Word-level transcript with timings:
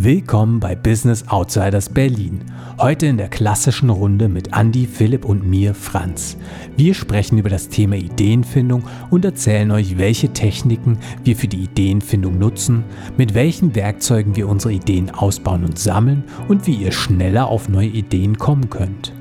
Willkommen 0.00 0.60
bei 0.60 0.76
Business 0.76 1.26
Outsiders 1.26 1.88
Berlin. 1.88 2.44
Heute 2.78 3.06
in 3.06 3.16
der 3.16 3.28
klassischen 3.28 3.90
Runde 3.90 4.28
mit 4.28 4.56
Andy, 4.56 4.86
Philipp 4.86 5.24
und 5.24 5.44
mir, 5.44 5.74
Franz. 5.74 6.36
Wir 6.76 6.94
sprechen 6.94 7.36
über 7.36 7.48
das 7.48 7.68
Thema 7.68 7.96
Ideenfindung 7.96 8.84
und 9.10 9.24
erzählen 9.24 9.72
euch, 9.72 9.98
welche 9.98 10.32
Techniken 10.32 10.98
wir 11.24 11.34
für 11.34 11.48
die 11.48 11.64
Ideenfindung 11.64 12.38
nutzen, 12.38 12.84
mit 13.16 13.34
welchen 13.34 13.74
Werkzeugen 13.74 14.36
wir 14.36 14.48
unsere 14.48 14.72
Ideen 14.72 15.10
ausbauen 15.10 15.64
und 15.64 15.80
sammeln 15.80 16.22
und 16.46 16.68
wie 16.68 16.76
ihr 16.76 16.92
schneller 16.92 17.48
auf 17.48 17.68
neue 17.68 17.88
Ideen 17.88 18.38
kommen 18.38 18.70
könnt. 18.70 19.12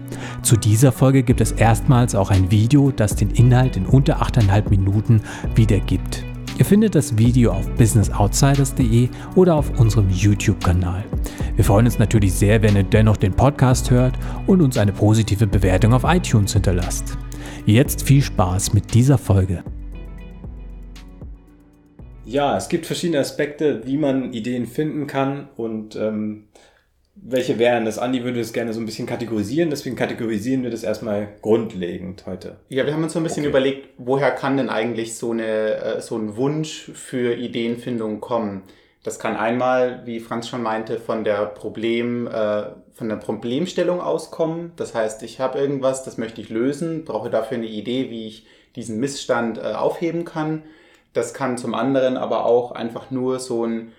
Zu 0.43 0.57
dieser 0.57 0.91
Folge 0.91 1.23
gibt 1.23 1.41
es 1.41 1.53
erstmals 1.53 2.13
auch 2.13 2.29
ein 2.29 2.51
Video, 2.51 2.91
das 2.91 3.15
den 3.15 3.31
Inhalt 3.31 3.77
in 3.77 3.87
unter 3.87 4.21
8,5 4.21 4.69
Minuten 4.69 5.21
wiedergibt. 5.55 6.26
Ihr 6.57 6.65
findet 6.65 6.95
das 6.95 7.15
Video 7.15 7.51
auf 7.51 7.69
businessoutsiders.de 7.75 9.09
oder 9.35 9.53
auf 9.53 9.79
unserem 9.79 10.09
YouTube-Kanal. 10.09 11.03
Wir 11.55 11.63
freuen 11.63 11.85
uns 11.85 11.99
natürlich 11.99 12.33
sehr, 12.33 12.63
wenn 12.63 12.75
ihr 12.75 12.83
dennoch 12.83 13.17
den 13.17 13.31
Podcast 13.31 13.91
hört 13.91 14.15
und 14.47 14.61
uns 14.61 14.75
eine 14.79 14.91
positive 14.91 15.45
Bewertung 15.45 15.93
auf 15.93 16.03
iTunes 16.03 16.53
hinterlasst. 16.53 17.15
Jetzt 17.67 18.01
viel 18.01 18.23
Spaß 18.23 18.73
mit 18.73 18.95
dieser 18.95 19.19
Folge. 19.19 19.63
Ja, 22.25 22.57
es 22.57 22.69
gibt 22.69 22.87
verschiedene 22.87 23.19
Aspekte, 23.19 23.85
wie 23.85 23.97
man 23.97 24.33
Ideen 24.33 24.65
finden 24.65 25.05
kann 25.05 25.49
und 25.57 25.95
ähm, 25.95 26.45
welche 27.21 27.59
wären 27.59 27.85
das? 27.85 27.97
Andi 27.97 28.23
würde 28.23 28.39
es 28.39 28.53
gerne 28.53 28.73
so 28.73 28.79
ein 28.79 28.85
bisschen 28.85 29.07
kategorisieren, 29.07 29.69
deswegen 29.69 29.95
kategorisieren 29.95 30.63
wir 30.63 30.69
das 30.69 30.83
erstmal 30.83 31.29
grundlegend 31.41 32.25
heute. 32.25 32.57
Ja, 32.69 32.85
wir 32.85 32.93
haben 32.93 33.03
uns 33.03 33.13
so 33.13 33.19
ein 33.19 33.23
bisschen 33.23 33.43
okay. 33.43 33.49
überlegt, 33.49 33.89
woher 33.97 34.31
kann 34.31 34.57
denn 34.57 34.69
eigentlich 34.69 35.17
so, 35.17 35.31
eine, 35.31 35.75
äh, 35.75 36.01
so 36.01 36.17
ein 36.17 36.37
Wunsch 36.37 36.91
für 36.93 37.35
Ideenfindung 37.35 38.21
kommen? 38.21 38.63
Das 39.03 39.19
kann 39.19 39.37
einmal, 39.37 40.01
wie 40.05 40.19
Franz 40.19 40.49
schon 40.49 40.61
meinte, 40.61 40.99
von 40.99 41.23
der 41.23 41.45
Problem, 41.45 42.27
äh, 42.27 42.63
von 42.93 43.09
der 43.09 43.15
Problemstellung 43.15 44.01
auskommen. 44.01 44.73
Das 44.75 44.93
heißt, 44.93 45.23
ich 45.23 45.39
habe 45.39 45.59
irgendwas, 45.59 46.03
das 46.03 46.17
möchte 46.17 46.41
ich 46.41 46.49
lösen, 46.49 47.05
brauche 47.05 47.29
dafür 47.29 47.57
eine 47.57 47.67
Idee, 47.67 48.09
wie 48.09 48.27
ich 48.27 48.47
diesen 48.75 48.99
Missstand 48.99 49.57
äh, 49.59 49.73
aufheben 49.73 50.25
kann. 50.25 50.63
Das 51.13 51.33
kann 51.33 51.57
zum 51.57 51.73
anderen 51.73 52.17
aber 52.17 52.45
auch 52.45 52.71
einfach 52.71 53.09
nur 53.09 53.39
so 53.39 53.65
ein 53.65 53.93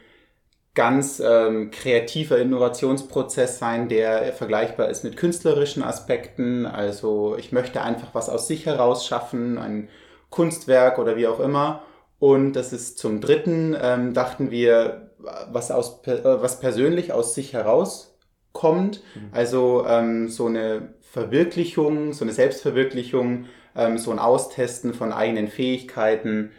ganz 0.78 1.18
ähm, 1.18 1.72
kreativer 1.72 2.38
Innovationsprozess 2.38 3.58
sein, 3.58 3.88
der 3.88 4.32
vergleichbar 4.32 4.88
ist 4.88 5.02
mit 5.02 5.16
künstlerischen 5.16 5.82
Aspekten. 5.82 6.66
Also 6.66 7.34
ich 7.36 7.50
möchte 7.50 7.82
einfach 7.82 8.14
was 8.14 8.28
aus 8.28 8.46
sich 8.46 8.64
heraus 8.64 9.04
schaffen, 9.04 9.58
ein 9.58 9.88
Kunstwerk 10.30 11.00
oder 11.00 11.16
wie 11.16 11.26
auch 11.26 11.40
immer. 11.40 11.82
Und 12.20 12.52
das 12.52 12.72
ist 12.72 12.96
zum 12.96 13.20
Dritten, 13.20 13.76
ähm, 13.82 14.14
dachten 14.14 14.52
wir, 14.52 15.10
was, 15.50 15.72
aus, 15.72 16.00
äh, 16.06 16.22
was 16.22 16.60
persönlich 16.60 17.12
aus 17.12 17.34
sich 17.34 17.54
herauskommt. 17.54 19.02
Mhm. 19.16 19.30
Also 19.32 19.84
ähm, 19.84 20.28
so 20.28 20.46
eine 20.46 20.94
Verwirklichung, 21.00 22.12
so 22.12 22.24
eine 22.24 22.32
Selbstverwirklichung, 22.32 23.46
ähm, 23.74 23.98
so 23.98 24.12
ein 24.12 24.20
Austesten 24.20 24.94
von 24.94 25.12
eigenen 25.12 25.48
Fähigkeiten. 25.48 26.52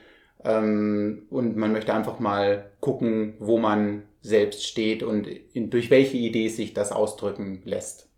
Ähm, 0.44 1.24
und 1.30 1.56
man 1.56 1.72
möchte 1.72 1.94
einfach 1.94 2.20
mal 2.20 2.66
gucken, 2.82 3.36
wo 3.40 3.58
man 3.58 4.04
selbst 4.22 4.66
steht 4.66 5.04
und 5.04 5.28
in, 5.28 5.70
durch 5.70 5.90
welche 5.90 6.18
Idee 6.18 6.50
sich 6.50 6.74
das 6.74 6.92
ausdrücken 6.92 7.62
lässt. 7.64 8.10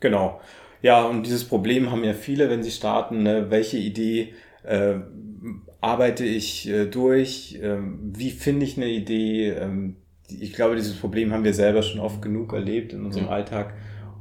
Genau. 0.00 0.40
Ja, 0.82 1.04
und 1.06 1.24
dieses 1.24 1.44
Problem 1.44 1.90
haben 1.90 2.04
ja 2.04 2.12
viele, 2.12 2.50
wenn 2.50 2.62
sie 2.62 2.70
starten, 2.70 3.22
ne? 3.22 3.50
welche 3.50 3.78
Idee 3.78 4.34
äh, 4.62 4.96
arbeite 5.80 6.24
ich 6.24 6.68
äh, 6.68 6.86
durch, 6.86 7.58
ähm, 7.62 8.12
wie 8.14 8.30
finde 8.30 8.66
ich 8.66 8.76
eine 8.76 8.88
Idee. 8.88 9.50
Ähm, 9.50 9.96
ich 10.28 10.52
glaube, 10.52 10.76
dieses 10.76 10.96
Problem 10.96 11.32
haben 11.32 11.44
wir 11.44 11.54
selber 11.54 11.82
schon 11.82 12.00
oft 12.00 12.20
genug 12.20 12.52
erlebt 12.52 12.92
in 12.92 13.04
unserem 13.04 13.26
ja. 13.26 13.32
Alltag. 13.32 13.74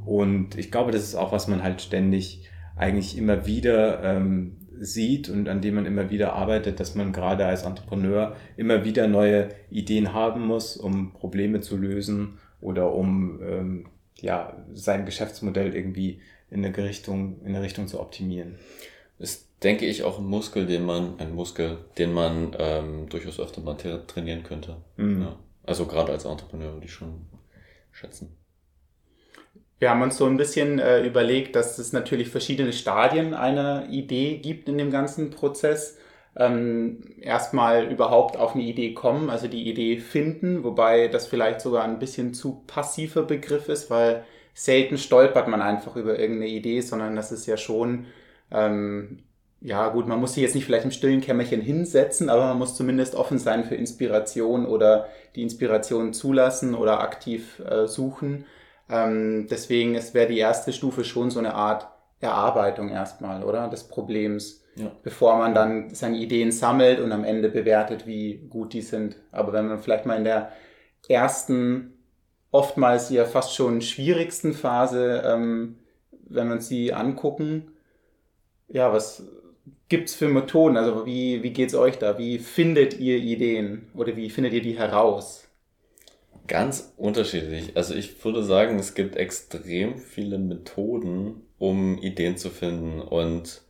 Und 0.06 0.58
ich 0.58 0.72
glaube, 0.72 0.92
das 0.92 1.04
ist 1.04 1.16
auch, 1.16 1.32
was 1.32 1.48
man 1.48 1.64
halt 1.64 1.82
ständig 1.82 2.48
eigentlich 2.76 3.18
immer 3.18 3.46
wieder 3.46 4.04
ähm, 4.04 4.58
sieht 4.80 5.30
und 5.30 5.48
an 5.48 5.62
dem 5.62 5.76
man 5.76 5.86
immer 5.86 6.10
wieder 6.10 6.34
arbeitet, 6.34 6.80
dass 6.80 6.96
man 6.96 7.14
gerade 7.14 7.46
als 7.46 7.64
Entrepreneur 7.64 8.36
immer 8.58 8.84
wieder 8.86 9.08
neue 9.08 9.50
Ideen 9.70 10.14
haben 10.14 10.46
muss, 10.46 10.78
um 10.78 11.14
Probleme 11.14 11.62
zu 11.62 11.78
lösen 11.78 12.40
oder 12.62 12.94
um 12.94 13.40
ähm, 13.42 13.86
ja, 14.16 14.56
sein 14.74 15.06
Geschäftsmodell 15.06 15.76
irgendwie 15.76 16.22
in 16.50 16.64
eine 16.64 16.76
Richtung, 16.78 17.42
in 17.42 17.48
eine 17.48 17.62
Richtung 17.62 17.88
zu 17.88 18.00
optimieren. 18.00 18.56
Ist, 19.20 19.50
denke 19.64 19.86
ich, 19.86 20.04
auch 20.04 20.20
ein 20.20 20.26
Muskel, 20.26 20.66
den 20.66 20.86
man, 20.86 21.20
ein 21.20 21.34
Muskel, 21.34 21.78
den 21.98 22.14
man 22.14 22.56
ähm, 22.60 23.08
durchaus 23.10 23.40
öfter 23.40 23.62
mal 23.62 23.76
trainieren 23.76 24.44
könnte. 24.44 24.78
Mhm. 24.98 25.22
Ja. 25.22 25.40
Also 25.64 25.86
gerade 25.86 26.12
als 26.12 26.26
Entrepreneur 26.26 26.74
würde 26.74 26.86
ich 26.86 26.94
schon 26.94 27.26
schätzen. 27.92 28.36
Wir 29.80 29.90
haben 29.90 30.02
uns 30.02 30.18
so 30.18 30.26
ein 30.26 30.38
bisschen 30.38 30.80
äh, 30.80 31.06
überlegt, 31.06 31.56
dass 31.56 31.78
es 31.78 31.92
natürlich 31.92 32.30
verschiedene 32.30 32.72
Stadien 32.72 33.34
einer 33.34 33.88
Idee 33.90 34.38
gibt 34.38 34.70
in 34.70 34.78
dem 34.78 34.90
ganzen 34.90 35.32
Prozess. 35.32 35.98
Ähm, 36.38 37.02
erstmal 37.22 37.92
überhaupt 37.92 38.38
auf 38.38 38.56
eine 38.56 38.64
Idee 38.64 38.94
kommen, 38.94 39.30
also 39.30 39.48
die 39.48 39.70
Idee 39.70 40.00
finden, 40.00 40.64
wobei 40.64 41.08
das 41.08 41.28
vielleicht 41.28 41.62
sogar 41.62 41.84
ein 41.86 42.00
bisschen 42.00 42.34
zu 42.34 42.64
passiver 42.68 43.24
Begriff 43.24 43.70
ist, 43.70 43.90
weil 43.90 44.26
selten 44.54 44.98
stolpert 44.98 45.48
man 45.48 45.62
einfach 45.62 45.96
über 45.96 46.20
irgendeine 46.20 46.52
Idee, 46.52 46.82
sondern 46.82 47.16
das 47.16 47.32
ist 47.32 47.46
ja 47.46 47.58
schon, 47.58 48.08
ähm, 48.52 49.20
ja 49.62 49.90
gut, 49.90 50.08
man 50.08 50.20
muss 50.20 50.34
sich 50.34 50.44
jetzt 50.44 50.56
nicht 50.56 50.66
vielleicht 50.66 50.86
im 50.86 50.92
stillen 50.92 51.22
Kämmerchen 51.22 51.62
hinsetzen, 51.62 52.30
aber 52.30 52.46
man 52.48 52.58
muss 52.60 52.76
zumindest 52.76 53.16
offen 53.16 53.40
sein 53.40 53.64
für 53.66 53.76
Inspiration 53.76 54.66
oder 54.66 55.08
die 55.36 55.44
Inspiration 55.44 56.14
zulassen 56.14 56.76
oder 56.76 57.02
aktiv 57.02 57.60
äh, 57.60 57.88
suchen. 57.88 58.46
Ähm, 58.90 59.48
deswegen 59.50 59.96
wäre 60.14 60.28
die 60.28 60.38
erste 60.38 60.74
Stufe 60.74 61.04
schon 61.04 61.32
so 61.32 61.40
eine 61.40 61.54
Art 61.54 61.88
Erarbeitung 62.20 62.90
erstmal, 62.90 63.44
oder? 63.44 63.68
Des 63.68 63.86
Problems, 63.86 64.64
ja. 64.76 64.92
bevor 65.04 65.38
man 65.38 65.54
dann 65.54 65.94
seine 65.94 66.18
Ideen 66.18 66.52
sammelt 66.52 67.00
und 67.00 67.12
am 67.12 67.24
Ende 67.24 67.50
bewertet, 67.50 68.08
wie 68.08 68.38
gut 68.50 68.74
die 68.74 68.82
sind. 68.82 69.18
Aber 69.32 69.54
wenn 69.54 69.68
man 69.68 69.80
vielleicht 69.80 70.06
mal 70.06 70.18
in 70.18 70.24
der 70.24 70.52
ersten, 71.08 71.94
oftmals 72.52 73.10
ja 73.10 73.26
fast 73.26 73.56
schon 73.56 73.82
schwierigsten 73.82 74.54
Phase, 74.54 75.24
ähm, 75.26 75.78
wenn 76.28 76.48
man 76.48 76.62
sie 76.62 76.94
angucken, 76.94 77.72
ja, 78.68 78.92
was 78.92 79.24
gibt's 79.90 80.16
für 80.16 80.28
Methoden? 80.28 80.78
Also 80.78 81.06
wie, 81.06 81.44
wie 81.44 81.52
geht's 81.52 81.76
euch 81.76 82.00
da? 82.00 82.18
Wie 82.18 82.40
findet 82.40 83.00
ihr 83.00 83.18
Ideen 83.18 83.88
oder 83.94 84.16
wie 84.16 84.30
findet 84.30 84.54
ihr 84.54 84.62
die 84.62 84.78
heraus? 84.78 85.45
Ganz 86.48 86.94
unterschiedlich. 86.98 87.76
Also 87.76 87.96
ich 87.96 88.24
würde 88.24 88.44
sagen, 88.44 88.78
es 88.78 88.94
gibt 88.94 89.16
extrem 89.16 89.98
viele 89.98 90.38
Methoden, 90.38 91.42
um 91.58 91.98
Ideen 91.98 92.38
zu 92.38 92.50
finden. 92.52 93.02
Und 93.02 93.62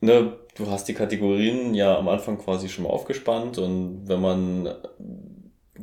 ne, 0.00 0.38
du 0.56 0.70
hast 0.70 0.86
die 0.86 0.94
Kategorien 0.94 1.74
ja 1.74 1.98
am 1.98 2.08
Anfang 2.08 2.38
quasi 2.38 2.68
schon 2.68 2.84
mal 2.84 2.90
aufgespannt. 2.90 3.58
Und 3.58 4.08
wenn 4.08 4.20
man 4.20 4.72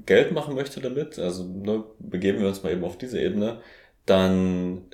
Geld 0.05 0.31
machen 0.31 0.55
möchte 0.55 0.79
damit, 0.79 1.19
also 1.19 1.43
ne, 1.43 1.83
begeben 1.99 2.39
wir 2.39 2.47
uns 2.47 2.63
mal 2.63 2.71
eben 2.71 2.85
auf 2.85 2.97
diese 2.97 3.19
Ebene, 3.21 3.59
dann 4.05 4.85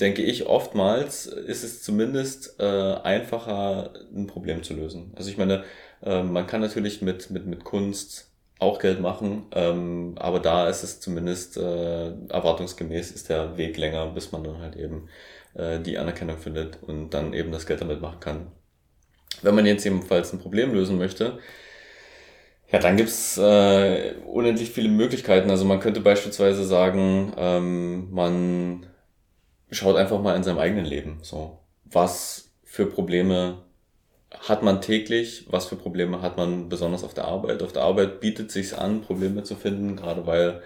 denke 0.00 0.22
ich 0.22 0.46
oftmals 0.46 1.26
ist 1.26 1.64
es 1.64 1.82
zumindest 1.82 2.56
äh, 2.60 2.64
einfacher, 2.64 3.94
ein 4.14 4.26
Problem 4.26 4.62
zu 4.62 4.74
lösen. 4.74 5.12
Also 5.16 5.30
ich 5.30 5.38
meine, 5.38 5.64
äh, 6.02 6.22
man 6.22 6.46
kann 6.46 6.60
natürlich 6.60 7.02
mit, 7.02 7.30
mit, 7.30 7.46
mit 7.46 7.64
Kunst 7.64 8.31
auch 8.62 8.78
Geld 8.78 9.00
machen, 9.00 9.46
ähm, 9.52 10.14
aber 10.16 10.40
da 10.40 10.68
ist 10.68 10.82
es 10.82 11.00
zumindest 11.00 11.56
äh, 11.56 12.12
erwartungsgemäß 12.28 13.10
ist 13.10 13.28
der 13.28 13.56
Weg 13.56 13.76
länger, 13.76 14.06
bis 14.06 14.32
man 14.32 14.44
dann 14.44 14.60
halt 14.60 14.76
eben 14.76 15.08
äh, 15.54 15.80
die 15.80 15.98
Anerkennung 15.98 16.38
findet 16.38 16.82
und 16.82 17.10
dann 17.10 17.34
eben 17.34 17.52
das 17.52 17.66
Geld 17.66 17.80
damit 17.80 18.00
machen 18.00 18.20
kann. 18.20 18.46
Wenn 19.42 19.54
man 19.54 19.66
jetzt 19.66 19.84
ebenfalls 19.84 20.32
ein 20.32 20.38
Problem 20.38 20.72
lösen 20.72 20.96
möchte, 20.98 21.38
ja, 22.70 22.78
dann 22.78 22.96
gibt's 22.96 23.36
äh, 23.36 24.14
unendlich 24.26 24.70
viele 24.70 24.88
Möglichkeiten. 24.88 25.50
Also 25.50 25.64
man 25.64 25.80
könnte 25.80 26.00
beispielsweise 26.00 26.64
sagen, 26.64 27.32
ähm, 27.36 28.10
man 28.10 28.86
schaut 29.70 29.96
einfach 29.96 30.20
mal 30.22 30.36
in 30.36 30.42
seinem 30.42 30.58
eigenen 30.58 30.86
Leben. 30.86 31.18
So, 31.22 31.58
was 31.84 32.50
für 32.64 32.86
Probleme 32.86 33.58
hat 34.40 34.62
man 34.62 34.80
täglich, 34.80 35.46
was 35.50 35.66
für 35.66 35.76
Probleme 35.76 36.22
hat 36.22 36.36
man 36.36 36.68
besonders 36.68 37.04
auf 37.04 37.14
der 37.14 37.26
Arbeit. 37.26 37.62
Auf 37.62 37.72
der 37.72 37.82
Arbeit 37.82 38.20
bietet 38.20 38.50
sich 38.50 38.76
an, 38.76 39.02
Probleme 39.02 39.42
zu 39.42 39.54
finden, 39.56 39.96
gerade 39.96 40.26
weil 40.26 40.62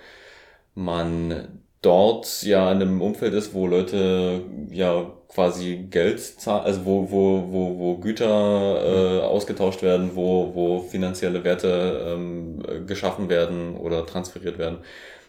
man 0.75 1.63
dort 1.83 2.43
ja 2.43 2.71
in 2.73 2.83
einem 2.83 3.03
Umfeld 3.03 3.35
ist, 3.35 3.55
wo 3.55 3.67
Leute 3.67 4.43
ja 4.71 5.11
quasi 5.29 5.87
Geld 5.91 6.21
zahlen, 6.21 6.65
also 6.65 6.85
wo, 6.85 7.11
wo, 7.11 7.53
wo, 7.53 7.79
wo 7.79 7.97
Güter 7.99 9.21
äh, 9.21 9.21
ausgetauscht 9.23 9.83
werden, 9.83 10.13
wo, 10.15 10.55
wo 10.55 10.81
finanzielle 10.81 11.45
Werte 11.45 12.15
ähm, 12.15 12.63
geschaffen 12.87 13.29
werden 13.29 13.77
oder 13.77 14.07
transferiert 14.07 14.59
werden. 14.59 14.79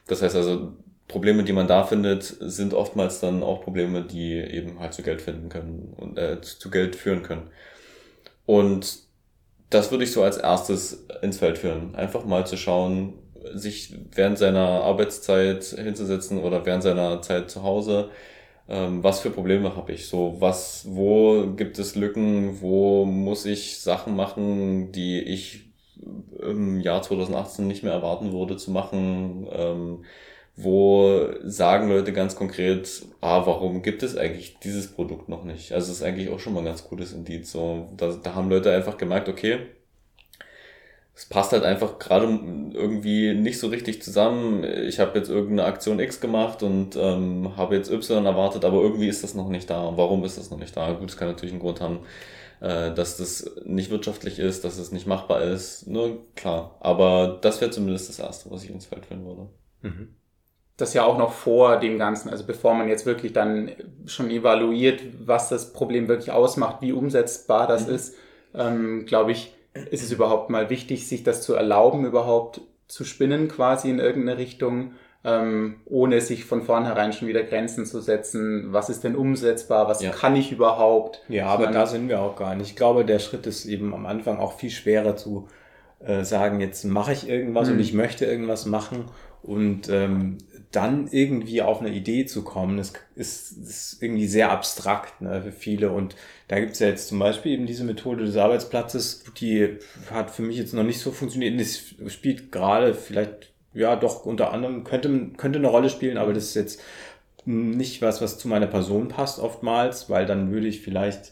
Das 0.08 0.22
heißt 0.22 0.36
also, 0.36 0.74
Probleme, 1.08 1.44
die 1.44 1.54
man 1.54 1.68
da 1.68 1.84
findet, 1.84 2.24
sind 2.24 2.74
oftmals 2.74 3.20
dann 3.20 3.44
auch 3.44 3.62
Probleme, 3.62 4.04
die 4.04 4.34
eben 4.34 4.80
halt 4.80 4.94
zu 4.94 5.04
Geld 5.04 5.22
finden 5.22 5.50
können 5.50 5.94
und 5.98 6.18
äh, 6.18 6.42
zu 6.42 6.70
Geld 6.70 6.96
führen 6.96 7.24
können. 7.24 7.50
Und 8.48 9.00
das 9.70 9.92
würde 9.92 10.06
ich 10.06 10.12
so 10.14 10.24
als 10.24 10.38
erstes 10.38 11.06
ins 11.22 11.38
Feld 11.38 11.60
führen. 11.60 11.94
Einfach 11.94 12.26
mal 12.26 12.48
zu 12.48 12.58
schauen, 12.58 13.14
sich 13.54 13.94
während 14.16 14.38
seiner 14.38 14.84
Arbeitszeit 14.84 15.64
hinzusetzen 15.64 16.40
oder 16.40 16.66
während 16.66 16.82
seiner 16.84 17.22
Zeit 17.22 17.52
zu 17.52 17.64
Hause, 17.64 18.10
ähm, 18.70 19.04
was 19.04 19.20
für 19.20 19.30
Probleme 19.32 19.76
habe 19.76 19.92
ich? 19.94 20.08
So, 20.08 20.38
was, 20.40 20.86
wo 20.90 21.54
gibt 21.56 21.78
es 21.80 21.96
Lücken, 21.96 22.62
wo 22.62 23.06
muss 23.06 23.46
ich 23.46 23.80
Sachen 23.80 24.16
machen, 24.16 24.92
die 24.92 25.20
ich 25.22 25.72
im 26.42 26.80
Jahr 26.80 27.02
2018 27.02 27.68
nicht 27.68 27.84
mehr 27.84 27.94
erwarten 27.94 28.32
würde 28.32 28.58
zu 28.58 28.72
machen? 28.72 29.48
Ähm, 29.52 30.06
wo 30.58 31.30
sagen 31.44 31.88
Leute 31.88 32.12
ganz 32.14 32.36
konkret, 32.36 33.06
ah, 33.22 33.46
warum 33.46 33.84
gibt 33.84 34.02
es 34.02 34.18
eigentlich 34.18 34.58
dieses 34.60 34.88
Produkt 34.88 35.30
noch 35.30 35.44
nicht? 35.44 35.72
Also 35.72 35.92
es 35.92 36.00
ist 36.00 36.04
eigentlich 36.04 36.30
auch 36.30 36.40
schon 36.40 36.54
mal 36.54 36.62
ein 36.62 36.66
ganz 36.66 36.84
gutes 36.84 37.14
Indiz. 37.14 37.52
So, 37.52 37.88
da, 37.96 38.12
da 38.12 38.34
haben 38.34 38.50
Leute 38.50 38.74
einfach 38.74 38.98
gemerkt, 38.98 39.30
okay, 39.30 39.60
es 41.14 41.26
passt 41.28 41.52
halt 41.52 41.64
einfach 41.64 42.00
gerade 42.00 42.26
irgendwie 42.74 43.36
nicht 43.36 43.60
so 43.60 43.68
richtig 43.68 44.02
zusammen. 44.02 44.64
Ich 44.64 45.00
habe 45.00 45.20
jetzt 45.20 45.30
irgendeine 45.30 45.66
Aktion 45.66 46.00
X 46.00 46.20
gemacht 46.22 46.64
und 46.64 46.96
ähm, 46.96 47.56
habe 47.56 47.76
jetzt 47.76 47.92
Y 47.92 48.26
erwartet, 48.26 48.66
aber 48.66 48.82
irgendwie 48.82 49.08
ist 49.08 49.24
das 49.24 49.36
noch 49.36 49.50
nicht 49.50 49.70
da. 49.70 49.94
Warum 49.96 50.24
ist 50.26 50.40
das 50.40 50.50
noch 50.50 50.60
nicht 50.60 50.76
da? 50.76 50.92
Gut, 50.94 51.10
es 51.10 51.18
kann 51.18 51.28
natürlich 51.28 51.54
einen 51.54 51.62
Grund 51.62 51.82
haben, 51.82 52.00
äh, 52.62 52.92
dass 52.94 53.18
das 53.18 53.52
nicht 53.64 53.92
wirtschaftlich 53.92 54.40
ist, 54.40 54.64
dass 54.64 54.80
es 54.80 54.92
nicht 54.92 55.06
machbar 55.06 55.42
ist. 55.42 55.88
Nur 55.88 56.18
klar. 56.36 56.78
Aber 56.80 57.38
das 57.42 57.62
wäre 57.62 57.70
zumindest 57.70 58.10
das 58.10 58.20
Erste, 58.20 58.50
was 58.50 58.64
ich 58.64 58.72
ins 58.72 58.88
Feld 58.88 59.06
führen 59.06 59.26
würde. 59.26 59.50
Mhm 59.84 60.18
das 60.78 60.94
ja 60.94 61.04
auch 61.04 61.18
noch 61.18 61.34
vor 61.34 61.78
dem 61.78 61.98
Ganzen, 61.98 62.30
also 62.30 62.46
bevor 62.46 62.76
man 62.76 62.88
jetzt 62.88 63.06
wirklich 63.08 63.34
dann 63.34 63.72
schon 64.06 64.30
evaluiert, 64.30 65.02
was 65.20 65.50
das 65.50 65.74
Problem 65.74 66.08
wirklich 66.08 66.32
ausmacht, 66.32 66.78
wie 66.82 66.94
umsetzbar 66.94 67.68
das 67.68 67.88
mhm. 67.88 67.96
ist, 67.96 68.16
ähm, 68.54 69.06
glaube 69.06 69.32
ich, 69.32 69.56
ist 69.90 70.04
es 70.04 70.12
überhaupt 70.12 70.50
mal 70.50 70.70
wichtig, 70.70 71.08
sich 71.08 71.24
das 71.24 71.42
zu 71.42 71.56
erlauben, 71.56 72.06
überhaupt 72.06 72.62
zu 72.88 73.04
spinnen 73.04 73.48
quasi 73.48 73.90
in 73.90 74.00
irgendeine 74.00 74.38
Richtung, 74.38 74.94
ähm, 75.24 75.82
ohne 75.86 76.22
sich 76.22 76.46
von 76.46 76.62
vornherein 76.62 77.12
schon 77.12 77.28
wieder 77.28 77.44
Grenzen 77.44 77.86
zu 77.86 78.00
setzen. 78.00 78.68
Was 78.72 78.90
ist 78.90 79.04
denn 79.04 79.16
umsetzbar? 79.16 79.88
Was 79.88 80.02
ja. 80.02 80.12
kann 80.12 80.36
ich 80.36 80.52
überhaupt? 80.52 81.22
Ja, 81.28 81.48
aber 81.48 81.68
da 81.68 81.86
sind 81.86 82.08
wir 82.08 82.22
auch 82.22 82.36
gar 82.36 82.56
nicht. 82.56 82.70
Ich 82.70 82.76
glaube, 82.76 83.04
der 83.04 83.20
Schritt 83.20 83.46
ist 83.48 83.66
eben 83.66 83.94
am 83.94 84.06
Anfang 84.06 84.40
auch 84.40 84.54
viel 84.54 84.70
schwerer 84.70 85.16
zu 85.16 85.48
äh, 86.00 86.24
sagen, 86.24 86.60
jetzt 86.62 86.86
mache 86.86 87.14
ich 87.14 87.28
irgendwas 87.28 87.68
mhm. 87.68 87.74
und 87.74 87.80
ich 87.80 87.94
möchte 87.94 88.26
irgendwas 88.26 88.68
machen 88.68 89.06
und 89.42 89.90
ähm, 89.90 90.38
dann 90.72 91.08
irgendwie 91.12 91.62
auf 91.62 91.80
eine 91.80 91.90
Idee 91.90 92.26
zu 92.26 92.44
kommen, 92.44 92.78
das 92.78 92.94
ist, 93.16 93.52
ist 93.52 94.04
irgendwie 94.04 94.28
sehr 94.28 94.52
abstrakt 94.52 95.22
ne, 95.22 95.42
für 95.42 95.52
viele. 95.52 95.92
Und 95.92 96.16
da 96.50 96.60
gibt 96.60 96.74
es 96.74 96.80
ja 96.80 96.88
jetzt 96.88 97.08
zum 97.08 97.20
Beispiel 97.20 97.54
eben 97.54 97.66
diese 97.66 97.84
Methode 97.84 98.26
des 98.26 98.36
Arbeitsplatzes, 98.36 99.24
die 99.40 99.78
hat 100.12 100.32
für 100.32 100.42
mich 100.42 100.58
jetzt 100.58 100.74
noch 100.74 100.84
nicht 100.84 101.00
so 101.00 101.12
funktioniert. 101.12 101.60
Das 101.60 102.12
spielt 102.14 102.52
gerade 102.52 102.94
vielleicht, 102.94 103.54
ja 103.74 103.96
doch 103.96 104.26
unter 104.26 104.52
anderem, 104.52 104.84
könnte, 104.84 105.32
könnte 105.38 105.60
eine 105.60 105.70
Rolle 105.70 105.90
spielen, 105.90 106.18
aber 106.18 106.34
das 106.34 106.46
ist 106.46 106.56
jetzt 106.56 106.82
nicht 107.46 108.02
was, 108.02 108.22
was 108.22 108.38
zu 108.38 108.50
meiner 108.50 108.68
Person 108.68 109.08
passt 109.08 109.40
oftmals, 109.40 110.10
weil 110.10 110.26
dann 110.26 110.52
würde 110.52 110.68
ich 110.68 110.82
vielleicht 110.82 111.32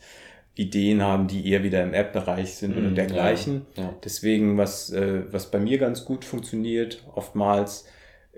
Ideen 0.55 1.03
haben, 1.03 1.27
die 1.27 1.49
eher 1.49 1.63
wieder 1.63 1.83
im 1.83 1.93
App-Bereich 1.93 2.55
sind 2.55 2.77
oder 2.77 2.89
mhm, 2.89 2.95
dergleichen. 2.95 3.65
Ja, 3.75 3.83
ja. 3.83 3.93
Deswegen, 4.03 4.57
was, 4.57 4.89
äh, 4.91 5.23
was 5.31 5.51
bei 5.51 5.59
mir 5.59 5.77
ganz 5.77 6.05
gut 6.05 6.23
funktioniert, 6.23 7.03
oftmals, 7.13 7.85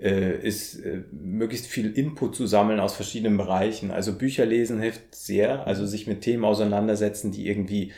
ist 0.06 0.78
äh, 0.84 1.02
möglichst 1.10 1.66
viel 1.66 1.90
Input 1.90 2.36
zu 2.36 2.46
sammeln 2.46 2.78
aus 2.78 2.94
verschiedenen 2.94 3.36
Bereichen. 3.36 3.90
Also 3.90 4.16
Bücher 4.16 4.46
lesen 4.46 4.80
hilft 4.80 5.14
sehr, 5.14 5.66
also 5.66 5.86
sich 5.86 6.06
mit 6.06 6.20
Themen 6.20 6.44
auseinandersetzen, 6.44 7.32
die 7.32 7.48
irgendwie 7.48 7.92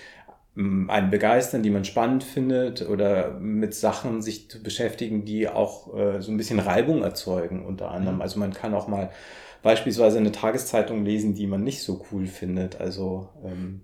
ähm, 0.56 0.88
einen 0.88 1.10
begeistern, 1.10 1.62
die 1.62 1.70
man 1.70 1.84
spannend 1.84 2.24
findet 2.24 2.88
oder 2.88 3.38
mit 3.38 3.74
Sachen 3.74 4.22
sich 4.22 4.48
zu 4.50 4.62
beschäftigen, 4.62 5.24
die 5.24 5.48
auch 5.48 5.94
äh, 5.94 6.22
so 6.22 6.32
ein 6.32 6.36
bisschen 6.36 6.58
Reibung 6.58 7.02
erzeugen 7.02 7.64
unter 7.66 7.90
anderem. 7.90 8.16
Mhm. 8.16 8.22
Also 8.22 8.38
man 8.38 8.52
kann 8.52 8.74
auch 8.74 8.88
mal 8.88 9.10
beispielsweise 9.62 10.18
eine 10.18 10.32
Tageszeitung 10.32 11.04
lesen, 11.04 11.34
die 11.34 11.46
man 11.46 11.62
nicht 11.62 11.82
so 11.82 12.04
cool 12.10 12.26
findet. 12.26 12.80
Also 12.80 13.28
ähm, 13.44 13.82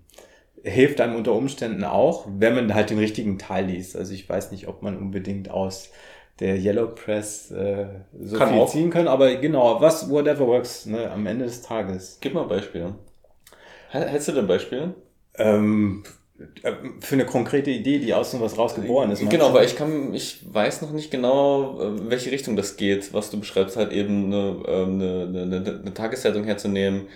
hilft 0.63 1.01
einem 1.01 1.15
unter 1.15 1.33
Umständen 1.33 1.83
auch, 1.83 2.27
wenn 2.37 2.55
man 2.55 2.73
halt 2.73 2.89
den 2.89 2.97
richtigen 2.97 3.37
Teil 3.37 3.67
liest. 3.67 3.95
Also 3.95 4.13
ich 4.13 4.27
weiß 4.27 4.51
nicht, 4.51 4.67
ob 4.67 4.81
man 4.81 4.97
unbedingt 4.97 5.49
aus 5.51 5.91
der 6.39 6.57
Yellow 6.57 6.87
Press 6.87 7.51
äh, 7.51 7.87
so 8.19 8.37
kann 8.37 8.49
viel 8.49 8.59
auch. 8.59 8.69
ziehen 8.69 8.89
können. 8.89 9.07
Aber 9.07 9.35
genau, 9.35 9.81
was, 9.81 10.09
whatever 10.09 10.47
works, 10.47 10.85
ne, 10.85 11.09
am 11.11 11.25
Ende 11.25 11.45
des 11.45 11.61
Tages. 11.61 12.17
Gib 12.21 12.33
mal 12.33 12.43
Beispiele. 12.43 12.95
Hättest 13.89 14.27
du 14.27 14.31
denn 14.33 14.47
Beispiele? 14.47 14.93
Ähm, 15.37 16.03
äh, 16.61 16.73
für 16.99 17.15
eine 17.15 17.25
konkrete 17.25 17.71
Idee, 17.71 17.99
die 17.99 18.13
aus 18.13 18.39
was 18.39 18.57
rausgeboren 18.57 19.11
ist. 19.11 19.27
Genau, 19.27 19.53
weil 19.53 19.65
ich 19.65 19.75
kann, 19.75 20.13
ich 20.13 20.41
weiß 20.51 20.81
noch 20.83 20.91
nicht 20.91 21.09
genau, 21.09 21.79
äh, 21.81 22.09
welche 22.09 22.31
Richtung 22.31 22.55
das 22.55 22.77
geht, 22.77 23.13
was 23.13 23.31
du 23.31 23.39
beschreibst, 23.39 23.75
halt 23.77 23.91
eben 23.91 24.25
eine, 24.25 24.57
ähm, 24.67 25.01
eine, 25.01 25.41
eine, 25.41 25.79
eine 25.81 25.93
Tageszeitung 25.93 26.43
herzunehmen, 26.43 27.07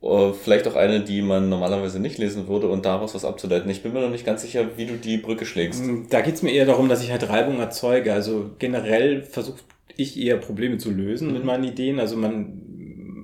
vielleicht 0.00 0.66
auch 0.66 0.76
eine, 0.76 1.00
die 1.00 1.20
man 1.20 1.50
normalerweise 1.50 2.00
nicht 2.00 2.16
lesen 2.16 2.48
würde 2.48 2.68
und 2.68 2.86
daraus 2.86 3.14
was 3.14 3.26
abzuleiten. 3.26 3.70
Ich 3.70 3.82
bin 3.82 3.92
mir 3.92 4.00
noch 4.00 4.10
nicht 4.10 4.24
ganz 4.24 4.40
sicher, 4.40 4.66
wie 4.76 4.86
du 4.86 4.94
die 4.94 5.18
Brücke 5.18 5.44
schlägst. 5.44 5.84
Mm, 5.84 6.04
da 6.08 6.22
geht's 6.22 6.42
mir 6.42 6.52
eher 6.52 6.64
darum, 6.64 6.88
dass 6.88 7.02
ich 7.02 7.10
halt 7.10 7.28
Reibung 7.28 7.60
erzeuge. 7.60 8.14
Also 8.14 8.50
generell 8.58 9.22
versuche 9.22 9.60
ich 9.96 10.18
eher 10.18 10.38
Probleme 10.38 10.78
zu 10.78 10.90
lösen 10.90 11.28
mhm. 11.28 11.34
mit 11.34 11.44
meinen 11.44 11.64
Ideen. 11.64 12.00
Also 12.00 12.16
man 12.16 12.62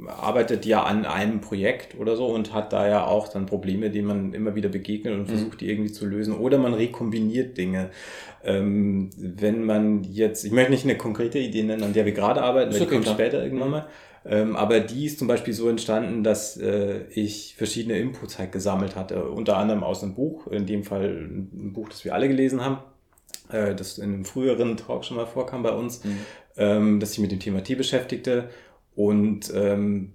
arbeitet 0.06 0.66
ja 0.66 0.82
an 0.82 1.06
einem 1.06 1.40
Projekt 1.40 1.98
oder 1.98 2.14
so 2.14 2.26
und 2.26 2.52
hat 2.52 2.74
da 2.74 2.86
ja 2.86 3.06
auch 3.06 3.28
dann 3.28 3.46
Probleme, 3.46 3.90
denen 3.90 4.06
man 4.06 4.32
immer 4.34 4.54
wieder 4.54 4.68
begegnet 4.68 5.14
und 5.14 5.22
mhm. 5.22 5.26
versucht, 5.28 5.62
die 5.62 5.70
irgendwie 5.70 5.92
zu 5.92 6.04
lösen. 6.04 6.36
Oder 6.36 6.58
man 6.58 6.74
rekombiniert 6.74 7.56
Dinge. 7.56 7.88
Ähm, 8.44 9.08
wenn 9.16 9.64
man 9.64 10.04
jetzt, 10.04 10.44
ich 10.44 10.52
möchte 10.52 10.72
nicht 10.72 10.84
eine 10.84 10.96
konkrete 10.96 11.38
Idee 11.38 11.62
nennen, 11.62 11.82
an 11.82 11.94
der 11.94 12.04
wir 12.04 12.12
gerade 12.12 12.42
arbeiten, 12.42 12.72
weil 12.72 12.80
die 12.80 12.86
kommt 12.86 13.08
später 13.08 13.42
irgendwann 13.42 13.70
mal. 13.70 13.86
Ähm, 14.28 14.56
aber 14.56 14.80
die 14.80 15.06
ist 15.06 15.20
zum 15.20 15.28
Beispiel 15.28 15.54
so 15.54 15.68
entstanden, 15.68 16.24
dass 16.24 16.56
äh, 16.56 17.04
ich 17.10 17.54
verschiedene 17.56 17.98
Inputs 17.98 18.38
halt 18.38 18.50
gesammelt 18.50 18.96
hatte, 18.96 19.30
unter 19.30 19.56
anderem 19.56 19.84
aus 19.84 20.02
einem 20.02 20.14
Buch, 20.14 20.48
in 20.48 20.66
dem 20.66 20.82
Fall 20.82 21.28
ein 21.30 21.72
Buch, 21.72 21.88
das 21.88 22.04
wir 22.04 22.12
alle 22.12 22.28
gelesen 22.28 22.64
haben, 22.64 22.78
äh, 23.50 23.74
das 23.74 23.98
in 23.98 24.12
einem 24.12 24.24
früheren 24.24 24.76
Talk 24.76 25.04
schon 25.04 25.16
mal 25.16 25.26
vorkam 25.26 25.62
bei 25.62 25.70
uns, 25.70 26.02
mhm. 26.02 26.18
ähm, 26.56 27.00
das 27.00 27.10
sich 27.10 27.20
mit 27.20 27.30
dem 27.30 27.38
Thema 27.38 27.62
Tee 27.62 27.76
beschäftigte. 27.76 28.48
Und 28.96 29.52
ähm, 29.54 30.14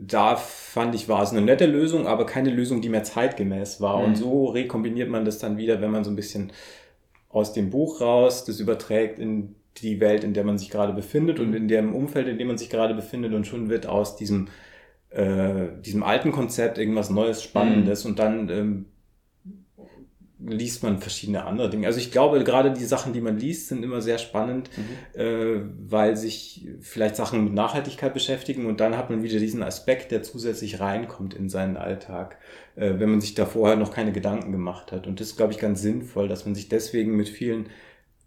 da 0.00 0.36
fand 0.36 0.94
ich, 0.94 1.08
war 1.08 1.22
es 1.22 1.30
eine 1.30 1.42
nette 1.42 1.66
Lösung, 1.66 2.06
aber 2.06 2.24
keine 2.24 2.50
Lösung, 2.50 2.80
die 2.82 2.88
mehr 2.88 3.04
zeitgemäß 3.04 3.80
war. 3.80 3.98
Mhm. 3.98 4.04
Und 4.04 4.16
so 4.16 4.46
rekombiniert 4.46 5.10
man 5.10 5.24
das 5.24 5.38
dann 5.38 5.56
wieder, 5.56 5.80
wenn 5.80 5.90
man 5.90 6.04
so 6.04 6.10
ein 6.10 6.16
bisschen 6.16 6.52
aus 7.28 7.52
dem 7.52 7.70
Buch 7.70 8.00
raus 8.00 8.44
das 8.44 8.60
überträgt 8.60 9.18
in 9.18 9.56
die 9.82 10.00
Welt, 10.00 10.24
in 10.24 10.34
der 10.34 10.44
man 10.44 10.58
sich 10.58 10.70
gerade 10.70 10.92
befindet 10.92 11.40
und 11.40 11.54
in 11.54 11.68
dem 11.68 11.94
Umfeld, 11.94 12.28
in 12.28 12.38
dem 12.38 12.48
man 12.48 12.58
sich 12.58 12.70
gerade 12.70 12.94
befindet 12.94 13.34
und 13.34 13.46
schon 13.46 13.68
wird 13.68 13.86
aus 13.86 14.16
diesem, 14.16 14.48
äh, 15.10 15.68
diesem 15.84 16.02
alten 16.02 16.32
Konzept 16.32 16.78
irgendwas 16.78 17.10
Neues, 17.10 17.42
Spannendes 17.42 18.04
mhm. 18.04 18.10
und 18.10 18.18
dann 18.18 18.48
ähm, 18.48 18.84
liest 20.38 20.82
man 20.82 20.98
verschiedene 20.98 21.44
andere 21.44 21.70
Dinge. 21.70 21.86
Also 21.86 21.98
ich 21.98 22.12
glaube, 22.12 22.42
gerade 22.44 22.72
die 22.72 22.84
Sachen, 22.84 23.12
die 23.12 23.20
man 23.20 23.38
liest, 23.38 23.68
sind 23.68 23.82
immer 23.82 24.02
sehr 24.02 24.18
spannend, 24.18 24.70
mhm. 24.76 25.20
äh, 25.20 25.60
weil 25.88 26.16
sich 26.16 26.68
vielleicht 26.80 27.16
Sachen 27.16 27.44
mit 27.44 27.54
Nachhaltigkeit 27.54 28.12
beschäftigen 28.12 28.66
und 28.66 28.80
dann 28.80 28.96
hat 28.96 29.08
man 29.08 29.22
wieder 29.22 29.38
diesen 29.38 29.62
Aspekt, 29.62 30.12
der 30.12 30.22
zusätzlich 30.22 30.80
reinkommt 30.80 31.34
in 31.34 31.48
seinen 31.48 31.76
Alltag, 31.76 32.38
äh, 32.76 32.94
wenn 32.98 33.10
man 33.10 33.20
sich 33.20 33.34
da 33.34 33.46
vorher 33.46 33.76
noch 33.76 33.92
keine 33.92 34.12
Gedanken 34.12 34.52
gemacht 34.52 34.92
hat. 34.92 35.06
Und 35.06 35.20
das 35.20 35.28
ist, 35.28 35.36
glaube 35.36 35.52
ich, 35.52 35.58
ganz 35.58 35.80
sinnvoll, 35.80 36.28
dass 36.28 36.44
man 36.44 36.54
sich 36.54 36.68
deswegen 36.68 37.16
mit 37.16 37.28
vielen 37.28 37.70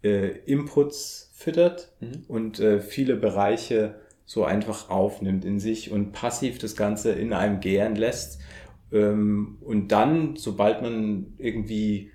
äh, 0.02 0.28
Inputs 0.46 1.29
füttert 1.40 1.90
mhm. 2.00 2.24
und 2.28 2.60
äh, 2.60 2.80
viele 2.82 3.16
Bereiche 3.16 3.94
so 4.26 4.44
einfach 4.44 4.90
aufnimmt 4.90 5.46
in 5.46 5.58
sich 5.58 5.90
und 5.90 6.12
passiv 6.12 6.58
das 6.58 6.76
Ganze 6.76 7.12
in 7.12 7.32
einem 7.32 7.60
gären 7.60 7.96
lässt. 7.96 8.40
Ähm, 8.92 9.56
und 9.62 9.88
dann, 9.88 10.36
sobald 10.36 10.82
man 10.82 11.32
irgendwie 11.38 12.10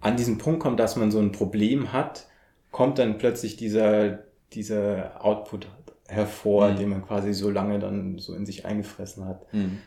an 0.00 0.16
diesen 0.16 0.38
Punkt 0.38 0.58
kommt, 0.58 0.80
dass 0.80 0.96
man 0.96 1.12
so 1.12 1.20
ein 1.20 1.30
Problem 1.30 1.92
hat, 1.92 2.26
kommt 2.72 2.98
dann 2.98 3.18
plötzlich 3.18 3.56
dieser, 3.56 4.24
dieser 4.52 5.24
Output 5.24 5.68
hervor, 6.08 6.72
mhm. 6.72 6.76
den 6.76 6.88
man 6.88 7.06
quasi 7.06 7.34
so 7.34 7.50
lange 7.50 7.78
dann 7.78 8.18
so 8.18 8.34
in 8.34 8.44
sich 8.44 8.66
eingefressen 8.66 9.24
hat. 9.24 9.46
Mhm. 9.54 9.78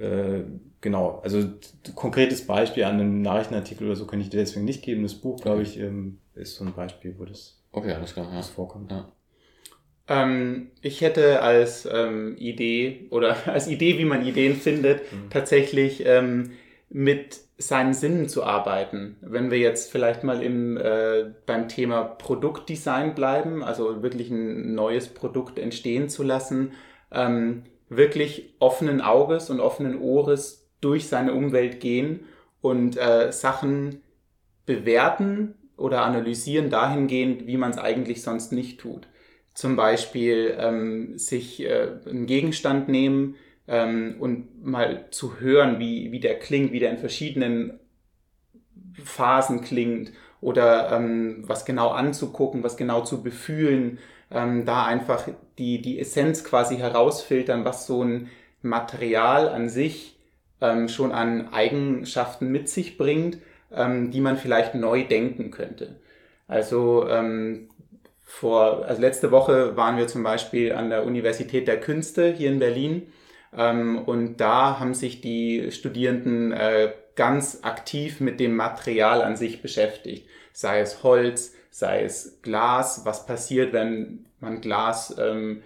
Äh, 0.00 0.42
genau, 0.80 1.20
also 1.22 1.48
konkretes 1.94 2.44
Beispiel 2.44 2.82
an 2.84 2.94
einem 2.94 3.22
Nachrichtenartikel 3.22 3.86
oder 3.86 3.96
so 3.96 4.06
kann 4.06 4.20
ich 4.20 4.30
dir 4.30 4.40
deswegen 4.40 4.64
nicht 4.64 4.82
geben. 4.82 5.04
Das 5.04 5.14
Buch, 5.14 5.40
glaube 5.40 5.62
ich, 5.62 5.78
ähm, 5.78 6.18
ist 6.34 6.56
so 6.56 6.64
ein 6.64 6.72
Beispiel, 6.72 7.14
wo 7.16 7.24
das 7.24 7.59
Okay, 7.72 7.92
alles 7.92 8.14
klar. 8.14 8.32
Ja. 8.32 8.42
vorkommt. 8.42 8.90
Ja. 8.90 9.12
Ähm, 10.08 10.72
ich 10.82 11.00
hätte 11.00 11.40
als 11.40 11.88
ähm, 11.90 12.36
Idee 12.36 13.06
oder 13.10 13.36
als 13.46 13.68
Idee, 13.68 13.98
wie 13.98 14.04
man 14.04 14.26
Ideen 14.26 14.56
findet, 14.56 15.12
mhm. 15.12 15.30
tatsächlich 15.30 16.04
ähm, 16.04 16.52
mit 16.88 17.40
seinen 17.58 17.92
Sinnen 17.94 18.28
zu 18.28 18.42
arbeiten. 18.42 19.16
Wenn 19.20 19.50
wir 19.50 19.58
jetzt 19.58 19.92
vielleicht 19.92 20.24
mal 20.24 20.42
im, 20.42 20.76
äh, 20.76 21.32
beim 21.46 21.68
Thema 21.68 22.02
Produktdesign 22.02 23.14
bleiben, 23.14 23.62
also 23.62 24.02
wirklich 24.02 24.30
ein 24.30 24.74
neues 24.74 25.08
Produkt 25.08 25.58
entstehen 25.58 26.08
zu 26.08 26.22
lassen, 26.22 26.72
ähm, 27.12 27.64
wirklich 27.88 28.54
offenen 28.58 29.00
Auges 29.00 29.50
und 29.50 29.60
offenen 29.60 30.00
Ohres 30.00 30.68
durch 30.80 31.06
seine 31.06 31.34
Umwelt 31.34 31.80
gehen 31.80 32.20
und 32.60 32.96
äh, 32.96 33.30
Sachen 33.30 34.02
bewerten 34.64 35.54
oder 35.80 36.02
analysieren 36.02 36.70
dahingehend, 36.70 37.46
wie 37.46 37.56
man 37.56 37.70
es 37.70 37.78
eigentlich 37.78 38.22
sonst 38.22 38.52
nicht 38.52 38.80
tut. 38.80 39.08
Zum 39.54 39.76
Beispiel 39.76 40.56
ähm, 40.58 41.18
sich 41.18 41.62
äh, 41.64 41.88
einen 42.08 42.26
Gegenstand 42.26 42.88
nehmen 42.88 43.36
ähm, 43.66 44.16
und 44.20 44.64
mal 44.64 45.06
zu 45.10 45.40
hören, 45.40 45.78
wie, 45.78 46.12
wie 46.12 46.20
der 46.20 46.38
klingt, 46.38 46.72
wie 46.72 46.78
der 46.78 46.90
in 46.90 46.98
verschiedenen 46.98 47.80
Phasen 49.04 49.60
klingt 49.62 50.12
oder 50.40 50.92
ähm, 50.92 51.44
was 51.46 51.64
genau 51.64 51.88
anzugucken, 51.88 52.62
was 52.62 52.76
genau 52.76 53.02
zu 53.02 53.22
befühlen, 53.22 53.98
ähm, 54.30 54.64
da 54.64 54.84
einfach 54.84 55.28
die, 55.58 55.82
die 55.82 55.98
Essenz 55.98 56.44
quasi 56.44 56.76
herausfiltern, 56.76 57.64
was 57.64 57.86
so 57.86 58.02
ein 58.02 58.28
Material 58.62 59.48
an 59.48 59.68
sich 59.68 60.18
ähm, 60.60 60.88
schon 60.88 61.12
an 61.12 61.52
Eigenschaften 61.52 62.50
mit 62.50 62.68
sich 62.68 62.96
bringt, 62.96 63.38
ähm, 63.72 64.10
die 64.10 64.20
man 64.20 64.36
vielleicht 64.36 64.74
neu 64.74 65.04
denken 65.04 65.50
könnte. 65.50 65.96
Also 66.48 67.08
ähm, 67.08 67.68
vor, 68.24 68.84
also 68.86 69.00
letzte 69.00 69.30
Woche 69.30 69.76
waren 69.76 69.96
wir 69.96 70.06
zum 70.06 70.22
Beispiel 70.22 70.72
an 70.72 70.90
der 70.90 71.04
Universität 71.04 71.66
der 71.66 71.80
Künste 71.80 72.32
hier 72.32 72.50
in 72.50 72.58
Berlin 72.58 73.12
ähm, 73.56 73.98
und 73.98 74.36
da 74.36 74.78
haben 74.78 74.94
sich 74.94 75.20
die 75.20 75.70
Studierenden 75.72 76.52
äh, 76.52 76.92
ganz 77.16 77.60
aktiv 77.62 78.20
mit 78.20 78.40
dem 78.40 78.56
Material 78.56 79.22
an 79.22 79.36
sich 79.36 79.62
beschäftigt. 79.62 80.28
Sei 80.52 80.80
es 80.80 81.02
Holz, 81.02 81.54
sei 81.70 82.02
es 82.02 82.40
Glas, 82.42 83.02
was 83.04 83.26
passiert, 83.26 83.72
wenn 83.72 84.26
man 84.40 84.60
Glas 84.60 85.16
ähm, 85.18 85.62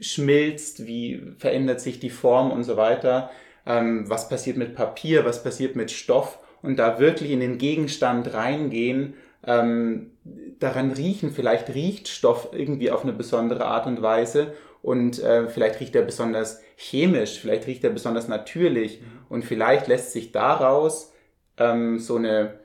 schmilzt, 0.00 0.86
wie 0.86 1.34
verändert 1.38 1.80
sich 1.80 1.98
die 1.98 2.10
Form 2.10 2.50
und 2.50 2.64
so 2.64 2.76
weiter, 2.76 3.30
ähm, 3.66 4.08
was 4.08 4.28
passiert 4.28 4.56
mit 4.56 4.74
Papier, 4.74 5.24
was 5.24 5.42
passiert 5.42 5.76
mit 5.76 5.90
Stoff 5.90 6.38
und 6.62 6.78
da 6.78 6.98
wirklich 6.98 7.30
in 7.30 7.40
den 7.40 7.58
Gegenstand 7.58 8.32
reingehen, 8.32 9.14
ähm, 9.44 10.12
daran 10.60 10.92
riechen, 10.92 11.32
vielleicht 11.32 11.74
riecht 11.74 12.08
Stoff 12.08 12.50
irgendwie 12.52 12.90
auf 12.90 13.02
eine 13.02 13.12
besondere 13.12 13.64
Art 13.66 13.86
und 13.86 14.00
Weise 14.02 14.54
und 14.80 15.20
äh, 15.20 15.48
vielleicht 15.48 15.80
riecht 15.80 15.96
er 15.96 16.02
besonders 16.02 16.62
chemisch, 16.76 17.40
vielleicht 17.40 17.66
riecht 17.66 17.84
er 17.84 17.90
besonders 17.90 18.28
natürlich 18.28 19.00
mhm. 19.00 19.06
und 19.28 19.44
vielleicht 19.44 19.88
lässt 19.88 20.12
sich 20.12 20.32
daraus 20.32 21.12
ähm, 21.58 21.98
so 21.98 22.16
eine 22.16 22.60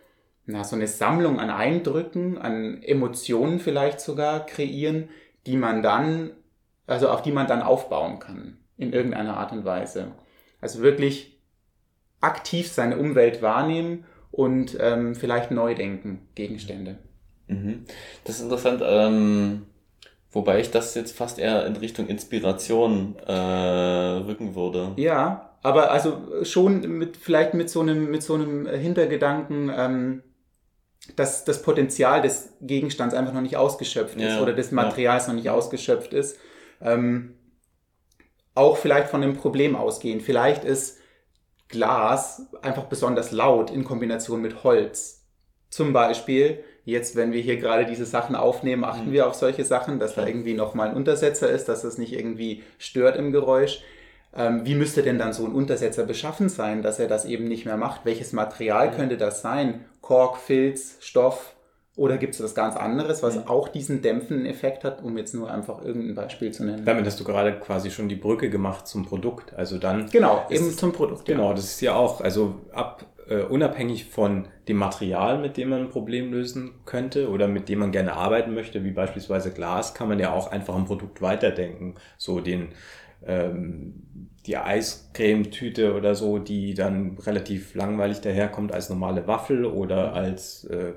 na, 0.47 0.63
so 0.63 0.77
eine 0.77 0.87
Sammlung 0.87 1.39
an 1.39 1.49
Eindrücken, 1.49 2.37
an 2.37 2.81
Emotionen 2.81 3.59
vielleicht 3.59 3.99
sogar 3.99 4.45
kreieren, 4.45 5.09
die 5.45 5.57
man 5.57 5.83
dann, 5.83 6.31
also 6.87 7.09
auf 7.09 7.21
die 7.21 7.33
man 7.33 7.47
dann 7.47 7.61
aufbauen 7.61 8.19
kann, 8.19 8.57
in 8.77 8.93
irgendeiner 8.93 9.35
Art 9.35 9.51
und 9.51 9.65
Weise. 9.65 10.13
Also 10.61 10.81
wirklich 10.81 11.36
aktiv 12.27 12.71
seine 12.71 12.97
Umwelt 12.97 13.41
wahrnehmen 13.41 14.05
und 14.31 14.77
ähm, 14.79 15.15
vielleicht 15.15 15.49
neu 15.49 15.73
denken, 15.73 16.27
Gegenstände. 16.35 16.97
Mhm. 17.47 17.85
Das 18.23 18.35
ist 18.35 18.43
interessant. 18.43 18.83
Ähm 18.85 19.63
Wobei 20.37 20.59
ich 20.59 20.71
das 20.71 20.93
jetzt 20.93 21.15
fast 21.15 21.39
eher 21.39 21.65
in 21.65 21.75
Richtung 21.77 22.07
Inspiration 22.07 23.15
äh, 23.25 23.31
rücken 23.31 24.55
würde. 24.55 24.91
Ja, 24.97 25.57
aber 25.63 25.89
also 25.89 26.43
schon 26.43 26.81
mit 26.81 27.17
vielleicht 27.17 27.53
mit 27.53 27.69
so 27.69 27.79
einem 27.79 28.11
mit 28.11 28.21
so 28.21 28.35
einem 28.35 28.67
Hintergedanken, 28.67 29.71
ähm, 29.75 30.23
dass 31.15 31.45
das 31.45 31.61
Potenzial 31.63 32.21
des 32.21 32.53
Gegenstands 32.61 33.15
einfach 33.15 33.33
noch 33.33 33.41
nicht 33.41 33.57
ausgeschöpft 33.57 34.17
ist 34.17 34.35
ja, 34.35 34.41
oder 34.41 34.53
des 34.53 34.71
Materials 34.71 35.25
ja. 35.27 35.33
noch 35.33 35.39
nicht 35.39 35.49
ausgeschöpft 35.49 36.13
ist. 36.13 36.37
Ähm, 36.81 37.33
auch 38.53 38.77
vielleicht 38.77 39.07
von 39.07 39.23
einem 39.23 39.37
Problem 39.37 39.75
ausgehen. 39.75 40.19
Vielleicht 40.19 40.65
ist 40.65 40.96
Glas 41.69 42.47
einfach 42.61 42.85
besonders 42.85 43.31
laut 43.31 43.71
in 43.71 43.83
Kombination 43.83 44.41
mit 44.41 44.63
Holz. 44.63 45.25
Zum 45.69 45.93
Beispiel 45.93 46.63
Jetzt, 46.87 47.17
wenn 47.17 47.33
wir 47.33 47.41
hier 47.41 47.57
gerade 47.57 47.85
diese 47.85 48.05
Sachen 48.05 48.33
aufnehmen, 48.33 48.85
achten 48.85 49.09
mhm. 49.09 49.11
wir 49.11 49.27
auf 49.27 49.33
solche 49.33 49.65
Sachen, 49.65 49.99
dass 49.99 50.15
da 50.15 50.25
irgendwie 50.25 50.53
nochmal 50.53 50.87
ein 50.87 50.95
Untersetzer 50.95 51.49
ist, 51.49 51.67
dass 51.67 51.81
das 51.81 51.97
nicht 51.97 52.13
irgendwie 52.13 52.63
stört 52.77 53.17
im 53.17 53.33
Geräusch. 53.33 53.81
Ähm, 54.33 54.65
wie 54.65 54.73
müsste 54.73 55.03
denn 55.03 55.19
dann 55.19 55.33
so 55.33 55.43
ein 55.43 55.51
Untersetzer 55.51 56.05
beschaffen 56.05 56.47
sein, 56.47 56.81
dass 56.81 56.99
er 56.99 57.09
das 57.09 57.25
eben 57.25 57.43
nicht 57.43 57.65
mehr 57.65 57.75
macht? 57.75 58.05
Welches 58.05 58.31
Material 58.31 58.89
könnte 58.89 59.17
das 59.17 59.41
sein? 59.41 59.83
Kork, 59.99 60.37
Filz, 60.37 60.95
Stoff? 61.01 61.56
Oder 61.97 62.17
gibt 62.17 62.35
es 62.35 62.43
was 62.43 62.53
ganz 62.53 62.75
anderes, 62.75 63.23
was 63.23 63.35
mhm. 63.35 63.47
auch 63.47 63.67
diesen 63.69 64.03
dämpfenden 64.03 64.45
Effekt 64.45 64.83
hat, 64.83 65.03
um 65.03 65.17
jetzt 65.17 65.33
nur 65.33 65.51
einfach 65.51 65.83
irgendein 65.83 66.13
Beispiel 66.13 66.51
zu 66.51 66.63
nennen? 66.63 66.85
Damit 66.85 67.07
hast 67.07 67.19
du 67.19 67.23
gerade 67.23 67.53
quasi 67.53 67.89
schon 67.89 68.07
die 68.07 68.15
Brücke 68.15 68.51
gemacht 68.51 68.87
zum 68.87 69.03
Produkt. 69.03 69.55
Also 69.55 69.79
dann. 69.79 70.07
Genau, 70.11 70.45
eben 70.51 70.69
zum 70.71 70.93
Produkt. 70.93 71.25
Genau, 71.25 71.49
ja. 71.49 71.53
das 71.55 71.65
ist 71.65 71.81
ja 71.81 71.95
auch, 71.95 72.21
also 72.21 72.61
ab 72.71 73.07
äh, 73.27 73.41
unabhängig 73.41 74.05
von 74.05 74.47
dem 74.67 74.77
Material, 74.77 75.39
mit 75.39 75.57
dem 75.57 75.69
man 75.69 75.81
ein 75.81 75.89
Problem 75.89 76.31
lösen 76.31 76.75
könnte 76.85 77.29
oder 77.31 77.47
mit 77.47 77.67
dem 77.67 77.79
man 77.79 77.91
gerne 77.91 78.13
arbeiten 78.13 78.53
möchte, 78.53 78.83
wie 78.83 78.91
beispielsweise 78.91 79.51
Glas, 79.51 79.95
kann 79.95 80.07
man 80.07 80.19
ja 80.19 80.31
auch 80.31 80.51
einfach 80.51 80.75
ein 80.75 80.85
Produkt 80.85 81.23
weiterdenken. 81.23 81.95
So 82.17 82.41
den 82.41 82.69
ähm, 83.25 84.29
die 84.45 84.55
Eiscremetüte 84.55 85.95
oder 85.95 86.15
so, 86.15 86.37
die 86.37 86.73
dann 86.73 87.17
relativ 87.17 87.73
langweilig 87.75 88.21
daherkommt 88.21 88.71
als 88.71 88.89
normale 88.89 89.27
Waffel 89.27 89.65
oder 89.65 90.13
als 90.13 90.63
äh, 90.65 90.93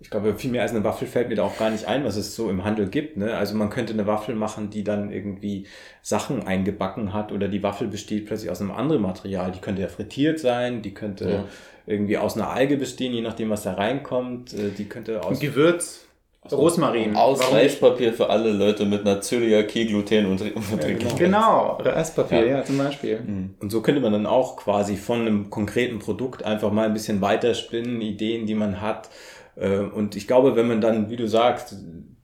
ich 0.00 0.10
glaube, 0.10 0.34
viel 0.34 0.50
mehr 0.50 0.62
als 0.62 0.72
eine 0.72 0.84
Waffel 0.84 1.08
fällt 1.08 1.28
mir 1.28 1.36
da 1.36 1.42
auch 1.42 1.58
gar 1.58 1.70
nicht 1.70 1.86
ein, 1.86 2.04
was 2.04 2.16
es 2.16 2.34
so 2.34 2.50
im 2.50 2.64
Handel 2.64 2.88
gibt. 2.88 3.16
Ne? 3.16 3.36
Also 3.36 3.54
man 3.54 3.70
könnte 3.70 3.92
eine 3.92 4.06
Waffel 4.06 4.34
machen, 4.34 4.70
die 4.70 4.84
dann 4.84 5.10
irgendwie 5.10 5.66
Sachen 6.02 6.46
eingebacken 6.46 7.12
hat 7.12 7.32
oder 7.32 7.48
die 7.48 7.62
Waffel 7.62 7.88
besteht 7.88 8.26
plötzlich 8.26 8.50
aus 8.50 8.60
einem 8.60 8.72
anderen 8.72 9.02
Material. 9.02 9.52
Die 9.52 9.60
könnte 9.60 9.82
ja 9.82 9.88
frittiert 9.88 10.38
sein, 10.38 10.82
die 10.82 10.94
könnte 10.94 11.30
ja. 11.30 11.44
irgendwie 11.86 12.18
aus 12.18 12.36
einer 12.36 12.50
Alge 12.50 12.76
bestehen, 12.76 13.12
je 13.12 13.22
nachdem, 13.22 13.50
was 13.50 13.62
da 13.62 13.74
reinkommt. 13.74 14.52
Äh, 14.52 14.70
die 14.76 14.84
könnte 14.84 15.24
aus... 15.24 15.40
Gewürz. 15.40 16.06
Rosmarin. 16.52 17.16
Aus 17.16 17.52
Reispapier 17.52 18.12
für 18.12 18.30
alle 18.30 18.52
Leute 18.52 18.84
mit 18.84 19.00
einer 19.00 19.20
Zöliakie, 19.20 19.86
Gluten 19.86 20.26
und, 20.26 20.40
und 20.40 20.70
ja, 20.80 20.88
genau. 20.94 21.14
genau, 21.16 21.78
Reispapier, 21.80 22.46
ja. 22.46 22.56
ja. 22.58 22.64
zum 22.64 22.78
Beispiel. 22.78 23.20
Mhm. 23.20 23.54
Und 23.60 23.70
so 23.70 23.82
könnte 23.82 24.00
man 24.00 24.12
dann 24.12 24.26
auch 24.26 24.56
quasi 24.56 24.96
von 24.96 25.22
einem 25.22 25.50
konkreten 25.50 25.98
Produkt 25.98 26.44
einfach 26.44 26.70
mal 26.70 26.86
ein 26.86 26.92
bisschen 26.92 27.20
weiterspinnen, 27.20 28.00
Ideen, 28.00 28.46
die 28.46 28.54
man 28.54 28.80
hat, 28.80 29.10
und 29.56 30.16
ich 30.16 30.26
glaube, 30.26 30.54
wenn 30.54 30.68
man 30.68 30.80
dann, 30.80 31.08
wie 31.08 31.16
du 31.16 31.26
sagst, 31.26 31.76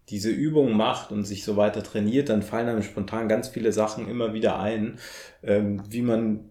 diese 0.09 0.31
Übung 0.31 0.77
macht 0.77 1.11
und 1.11 1.25
sich 1.25 1.45
so 1.45 1.57
weiter 1.57 1.83
trainiert, 1.83 2.29
dann 2.29 2.43
fallen 2.43 2.69
einem 2.69 2.83
spontan 2.83 3.29
ganz 3.29 3.49
viele 3.49 3.73
Sachen 3.73 4.09
immer 4.09 4.35
wieder 4.35 4.61
ein, 4.61 4.99
ähm, 5.43 5.83
wie 5.89 6.03
man 6.03 6.51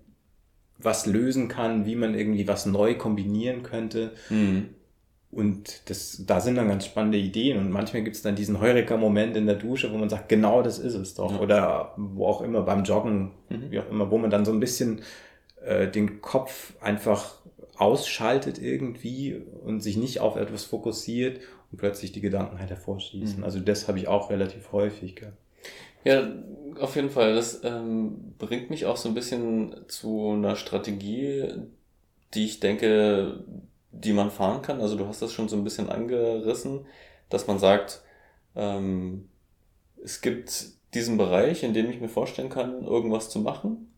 was 0.80 1.06
lösen 1.06 1.48
kann, 1.48 1.86
wie 1.86 1.96
man 1.96 2.16
irgendwie 2.16 2.48
was 2.48 2.66
neu 2.66 2.96
kombinieren 2.96 3.62
könnte. 3.62 4.14
Mhm. 4.30 4.70
Und 5.30 5.90
das, 5.90 6.24
da 6.26 6.42
sind 6.42 6.56
dann 6.56 6.68
ganz 6.68 6.86
spannende 6.86 7.18
Ideen. 7.18 7.58
Und 7.58 7.72
manchmal 7.72 8.04
gibt 8.04 8.16
es 8.16 8.22
dann 8.22 8.36
diesen 8.36 8.60
Heureka-Moment 8.60 9.38
in 9.38 9.46
der 9.46 9.56
Dusche, 9.56 9.94
wo 9.94 9.98
man 9.98 10.10
sagt, 10.10 10.28
genau 10.28 10.62
das 10.62 10.80
ist 10.80 10.96
es 10.96 11.14
doch. 11.14 11.32
Ja. 11.32 11.40
Oder 11.40 11.94
wo 11.98 12.26
auch 12.28 12.42
immer, 12.42 12.64
beim 12.64 12.84
Joggen, 12.84 13.32
mhm. 13.50 13.70
wie 13.70 13.80
auch 13.80 13.90
immer, 13.90 14.12
wo 14.12 14.18
man 14.18 14.30
dann 14.30 14.44
so 14.44 14.52
ein 14.52 14.60
bisschen 14.60 15.02
äh, 15.64 15.88
den 15.88 16.22
Kopf 16.22 16.74
einfach 16.82 17.36
ausschaltet 17.82 18.60
irgendwie 18.62 19.42
und 19.66 19.82
sich 19.82 19.98
nicht 19.98 20.20
auf 20.20 20.36
etwas 20.36 20.64
fokussiert 20.64 21.40
und 21.72 21.80
plötzlich 21.80 22.12
die 22.12 22.22
Gedanken 22.22 22.60
halt 22.60 22.70
hervorschießen. 22.70 23.40
Mhm. 23.40 23.44
Also 23.44 23.60
das 23.60 23.88
habe 23.88 23.98
ich 23.98 24.08
auch 24.08 24.30
relativ 24.30 24.72
häufig. 24.72 25.16
Gell? 25.16 25.34
Ja, 26.04 26.32
auf 26.80 26.96
jeden 26.96 27.10
Fall. 27.10 27.34
Das 27.34 27.64
ähm, 27.64 28.36
bringt 28.38 28.70
mich 28.70 28.86
auch 28.86 28.98
so 28.98 29.10
ein 29.10 29.16
bisschen 29.16 29.76
zu 29.88 30.32
einer 30.32 30.56
Strategie, 30.56 31.48
die 32.36 32.46
ich 32.46 32.60
denke, 32.60 33.44
die 33.92 34.14
man 34.14 34.30
fahren 34.30 34.62
kann. 34.62 34.80
Also 34.80 34.96
du 34.96 35.08
hast 35.08 35.24
das 35.24 35.34
schon 35.34 35.50
so 35.50 35.56
ein 35.56 35.64
bisschen 35.64 35.90
angerissen, 35.90 36.86
dass 37.30 37.48
man 37.48 37.58
sagt, 37.58 38.04
ähm, 38.56 39.28
es 40.04 40.22
gibt 40.22 40.66
diesen 40.94 41.18
Bereich, 41.18 41.64
in 41.64 41.74
dem 41.74 41.90
ich 41.90 42.00
mir 42.00 42.10
vorstellen 42.10 42.50
kann, 42.50 42.84
irgendwas 42.84 43.32
zu 43.32 43.40
machen. 43.40 43.91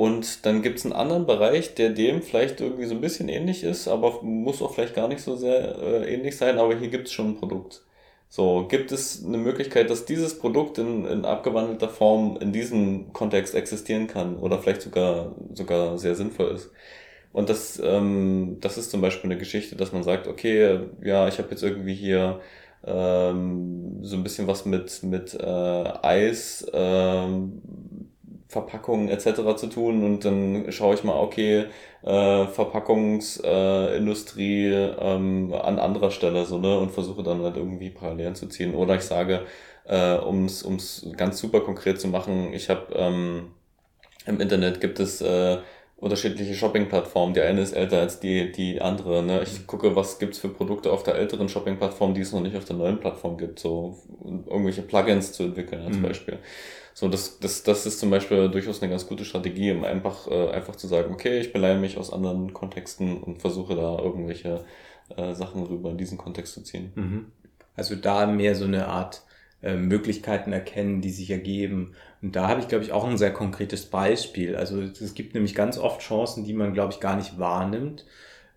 Und 0.00 0.46
dann 0.46 0.62
gibt 0.62 0.78
es 0.78 0.86
einen 0.86 0.94
anderen 0.94 1.26
Bereich, 1.26 1.74
der 1.74 1.90
dem 1.90 2.22
vielleicht 2.22 2.62
irgendwie 2.62 2.86
so 2.86 2.94
ein 2.94 3.02
bisschen 3.02 3.28
ähnlich 3.28 3.62
ist, 3.64 3.86
aber 3.86 4.22
muss 4.22 4.62
auch 4.62 4.72
vielleicht 4.72 4.94
gar 4.94 5.08
nicht 5.08 5.20
so 5.20 5.36
sehr 5.36 5.76
äh, 5.78 6.14
ähnlich 6.14 6.38
sein, 6.38 6.58
aber 6.58 6.74
hier 6.74 6.88
gibt 6.88 7.08
es 7.08 7.12
schon 7.12 7.32
ein 7.32 7.36
Produkt. 7.36 7.82
So, 8.30 8.66
gibt 8.66 8.92
es 8.92 9.22
eine 9.26 9.36
Möglichkeit, 9.36 9.90
dass 9.90 10.06
dieses 10.06 10.38
Produkt 10.38 10.78
in, 10.78 11.04
in 11.04 11.26
abgewandelter 11.26 11.90
Form 11.90 12.38
in 12.40 12.50
diesem 12.50 13.12
Kontext 13.12 13.54
existieren 13.54 14.06
kann 14.06 14.38
oder 14.38 14.58
vielleicht 14.58 14.80
sogar, 14.80 15.34
sogar 15.52 15.98
sehr 15.98 16.14
sinnvoll 16.14 16.52
ist? 16.54 16.70
Und 17.34 17.50
das, 17.50 17.78
ähm, 17.84 18.56
das 18.62 18.78
ist 18.78 18.90
zum 18.90 19.02
Beispiel 19.02 19.30
eine 19.30 19.38
Geschichte, 19.38 19.76
dass 19.76 19.92
man 19.92 20.02
sagt, 20.02 20.28
okay, 20.28 20.80
ja, 21.02 21.28
ich 21.28 21.36
habe 21.36 21.50
jetzt 21.50 21.62
irgendwie 21.62 21.94
hier 21.94 22.40
ähm, 22.86 23.98
so 24.02 24.16
ein 24.16 24.22
bisschen 24.22 24.46
was 24.46 24.64
mit, 24.64 25.02
mit 25.02 25.34
äh, 25.34 25.44
Eis, 26.02 26.66
ähm, 26.72 27.60
Verpackungen 28.50 29.08
etc. 29.08 29.56
zu 29.56 29.68
tun 29.68 30.02
und 30.02 30.24
dann 30.24 30.72
schaue 30.72 30.94
ich 30.94 31.04
mal, 31.04 31.14
okay, 31.14 31.66
äh, 32.02 32.46
Verpackungsindustrie 32.48 34.66
äh, 34.66 34.96
ähm, 34.98 35.54
an 35.54 35.78
anderer 35.78 36.10
Stelle 36.10 36.44
so, 36.44 36.58
ne, 36.58 36.76
und 36.76 36.90
versuche 36.90 37.22
dann 37.22 37.42
halt 37.42 37.56
irgendwie 37.56 37.90
Parallelen 37.90 38.34
zu 38.34 38.48
ziehen. 38.48 38.74
Oder 38.74 38.96
ich 38.96 39.02
sage, 39.02 39.42
äh, 39.84 40.16
um 40.16 40.46
es 40.46 41.06
ganz 41.16 41.38
super 41.38 41.60
konkret 41.60 42.00
zu 42.00 42.08
machen, 42.08 42.52
ich 42.52 42.68
habe 42.70 42.92
ähm, 42.92 43.52
im 44.26 44.40
Internet 44.40 44.80
gibt 44.80 44.98
es 44.98 45.20
äh, 45.20 45.58
unterschiedliche 45.96 46.54
Shopping-Plattformen. 46.54 47.34
Die 47.34 47.42
eine 47.42 47.60
ist 47.60 47.72
älter 47.72 48.00
als 48.00 48.18
die, 48.18 48.50
die 48.50 48.80
andere. 48.80 49.22
Ne? 49.22 49.44
Ich 49.44 49.64
gucke, 49.68 49.94
was 49.94 50.18
gibt's 50.18 50.38
für 50.38 50.48
Produkte 50.48 50.90
auf 50.90 51.04
der 51.04 51.14
älteren 51.14 51.48
Shopping-Plattform, 51.48 52.14
die 52.14 52.22
es 52.22 52.32
noch 52.32 52.40
nicht 52.40 52.56
auf 52.56 52.64
der 52.64 52.74
neuen 52.76 52.98
Plattform 52.98 53.38
gibt. 53.38 53.60
So 53.60 53.96
irgendwelche 54.24 54.82
Plugins 54.82 55.30
zu 55.32 55.44
entwickeln 55.44 55.86
als 55.86 55.98
mhm. 55.98 56.02
Beispiel. 56.02 56.40
So, 57.00 57.08
das, 57.08 57.38
das, 57.38 57.62
das 57.62 57.86
ist 57.86 57.98
zum 57.98 58.10
Beispiel 58.10 58.50
durchaus 58.50 58.82
eine 58.82 58.90
ganz 58.90 59.06
gute 59.06 59.24
Strategie, 59.24 59.72
um 59.72 59.84
einfach, 59.84 60.30
äh, 60.30 60.50
einfach 60.50 60.76
zu 60.76 60.86
sagen, 60.86 61.14
okay, 61.14 61.40
ich 61.40 61.50
beleihe 61.50 61.78
mich 61.78 61.96
aus 61.96 62.12
anderen 62.12 62.52
Kontexten 62.52 63.16
und 63.16 63.40
versuche 63.40 63.74
da 63.74 63.98
irgendwelche 63.98 64.66
äh, 65.16 65.32
Sachen 65.32 65.62
rüber 65.62 65.92
in 65.92 65.96
diesen 65.96 66.18
Kontext 66.18 66.52
zu 66.52 66.62
ziehen. 66.62 66.92
Mhm. 66.94 67.26
Also 67.74 67.94
da 67.94 68.26
mehr 68.26 68.54
so 68.54 68.66
eine 68.66 68.88
Art 68.88 69.22
äh, 69.62 69.76
Möglichkeiten 69.76 70.52
erkennen, 70.52 71.00
die 71.00 71.08
sich 71.08 71.30
ergeben. 71.30 71.94
Und 72.20 72.36
da 72.36 72.48
habe 72.48 72.60
ich, 72.60 72.68
glaube 72.68 72.84
ich, 72.84 72.92
auch 72.92 73.04
ein 73.04 73.16
sehr 73.16 73.32
konkretes 73.32 73.86
Beispiel. 73.86 74.54
Also 74.54 74.82
es 74.82 75.14
gibt 75.14 75.32
nämlich 75.32 75.54
ganz 75.54 75.78
oft 75.78 76.02
Chancen, 76.02 76.44
die 76.44 76.52
man, 76.52 76.74
glaube 76.74 76.92
ich, 76.92 77.00
gar 77.00 77.16
nicht 77.16 77.38
wahrnimmt, 77.38 78.04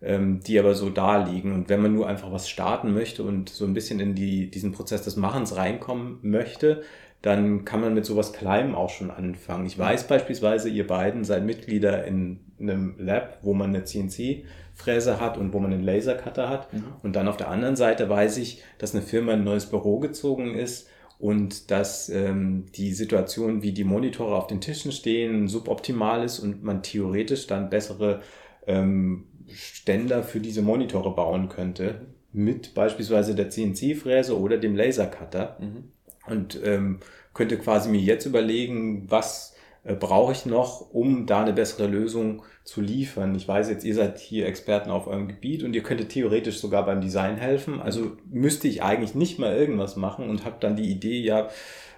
ähm, 0.02 0.40
die 0.40 0.58
aber 0.58 0.74
so 0.74 0.90
da 0.90 1.16
liegen. 1.24 1.54
Und 1.54 1.70
wenn 1.70 1.80
man 1.80 1.94
nur 1.94 2.06
einfach 2.06 2.30
was 2.30 2.50
starten 2.50 2.92
möchte 2.92 3.22
und 3.22 3.48
so 3.48 3.64
ein 3.64 3.72
bisschen 3.72 4.00
in 4.00 4.14
die, 4.14 4.50
diesen 4.50 4.72
Prozess 4.72 5.00
des 5.00 5.16
Machens 5.16 5.56
reinkommen 5.56 6.18
möchte, 6.20 6.82
dann 7.24 7.64
kann 7.64 7.80
man 7.80 7.94
mit 7.94 8.04
sowas 8.04 8.34
Kleinem 8.34 8.74
auch 8.74 8.90
schon 8.90 9.10
anfangen. 9.10 9.64
Ich 9.64 9.78
weiß 9.78 10.06
beispielsweise, 10.06 10.68
ihr 10.68 10.86
beiden 10.86 11.24
seid 11.24 11.44
Mitglieder 11.44 12.04
in 12.04 12.40
einem 12.60 12.96
Lab, 12.98 13.38
wo 13.40 13.54
man 13.54 13.70
eine 13.70 13.84
CNC-Fräse 13.84 15.20
hat 15.20 15.38
und 15.38 15.54
wo 15.54 15.58
man 15.58 15.72
einen 15.72 15.84
Lasercutter 15.84 16.50
hat. 16.50 16.70
Mhm. 16.74 16.84
Und 17.02 17.16
dann 17.16 17.26
auf 17.26 17.38
der 17.38 17.48
anderen 17.48 17.76
Seite 17.76 18.10
weiß 18.10 18.36
ich, 18.36 18.62
dass 18.76 18.94
eine 18.94 19.02
Firma 19.02 19.32
ein 19.32 19.42
neues 19.42 19.66
Büro 19.66 20.00
gezogen 20.00 20.54
ist, 20.54 20.88
und 21.18 21.70
dass 21.70 22.08
ähm, 22.08 22.66
die 22.74 22.92
Situation, 22.92 23.62
wie 23.62 23.72
die 23.72 23.84
Monitore 23.84 24.34
auf 24.34 24.46
den 24.48 24.60
Tischen 24.60 24.92
stehen, 24.92 25.48
suboptimal 25.48 26.24
ist 26.24 26.40
und 26.40 26.62
man 26.64 26.82
theoretisch 26.82 27.46
dann 27.46 27.70
bessere 27.70 28.20
ähm, 28.66 29.26
Ständer 29.48 30.22
für 30.22 30.40
diese 30.40 30.60
Monitore 30.60 31.14
bauen 31.14 31.48
könnte, 31.48 32.06
mit 32.32 32.74
beispielsweise 32.74 33.34
der 33.34 33.48
CNC-Fräse 33.48 34.38
oder 34.38 34.58
dem 34.58 34.74
Lasercutter. 34.74 35.56
Mhm. 35.60 35.84
Und 36.26 36.58
ähm, 36.64 37.00
könnte 37.34 37.58
quasi 37.58 37.90
mir 37.90 38.00
jetzt 38.00 38.26
überlegen, 38.26 39.10
was 39.10 39.54
äh, 39.84 39.94
brauche 39.94 40.32
ich 40.32 40.46
noch, 40.46 40.92
um 40.92 41.26
da 41.26 41.42
eine 41.42 41.52
bessere 41.52 41.86
Lösung 41.86 42.42
zu 42.64 42.80
liefern. 42.80 43.34
Ich 43.34 43.46
weiß 43.46 43.68
jetzt, 43.68 43.84
ihr 43.84 43.94
seid 43.94 44.18
hier 44.18 44.46
Experten 44.46 44.90
auf 44.90 45.06
eurem 45.06 45.28
Gebiet 45.28 45.62
und 45.62 45.74
ihr 45.74 45.82
könntet 45.82 46.08
theoretisch 46.08 46.58
sogar 46.58 46.86
beim 46.86 47.02
Design 47.02 47.36
helfen. 47.36 47.80
Also 47.80 48.12
müsste 48.30 48.66
ich 48.66 48.82
eigentlich 48.82 49.14
nicht 49.14 49.38
mal 49.38 49.54
irgendwas 49.54 49.96
machen 49.96 50.30
und 50.30 50.46
habe 50.46 50.56
dann 50.60 50.76
die 50.76 50.90
Idee, 50.90 51.20
ja, 51.20 51.48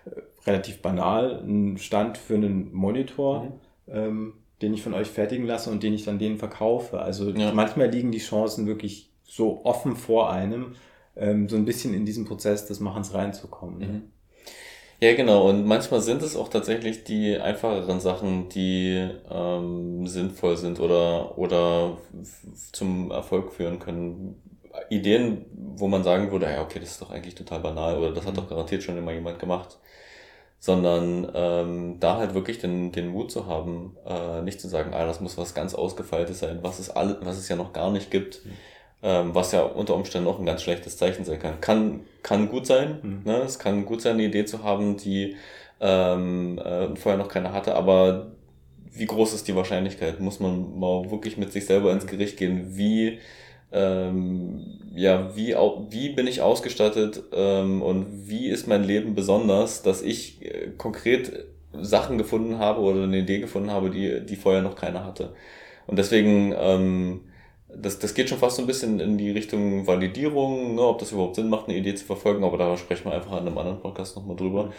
äh, 0.05 0.21
relativ 0.47 0.83
banal, 0.83 1.39
einen 1.39 1.79
Stand 1.79 2.19
für 2.19 2.35
einen 2.35 2.73
Monitor, 2.75 3.45
mhm. 3.45 3.53
ähm, 3.89 4.33
den 4.63 4.75
ich 4.75 4.83
von 4.83 4.95
euch 4.95 5.09
fertigen 5.09 5.47
lasse 5.47 5.71
und 5.71 5.83
den 5.83 5.95
ich 5.95 6.05
dann 6.05 6.19
denen 6.19 6.39
verkaufe. 6.39 7.01
Also 7.01 7.31
ja. 7.31 7.53
manchmal 7.53 7.89
liegen 7.89 8.11
die 8.11 8.19
Chancen 8.19 8.67
wirklich 8.67 9.13
so 9.23 9.65
offen 9.65 9.95
vor 9.95 10.33
einem, 10.33 10.75
ähm, 11.15 11.49
so 11.49 11.57
ein 11.57 11.65
bisschen 11.65 11.95
in 11.95 12.05
diesen 12.05 12.25
Prozess 12.25 12.67
des 12.67 12.81
Machens 12.81 13.15
reinzukommen. 13.15 13.79
Ne? 13.79 14.03
Ja, 15.01 15.15
genau. 15.15 15.49
Und 15.49 15.67
manchmal 15.67 16.01
sind 16.01 16.23
es 16.23 16.37
auch 16.37 16.49
tatsächlich 16.49 17.05
die 17.05 17.37
einfacheren 17.37 18.01
Sachen, 18.01 18.49
die 18.49 19.09
ähm, 19.31 20.07
sinnvoll 20.07 20.57
sind 20.57 20.81
oder, 20.81 21.37
oder 21.37 21.99
zum 22.73 23.11
Erfolg 23.11 23.53
führen 23.53 23.79
können. 23.79 24.43
Ideen, 24.91 25.47
wo 25.53 25.89
man 25.89 26.05
sagen 26.05 26.31
würde, 26.31 26.47
ja, 26.47 26.63
okay, 26.63 26.81
das 26.81 26.93
ist 26.93 27.03
doch 27.03 27.11
eigentlich 27.11 27.35
total 27.35 27.61
banal 27.61 27.99
oder 27.99 28.13
das 28.13 28.27
hat 28.27 28.33
mhm. 28.33 28.37
doch 28.37 28.49
garantiert 28.49 28.83
schon 28.83 28.97
immer 28.97 29.13
jemand 29.13 29.39
gemacht. 29.39 29.79
Sondern 30.59 31.31
ähm, 31.35 32.01
da 32.01 32.17
halt 32.17 32.35
wirklich 32.35 32.59
den, 32.59 32.91
den 32.91 33.09
Mut 33.09 33.31
zu 33.31 33.47
haben, 33.47 33.97
äh, 34.07 34.41
nicht 34.41 34.61
zu 34.61 34.69
sagen, 34.69 34.95
ah, 34.95 35.05
das 35.05 35.21
muss 35.21 35.37
was 35.37 35.55
ganz 35.55 35.75
Ausgefeiltes 35.75 36.39
sein, 36.39 36.61
was 36.63 36.79
es, 36.79 36.89
all, 36.89 37.19
was 37.21 37.37
es 37.37 37.49
ja 37.49 37.57
noch 37.57 37.75
gar 37.75 37.91
nicht 37.91 38.11
gibt. 38.11 38.45
Mhm 38.47 38.53
ähm, 39.03 39.35
was 39.35 39.53
ja 39.53 39.63
unter 39.63 39.95
Umständen 39.95 40.29
auch 40.29 40.39
ein 40.39 40.47
ganz 40.47 40.63
schlechtes 40.63 40.97
Zeichen 40.97 41.25
sein 41.25 41.39
kann. 41.39 41.61
Kann, 41.61 42.01
kann 42.23 42.49
gut 42.49 42.67
sein, 42.67 42.99
mhm. 43.03 43.23
ne? 43.25 43.39
es 43.39 43.59
kann 43.59 43.85
gut 43.85 44.01
sein, 44.01 44.15
eine 44.15 44.25
Idee 44.25 44.45
zu 44.45 44.63
haben, 44.63 44.97
die 44.97 45.37
ähm, 45.81 46.59
äh, 46.59 46.97
vorher 46.97 47.19
noch 47.19 47.29
keiner 47.29 47.53
hatte, 47.53 47.75
aber 47.75 48.33
wie 48.99 49.07
groß 49.07 49.35
ist 49.35 49.47
die 49.47 49.55
Wahrscheinlichkeit? 49.55 50.21
Muss 50.21 50.41
man 50.41 50.79
mal 50.79 51.11
wirklich 51.11 51.37
mit 51.37 51.53
sich 51.53 51.67
selber 51.67 51.93
ins 51.93 52.07
Gericht 52.07 52.39
gehen? 52.39 52.77
Wie, 52.77 53.19
ähm, 53.73 54.79
ja, 54.95 55.37
wie, 55.37 55.55
wie 55.91 56.09
bin 56.11 56.27
ich 56.27 56.41
ausgestattet 56.41 57.23
ähm, 57.33 57.83
und 57.83 58.29
wie 58.29 58.49
ist 58.49 58.67
mein 58.67 58.85
Leben 58.85 59.15
besonders, 59.15 59.83
dass 59.83 60.03
ich 60.03 60.43
äh, 60.43 60.71
konkret 60.79 61.45
Sachen 61.73 62.17
gefunden 62.17 62.59
habe 62.59 62.81
oder 62.81 63.03
eine 63.03 63.19
Idee 63.19 63.39
gefunden 63.39 63.71
habe, 63.71 63.91
die, 63.91 64.25
die 64.25 64.37
vorher 64.37 64.63
noch 64.63 64.77
keiner 64.77 65.05
hatte. 65.05 65.35
Und 65.87 65.99
deswegen 65.99 66.55
ähm, 66.59 67.21
das, 67.81 67.99
das 67.99 68.15
geht 68.15 68.29
schon 68.29 68.39
fast 68.39 68.57
so 68.57 68.63
ein 68.63 68.67
bisschen 68.67 69.01
in 69.01 69.19
die 69.19 69.31
Richtung 69.31 69.87
Validierung, 69.87 70.77
ne, 70.77 70.83
ob 70.83 70.99
das 70.99 71.13
überhaupt 71.13 71.37
Sinn 71.37 71.49
macht, 71.49 71.69
eine 71.69 71.77
Idee 71.77 71.95
zu 71.95 72.05
verfolgen, 72.05 72.45
aber 72.45 72.57
da 72.59 72.77
sprechen 72.77 73.07
wir 73.07 73.13
einfach 73.13 73.33
in 73.33 73.47
einem 73.47 73.59
anderen 73.59 73.81
Podcast 73.81 74.17
nochmal 74.17 74.37
drüber. 74.37 74.73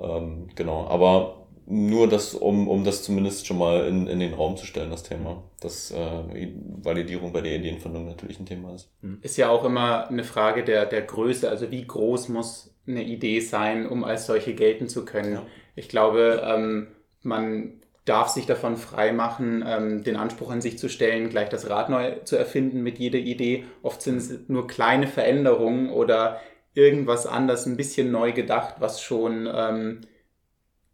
Ähm, 0.00 0.48
genau, 0.54 0.86
aber 0.86 1.46
nur 1.66 2.08
das, 2.08 2.34
um, 2.34 2.66
um 2.66 2.82
das 2.82 3.02
zumindest 3.02 3.46
schon 3.46 3.58
mal 3.58 3.86
in, 3.86 4.06
in 4.06 4.20
den 4.20 4.32
Raum 4.32 4.56
zu 4.56 4.64
stellen, 4.64 4.90
das 4.90 5.02
Thema, 5.02 5.42
dass 5.60 5.90
äh, 5.90 6.48
Validierung 6.82 7.32
bei 7.32 7.42
der 7.42 7.56
Ideenfindung 7.56 8.06
natürlich 8.06 8.40
ein 8.40 8.46
Thema 8.46 8.74
ist. 8.74 8.90
Hm. 9.02 9.18
Ist 9.20 9.36
ja 9.36 9.50
auch 9.50 9.64
immer 9.64 10.08
eine 10.08 10.24
Frage 10.24 10.64
der, 10.64 10.86
der 10.86 11.02
Größe, 11.02 11.48
also 11.48 11.70
wie 11.70 11.86
groß 11.86 12.30
muss 12.30 12.74
eine 12.86 13.04
Idee 13.04 13.40
sein, 13.40 13.86
um 13.86 14.02
als 14.04 14.26
solche 14.26 14.54
gelten 14.54 14.88
zu 14.88 15.04
können. 15.04 15.34
Ja. 15.34 15.42
Ich 15.76 15.90
glaube, 15.90 16.42
ähm, 16.42 16.88
man 17.22 17.77
darf 18.08 18.28
sich 18.28 18.46
davon 18.46 18.76
freimachen, 18.76 19.64
ähm, 19.66 20.02
den 20.02 20.16
Anspruch 20.16 20.50
an 20.50 20.60
sich 20.60 20.78
zu 20.78 20.88
stellen, 20.88 21.28
gleich 21.28 21.48
das 21.48 21.68
Rad 21.68 21.90
neu 21.90 22.16
zu 22.24 22.36
erfinden 22.36 22.82
mit 22.82 22.98
jeder 22.98 23.18
Idee. 23.18 23.64
Oft 23.82 24.02
sind 24.02 24.16
es 24.16 24.48
nur 24.48 24.66
kleine 24.66 25.06
Veränderungen 25.06 25.90
oder 25.90 26.40
irgendwas 26.74 27.26
anders, 27.26 27.66
ein 27.66 27.76
bisschen 27.76 28.10
neu 28.10 28.32
gedacht, 28.32 28.76
was 28.78 29.02
schon 29.02 29.48
ähm, 29.52 30.00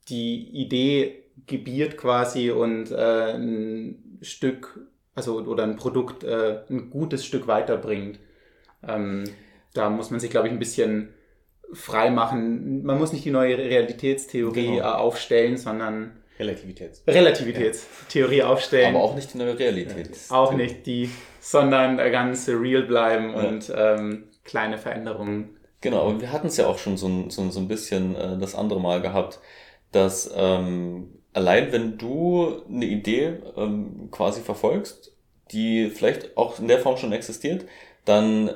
die 0.09 0.49
Idee 0.51 1.25
gebiert 1.47 1.97
quasi 1.97 2.51
und 2.51 2.91
äh, 2.91 3.35
ein 3.35 4.19
Stück, 4.23 4.81
also 5.15 5.41
oder 5.41 5.65
ein 5.65 5.77
Produkt 5.77 6.25
äh, 6.25 6.63
ein 6.69 6.91
gutes 6.91 7.25
Stück 7.25 7.47
weiterbringt. 7.47 8.19
Ähm, 8.87 9.25
da 9.73 9.91
muss 9.91 10.11
man 10.11 10.21
sich, 10.21 10.31
glaube 10.31 10.49
ich, 10.49 10.53
ein 10.53 10.59
bisschen 10.59 11.11
frei 11.73 12.11
machen. 12.11 12.85
Man 12.85 12.99
muss 12.99 13.13
nicht 13.13 13.25
die 13.25 13.31
neue 13.31 13.59
Realitätstheorie 13.59 14.77
genau. 14.77 14.93
aufstellen, 14.93 15.57
sondern 15.57 16.13
Relativitäts. 16.39 17.03
Relativitätstheorie 17.07 18.39
ja. 18.39 18.49
aufstellen. 18.49 18.95
Aber 18.95 19.05
auch 19.05 19.15
nicht 19.15 19.35
die 19.35 19.39
neue 19.39 19.59
Realität. 19.59 20.11
Ja. 20.31 20.37
Auch 20.37 20.53
nicht 20.53 20.87
die, 20.87 21.11
sondern 21.41 21.97
ganz 21.97 22.49
real 22.49 22.83
bleiben 22.83 23.35
und 23.35 23.73
ähm, 23.75 24.25
kleine 24.45 24.79
Veränderungen. 24.79 25.57
Genau, 25.81 26.09
und 26.09 26.21
wir 26.21 26.33
hatten 26.33 26.47
es 26.47 26.57
ja 26.57 26.67
auch 26.67 26.79
schon 26.79 26.97
so, 26.97 27.29
so, 27.29 27.51
so 27.51 27.61
ein 27.61 27.69
bisschen 27.69 28.17
äh, 28.17 28.39
das 28.39 28.55
andere 28.55 28.81
Mal 28.81 29.03
gehabt, 29.03 29.39
dass 29.93 30.33
ähm, 30.35 31.11
allein 31.35 31.73
wenn 31.73 31.99
du 31.99 32.63
eine 32.69 32.87
Idee 32.87 33.35
ähm, 33.57 34.09
quasi 34.11 34.41
verfolgst, 34.41 35.13
die 35.53 35.91
vielleicht 35.91 36.37
auch 36.37 36.59
in 36.59 36.69
der 36.69 36.79
Form 36.79 36.97
schon 36.97 37.13
existiert, 37.13 37.67
dann 38.05 38.51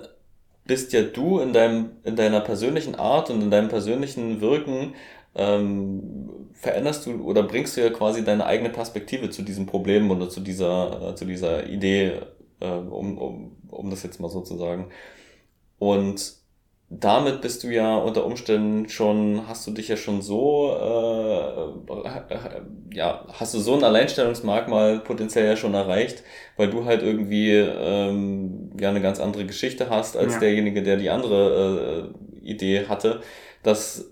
bist 0.64 0.92
ja 0.92 1.02
du 1.02 1.40
in 1.40 1.52
deinem 1.52 1.90
in 2.04 2.16
deiner 2.16 2.40
persönlichen 2.40 2.94
Art 2.94 3.30
und 3.30 3.42
in 3.42 3.50
deinem 3.50 3.68
persönlichen 3.68 4.40
Wirken 4.40 4.94
ähm, 5.38 6.48
veränderst 6.53 7.07
du 7.07 7.22
oder 7.22 7.44
bringst 7.44 7.77
du 7.77 7.81
ja 7.81 7.90
quasi 7.90 8.24
deine 8.24 8.44
eigene 8.44 8.70
Perspektive 8.70 9.31
zu 9.31 9.42
diesem 9.42 9.66
Problem 9.66 10.11
oder 10.11 10.29
zu 10.29 10.40
dieser, 10.40 11.11
äh, 11.11 11.14
zu 11.14 11.24
dieser 11.24 11.66
Idee, 11.66 12.20
äh, 12.61 12.68
um, 12.68 13.16
um, 13.16 13.57
um 13.68 13.90
das 13.90 14.03
jetzt 14.03 14.20
mal 14.20 14.29
so 14.29 14.40
zu 14.40 14.57
sagen. 14.57 14.90
Und 15.79 16.38
damit 16.90 17.42
bist 17.42 17.62
du 17.62 17.68
ja 17.68 17.98
unter 17.98 18.24
Umständen 18.24 18.88
schon, 18.88 19.46
hast 19.46 19.66
du 19.66 19.72
dich 19.72 19.88
ja 19.88 19.96
schon 19.96 20.22
so, 20.22 20.72
äh, 20.72 22.96
ja, 22.96 23.27
hast 23.29 23.55
du 23.55 23.59
so 23.59 23.74
ein 23.74 23.85
Alleinstellungsmerkmal 23.85 25.01
potenziell 25.01 25.46
ja 25.46 25.57
schon 25.57 25.74
erreicht, 25.74 26.22
weil 26.57 26.70
du 26.70 26.87
halt 26.87 27.03
irgendwie 27.03 27.53
ähm, 27.53 28.70
ja 28.81 28.88
eine 28.88 29.03
ganz 29.03 29.20
andere 29.20 29.44
Geschichte 29.44 29.90
hast 29.90 30.16
als 30.16 30.35
ja. 30.35 30.40
derjenige, 30.40 30.83
der 30.83 30.96
die 30.96 31.11
andere 31.11 32.11
äh, 32.42 32.48
Idee 32.48 32.87
hatte, 32.88 33.20
dass 33.62 34.11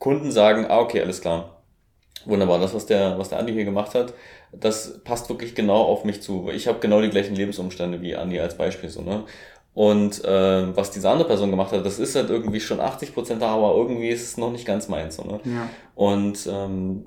Kunden 0.00 0.32
sagen, 0.32 0.66
ah, 0.68 0.80
okay, 0.80 1.00
alles 1.00 1.20
klar. 1.20 1.62
Wunderbar, 2.24 2.58
das, 2.58 2.74
was 2.74 2.86
der, 2.86 3.16
was 3.18 3.28
der 3.28 3.38
Andi 3.38 3.52
hier 3.52 3.64
gemacht 3.64 3.94
hat, 3.94 4.12
das 4.52 5.00
passt 5.04 5.28
wirklich 5.28 5.54
genau 5.54 5.82
auf 5.82 6.04
mich 6.04 6.20
zu. 6.20 6.50
Ich 6.52 6.66
habe 6.66 6.80
genau 6.80 7.00
die 7.00 7.10
gleichen 7.10 7.36
Lebensumstände 7.36 8.02
wie 8.02 8.16
Andi 8.16 8.40
als 8.40 8.56
Beispiel 8.56 8.90
so, 8.90 9.02
ne? 9.02 9.24
Und 9.72 10.24
äh, 10.24 10.76
was 10.76 10.90
diese 10.90 11.08
andere 11.08 11.28
Person 11.28 11.50
gemacht 11.50 11.70
hat, 11.72 11.86
das 11.86 12.00
ist 12.00 12.16
halt 12.16 12.28
irgendwie 12.28 12.60
schon 12.60 12.80
80 12.80 13.14
Prozent 13.14 13.40
da, 13.40 13.50
aber 13.54 13.74
irgendwie 13.76 14.08
ist 14.08 14.24
es 14.24 14.36
noch 14.36 14.50
nicht 14.50 14.66
ganz 14.66 14.88
meins. 14.88 15.16
So, 15.16 15.22
ne? 15.22 15.40
Ja. 15.44 15.70
Und 15.94 16.48
ähm, 16.50 17.04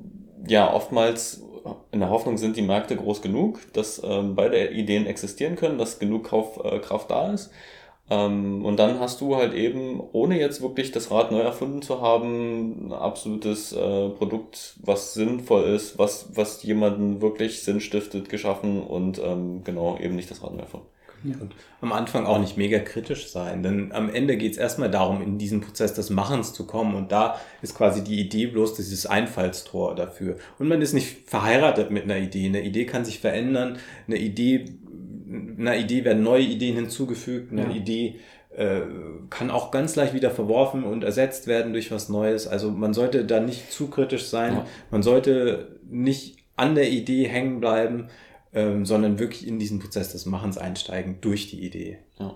ja, 0.48 0.74
oftmals 0.74 1.44
in 1.92 2.00
der 2.00 2.10
Hoffnung 2.10 2.38
sind 2.38 2.56
die 2.56 2.62
Märkte 2.62 2.96
groß 2.96 3.22
genug, 3.22 3.60
dass 3.74 4.02
ähm, 4.04 4.36
beide 4.36 4.70
Ideen 4.70 5.06
existieren 5.06 5.56
können, 5.56 5.78
dass 5.78 6.00
genug 6.00 6.26
Kaufkraft 6.26 7.10
äh, 7.10 7.14
da 7.14 7.34
ist. 7.34 7.52
Ähm, 8.10 8.66
und 8.66 8.78
dann 8.78 9.00
hast 9.00 9.22
du 9.22 9.36
halt 9.36 9.54
eben, 9.54 10.02
ohne 10.12 10.40
jetzt 10.40 10.62
wirklich 10.62 10.92
das 10.92 11.10
Rad 11.10 11.32
neu 11.32 11.40
erfunden 11.40 11.82
zu 11.82 12.02
haben, 12.02 12.88
ein 12.88 12.94
absolutes 12.94 13.72
äh, 13.72 14.10
Produkt, 14.10 14.76
was 14.82 15.14
sinnvoll 15.14 15.64
ist, 15.64 15.98
was, 15.98 16.36
was 16.36 16.64
jemanden 16.64 17.22
wirklich 17.22 17.64
Sinn 17.64 17.80
stiftet, 17.80 18.30
geschaffen 18.30 18.82
und 18.82 19.20
ähm, 19.20 19.64
genau 19.64 19.98
eben 19.98 20.16
nicht 20.16 20.30
das 20.30 20.44
Rad 20.44 20.54
neu 20.54 20.62
erfunden. 20.62 20.88
Ja. 21.24 21.36
Und 21.40 21.56
am 21.80 21.94
Anfang 21.94 22.26
auch 22.26 22.40
nicht 22.40 22.58
mega 22.58 22.80
kritisch 22.80 23.30
sein, 23.30 23.64
denn 23.64 23.94
am 23.94 24.10
Ende 24.10 24.36
geht 24.36 24.54
es 24.54 24.58
erstmal 24.58 24.92
darum, 24.92 25.22
in 25.22 25.38
diesen 25.38 25.62
Prozess 25.62 25.94
des 25.94 26.10
Machens 26.10 26.54
zu 26.54 26.68
kommen 26.68 26.96
und 26.96 27.14
da 27.14 27.40
ist 27.62 27.76
quasi 27.76 28.04
die 28.04 28.20
Idee 28.20 28.48
bloß 28.48 28.74
dieses 28.76 29.06
Einfallstor 29.06 29.96
dafür. 29.96 30.38
Und 30.60 30.68
man 30.68 30.82
ist 30.82 30.92
nicht 30.92 31.30
verheiratet 31.30 31.92
mit 31.92 32.04
einer 32.04 32.18
Idee. 32.18 32.48
Eine 32.48 32.62
Idee 32.62 32.86
kann 32.86 33.06
sich 33.06 33.20
verändern, 33.20 33.78
eine 34.08 34.18
Idee 34.18 34.66
einer 35.34 35.78
Idee 35.78 36.06
werden 36.06 36.24
neue 36.24 36.44
Ideen 36.44 36.76
hinzugefügt, 36.76 37.52
eine 37.52 37.64
ja. 37.64 37.72
Idee 37.72 38.20
äh, 38.56 38.82
kann 39.30 39.50
auch 39.50 39.72
ganz 39.72 39.96
leicht 39.96 40.14
wieder 40.14 40.30
verworfen 40.30 40.84
und 40.84 41.04
ersetzt 41.04 41.48
werden 41.48 41.74
durch 41.74 41.92
was 41.92 42.10
Neues. 42.10 42.48
Also 42.48 42.72
man 42.72 42.94
sollte 42.94 43.26
da 43.26 43.40
nicht 43.40 43.72
zu 43.72 43.88
kritisch 43.88 44.28
sein, 44.28 44.54
ja. 44.54 44.66
man 44.92 45.02
sollte 45.02 45.80
nicht 45.90 46.38
an 46.56 46.76
der 46.76 46.90
Idee 46.90 47.28
hängen 47.28 47.60
bleiben, 47.60 48.10
ähm, 48.54 48.86
sondern 48.86 49.18
wirklich 49.18 49.48
in 49.48 49.58
diesen 49.58 49.80
Prozess 49.80 50.12
des 50.12 50.26
Machens 50.26 50.58
einsteigen 50.58 51.18
durch 51.22 51.50
die 51.50 51.66
Idee. 51.66 51.98
Ja. 52.20 52.36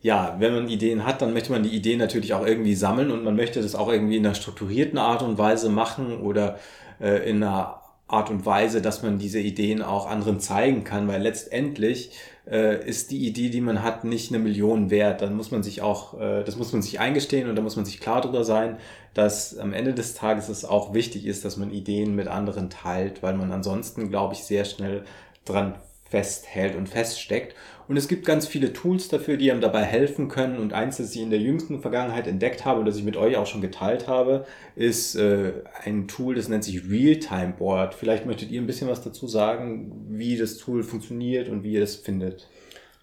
ja, 0.00 0.36
wenn 0.38 0.54
man 0.54 0.68
Ideen 0.68 1.04
hat, 1.04 1.20
dann 1.20 1.34
möchte 1.34 1.52
man 1.52 1.62
die 1.62 1.76
Ideen 1.76 1.98
natürlich 1.98 2.32
auch 2.32 2.46
irgendwie 2.46 2.74
sammeln 2.74 3.10
und 3.10 3.22
man 3.22 3.36
möchte 3.36 3.60
das 3.60 3.74
auch 3.74 3.92
irgendwie 3.92 4.16
in 4.16 4.24
einer 4.24 4.34
strukturierten 4.34 4.98
Art 4.98 5.22
und 5.22 5.36
Weise 5.36 5.68
machen 5.68 6.20
oder 6.20 6.58
äh, 6.98 7.28
in 7.28 7.42
einer 7.42 7.79
Art 8.12 8.30
und 8.30 8.44
Weise, 8.46 8.82
dass 8.82 9.02
man 9.02 9.18
diese 9.18 9.38
Ideen 9.38 9.82
auch 9.82 10.06
anderen 10.06 10.40
zeigen 10.40 10.84
kann, 10.84 11.08
weil 11.08 11.22
letztendlich 11.22 12.12
äh, 12.50 12.84
ist 12.86 13.10
die 13.10 13.26
Idee, 13.26 13.50
die 13.50 13.60
man 13.60 13.82
hat, 13.82 14.04
nicht 14.04 14.30
eine 14.30 14.42
Million 14.42 14.90
wert. 14.90 15.22
Dann 15.22 15.34
muss 15.34 15.50
man 15.50 15.62
sich 15.62 15.82
auch, 15.82 16.20
äh, 16.20 16.42
das 16.42 16.56
muss 16.56 16.72
man 16.72 16.82
sich 16.82 17.00
eingestehen 17.00 17.48
und 17.48 17.56
da 17.56 17.62
muss 17.62 17.76
man 17.76 17.84
sich 17.84 18.00
klar 18.00 18.20
darüber 18.20 18.44
sein, 18.44 18.78
dass 19.14 19.56
am 19.58 19.72
Ende 19.72 19.94
des 19.94 20.14
Tages 20.14 20.48
es 20.48 20.64
auch 20.64 20.94
wichtig 20.94 21.26
ist, 21.26 21.44
dass 21.44 21.56
man 21.56 21.70
Ideen 21.70 22.14
mit 22.14 22.28
anderen 22.28 22.70
teilt, 22.70 23.22
weil 23.22 23.34
man 23.34 23.52
ansonsten, 23.52 24.08
glaube 24.10 24.34
ich, 24.34 24.44
sehr 24.44 24.64
schnell 24.64 25.04
dran 25.44 25.74
festhält 26.08 26.74
und 26.76 26.88
feststeckt. 26.88 27.54
Und 27.90 27.96
es 27.96 28.06
gibt 28.06 28.24
ganz 28.24 28.46
viele 28.46 28.72
Tools 28.72 29.08
dafür, 29.08 29.36
die 29.36 29.50
einem 29.50 29.60
dabei 29.60 29.82
helfen 29.82 30.28
können. 30.28 30.60
Und 30.60 30.72
eins, 30.72 30.98
das 30.98 31.12
ich 31.12 31.22
in 31.22 31.30
der 31.30 31.40
jüngsten 31.40 31.80
Vergangenheit 31.80 32.28
entdeckt 32.28 32.64
habe 32.64 32.78
und 32.78 32.86
das 32.86 32.96
ich 32.96 33.02
mit 33.02 33.16
euch 33.16 33.36
auch 33.36 33.48
schon 33.48 33.60
geteilt 33.60 34.06
habe, 34.06 34.46
ist 34.76 35.16
äh, 35.16 35.54
ein 35.82 36.06
Tool, 36.06 36.36
das 36.36 36.48
nennt 36.48 36.62
sich 36.62 36.88
Realtime 36.88 37.54
Board. 37.58 37.94
Vielleicht 37.96 38.26
möchtet 38.26 38.52
ihr 38.52 38.60
ein 38.60 38.68
bisschen 38.68 38.88
was 38.88 39.02
dazu 39.02 39.26
sagen, 39.26 40.06
wie 40.08 40.38
das 40.38 40.56
Tool 40.56 40.84
funktioniert 40.84 41.48
und 41.48 41.64
wie 41.64 41.72
ihr 41.72 41.80
das 41.80 41.96
findet. 41.96 42.46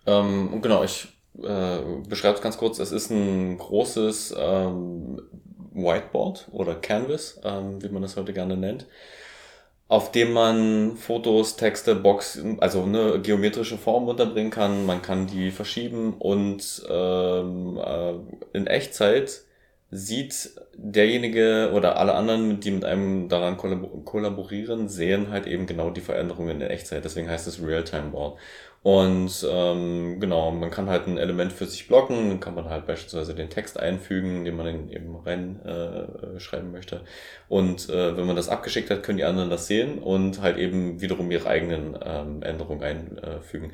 Ähm, 0.06 0.62
genau, 0.62 0.86
ich 0.86 1.10
äh, 1.44 1.80
beschreibe 2.08 2.36
es 2.36 2.42
ganz 2.42 2.58
kurz. 2.58 2.80
Es 2.80 2.94
ist 2.94 3.12
ein 3.12 3.58
großes 3.58 4.36
ähm, 4.40 5.22
Whiteboard 5.74 6.48
oder 6.54 6.76
Canvas, 6.76 7.42
ähm, 7.44 7.84
wie 7.84 7.90
man 7.90 8.04
das 8.04 8.16
heute 8.16 8.32
gerne 8.32 8.56
nennt 8.56 8.88
auf 9.88 10.12
dem 10.12 10.34
man 10.34 10.98
Fotos, 10.98 11.56
Texte, 11.56 11.96
Box, 11.96 12.42
also 12.60 12.84
eine 12.84 13.22
geometrische 13.22 13.78
Form 13.78 14.08
unterbringen 14.08 14.52
kann. 14.52 14.86
Man 14.86 15.02
kann 15.02 15.28
die 15.28 15.52
verschieben 15.52 16.16
und 16.20 16.84
ähm, 16.90 17.80
äh, 17.84 18.14
in 18.54 18.68
Echtzeit 18.68 19.44
sieht 19.90 20.52
derjenige 20.76 21.72
oder 21.74 21.98
alle 21.98 22.14
anderen, 22.16 22.60
die 22.60 22.72
mit 22.72 22.84
einem 22.84 23.30
daran 23.30 23.56
kollaborieren, 23.56 24.90
sehen 24.90 25.32
halt 25.32 25.48
eben 25.48 25.66
genau 25.66 25.90
die 25.90 26.02
Veränderungen 26.02 26.62
in 26.62 26.70
Echtzeit. 26.70 27.06
Deswegen 27.06 27.30
heißt 27.30 27.48
es 27.48 27.66
Real-Time-Board. 27.66 28.38
Und 28.84 29.46
ähm, 29.50 30.20
genau, 30.20 30.52
man 30.52 30.72
kann 30.72 30.90
halt 30.90 31.08
ein 31.08 31.18
Element 31.18 31.52
für 31.52 31.66
sich 31.66 31.88
blocken, 31.88 32.30
dann 32.30 32.40
kann 32.40 32.56
man 32.56 32.70
halt 32.70 32.86
beispielsweise 32.88 33.36
den 33.36 33.50
Text 33.50 33.80
einfügen, 33.80 34.46
den 34.46 34.56
man 34.56 34.66
dann 34.66 34.90
eben 34.90 35.16
reinschreiben 35.16 36.70
äh, 36.70 36.72
möchte. 36.72 37.02
Und 37.50 37.90
äh, 37.90 38.16
wenn 38.16 38.28
man 38.28 38.36
das 38.36 38.50
abgeschickt 38.50 38.90
hat, 38.90 39.04
können 39.04 39.18
die 39.18 39.26
anderen 39.26 39.50
das 39.50 39.68
sehen 39.68 40.00
und 40.00 40.42
halt 40.42 40.58
eben 40.58 41.02
wiederum 41.02 41.30
ihre 41.32 41.48
eigenen 41.48 41.98
ähm, 42.02 42.42
Änderungen 42.44 42.82
einfügen. 42.82 43.72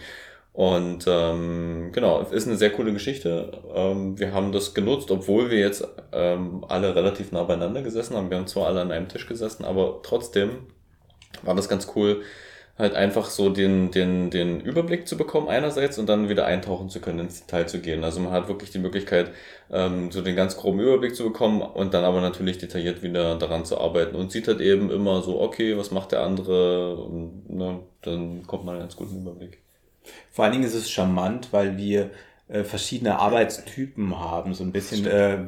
Und 0.53 1.05
ähm, 1.07 1.89
genau, 1.91 2.21
ist 2.21 2.47
eine 2.47 2.57
sehr 2.57 2.69
coole 2.69 2.93
Geschichte. 2.93 3.59
Ähm, 3.73 4.19
wir 4.19 4.33
haben 4.33 4.51
das 4.51 4.75
genutzt, 4.75 5.09
obwohl 5.09 5.49
wir 5.49 5.57
jetzt 5.57 5.87
ähm, 6.11 6.63
alle 6.67 6.95
relativ 6.95 7.31
nah 7.31 7.43
beieinander 7.43 7.81
gesessen 7.81 8.15
haben. 8.15 8.29
Wir 8.29 8.37
haben 8.37 8.47
zwar 8.47 8.67
alle 8.67 8.81
an 8.81 8.91
einem 8.91 9.09
Tisch 9.09 9.27
gesessen, 9.27 9.65
aber 9.65 10.01
trotzdem 10.03 10.67
war 11.41 11.55
das 11.55 11.69
ganz 11.69 11.91
cool, 11.95 12.21
halt 12.77 12.95
einfach 12.95 13.29
so 13.29 13.49
den, 13.49 13.91
den, 13.91 14.31
den 14.31 14.59
Überblick 14.59 15.07
zu 15.07 15.15
bekommen 15.15 15.47
einerseits 15.47 15.99
und 15.99 16.09
dann 16.09 16.27
wieder 16.27 16.45
eintauchen 16.45 16.89
zu 16.89 16.99
können, 17.01 17.19
ins 17.19 17.41
Detail 17.41 17.67
zu 17.67 17.79
gehen. 17.79 18.03
Also 18.03 18.19
man 18.19 18.31
hat 18.31 18.47
wirklich 18.47 18.71
die 18.71 18.79
Möglichkeit, 18.79 19.31
ähm, 19.71 20.11
so 20.11 20.21
den 20.21 20.35
ganz 20.35 20.57
groben 20.57 20.79
Überblick 20.79 21.15
zu 21.15 21.23
bekommen 21.23 21.61
und 21.61 21.93
dann 21.93 22.03
aber 22.03 22.19
natürlich 22.21 22.57
detailliert 22.57 23.03
wieder 23.03 23.37
daran 23.37 23.65
zu 23.65 23.77
arbeiten 23.79 24.15
und 24.15 24.31
sieht 24.31 24.47
halt 24.47 24.59
eben 24.59 24.89
immer 24.89 25.21
so, 25.21 25.39
okay, 25.39 25.77
was 25.77 25.91
macht 25.91 26.11
der 26.13 26.23
andere 26.23 26.95
und 26.97 27.47
ne, 27.49 27.79
dann 28.01 28.47
kommt 28.47 28.65
man 28.65 28.75
einen 28.75 28.83
ganz 28.83 28.95
guten 28.95 29.21
Überblick. 29.21 29.59
Vor 30.31 30.45
allen 30.45 30.53
Dingen 30.53 30.65
ist 30.65 30.73
es 30.73 30.89
charmant, 30.89 31.49
weil 31.51 31.77
wir 31.77 32.09
äh, 32.47 32.63
verschiedene 32.63 33.19
Arbeitstypen 33.19 34.19
haben, 34.19 34.55
so 34.55 34.63
ein 34.63 34.71
bisschen 34.71 35.05
äh, 35.05 35.45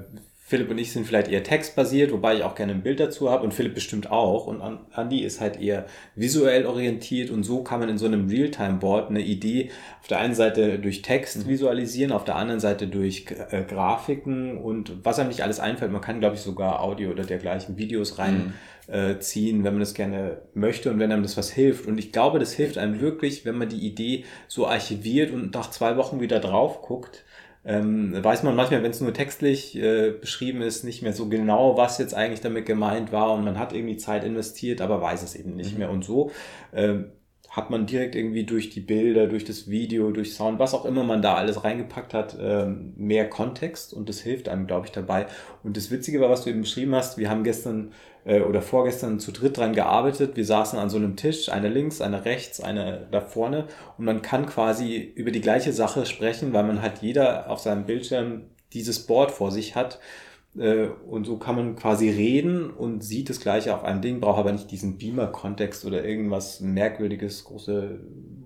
Philipp 0.47 0.69
und 0.69 0.77
ich 0.77 0.91
sind 0.91 1.07
vielleicht 1.07 1.27
eher 1.27 1.41
textbasiert, 1.41 2.11
wobei 2.11 2.35
ich 2.35 2.43
auch 2.43 2.53
gerne 2.53 2.73
ein 2.73 2.83
Bild 2.83 2.99
dazu 2.99 3.31
habe 3.31 3.43
und 3.43 3.51
Philipp 3.51 3.73
bestimmt 3.73 4.11
auch. 4.11 4.45
Und 4.45 4.61
Andy 4.95 5.23
ist 5.23 5.41
halt 5.41 5.59
eher 5.59 5.87
visuell 6.13 6.67
orientiert 6.67 7.31
und 7.31 7.41
so 7.43 7.63
kann 7.63 7.79
man 7.79 7.89
in 7.89 7.97
so 7.97 8.05
einem 8.05 8.29
Realtime-Board 8.29 9.09
eine 9.09 9.21
Idee 9.21 9.71
auf 10.01 10.07
der 10.07 10.19
einen 10.19 10.35
Seite 10.35 10.77
durch 10.77 11.01
Text 11.01 11.37
mhm. 11.37 11.49
visualisieren, 11.49 12.11
auf 12.11 12.25
der 12.25 12.35
anderen 12.35 12.59
Seite 12.59 12.85
durch 12.85 13.25
äh, 13.49 13.63
Grafiken 13.63 14.59
und 14.59 15.03
was 15.03 15.17
einem 15.17 15.29
nicht 15.29 15.41
alles 15.41 15.59
einfällt. 15.59 15.91
Man 15.91 16.01
kann, 16.01 16.19
glaube 16.19 16.35
ich, 16.35 16.41
sogar 16.41 16.79
Audio 16.79 17.09
oder 17.09 17.23
dergleichen 17.23 17.79
Videos 17.79 18.19
reinziehen, 18.19 19.57
mhm. 19.57 19.61
äh, 19.61 19.63
wenn 19.65 19.73
man 19.73 19.79
das 19.79 19.95
gerne 19.95 20.43
möchte 20.53 20.91
und 20.91 20.99
wenn 20.99 21.11
einem 21.11 21.23
das 21.23 21.37
was 21.37 21.49
hilft. 21.49 21.87
Und 21.87 21.97
ich 21.97 22.11
glaube, 22.11 22.37
das 22.37 22.53
hilft 22.53 22.77
einem 22.77 23.01
wirklich, 23.01 23.45
wenn 23.45 23.57
man 23.57 23.69
die 23.69 23.83
Idee 23.83 24.25
so 24.47 24.67
archiviert 24.67 25.31
und 25.31 25.55
nach 25.55 25.71
zwei 25.71 25.97
Wochen 25.97 26.19
wieder 26.19 26.39
drauf 26.39 26.83
guckt 26.83 27.25
ähm, 27.65 28.23
weiß 28.23 28.43
man 28.43 28.55
manchmal, 28.55 28.83
wenn 28.83 28.91
es 28.91 29.01
nur 29.01 29.13
textlich 29.13 29.75
äh, 29.75 30.11
beschrieben 30.11 30.61
ist, 30.61 30.83
nicht 30.83 31.01
mehr 31.01 31.13
so 31.13 31.27
genau, 31.27 31.77
was 31.77 31.97
jetzt 31.97 32.13
eigentlich 32.13 32.41
damit 32.41 32.65
gemeint 32.65 33.11
war 33.11 33.33
und 33.33 33.43
man 33.43 33.57
hat 33.57 33.73
irgendwie 33.73 33.97
Zeit 33.97 34.23
investiert, 34.23 34.81
aber 34.81 35.01
weiß 35.01 35.23
es 35.23 35.35
eben 35.35 35.55
nicht 35.55 35.73
mhm. 35.73 35.79
mehr. 35.79 35.89
Und 35.89 36.05
so 36.05 36.31
ähm, 36.73 37.11
hat 37.55 37.69
man 37.69 37.85
direkt 37.85 38.15
irgendwie 38.15 38.43
durch 38.43 38.69
die 38.69 38.81
Bilder, 38.81 39.27
durch 39.27 39.45
das 39.45 39.69
Video, 39.69 40.11
durch 40.11 40.33
Sound, 40.33 40.59
was 40.59 40.73
auch 40.73 40.83
immer 40.83 41.05
man 41.05 41.21
da 41.21 41.35
alles 41.35 41.63
reingepackt 41.63 42.13
hat, 42.13 42.35
ähm, 42.39 42.93
mehr 42.97 43.29
Kontext 43.29 43.93
und 43.93 44.09
das 44.09 44.19
hilft 44.19 44.49
einem, 44.49 44.67
glaube 44.67 44.87
ich, 44.87 44.91
dabei. 44.91 45.27
Und 45.63 45.77
das 45.77 45.89
Witzige 45.89 46.19
war, 46.19 46.29
was 46.29 46.43
du 46.43 46.49
eben 46.49 46.61
beschrieben 46.61 46.93
hast, 46.93 47.17
wir 47.17 47.29
haben 47.29 47.45
gestern 47.45 47.93
äh, 48.25 48.41
oder 48.41 48.61
vorgestern 48.61 49.19
zu 49.19 49.31
dritt 49.31 49.57
dran 49.57 49.73
gearbeitet. 49.73 50.35
Wir 50.35 50.43
saßen 50.43 50.77
an 50.77 50.89
so 50.89 50.97
einem 50.97 51.15
Tisch, 51.15 51.47
einer 51.47 51.69
links, 51.69 52.01
einer 52.01 52.25
rechts, 52.25 52.59
einer 52.59 52.97
da 52.97 53.21
vorne 53.21 53.67
und 53.97 54.03
man 54.03 54.21
kann 54.21 54.47
quasi 54.47 54.97
über 55.15 55.31
die 55.31 55.41
gleiche 55.41 55.71
Sache 55.71 56.05
sprechen, 56.05 56.51
weil 56.51 56.65
man 56.65 56.81
halt 56.81 56.97
jeder 57.01 57.49
auf 57.49 57.59
seinem 57.59 57.85
Bildschirm 57.85 58.47
dieses 58.73 59.05
Board 59.05 59.31
vor 59.31 59.51
sich 59.51 59.75
hat 59.75 59.99
und 60.55 61.25
so 61.25 61.37
kann 61.37 61.55
man 61.55 61.75
quasi 61.75 62.09
reden 62.09 62.69
und 62.69 63.03
sieht 63.03 63.29
das 63.29 63.41
Gleiche 63.41 63.75
auf 63.75 63.83
einem 63.83 64.01
Ding, 64.01 64.21
braucht 64.21 64.39
aber 64.39 64.53
nicht 64.53 64.71
diesen 64.71 64.97
Beamer-Kontext 64.97 65.83
oder 65.83 66.05
irgendwas 66.05 66.61
Merkwürdiges, 66.61 67.43
große, 67.43 67.99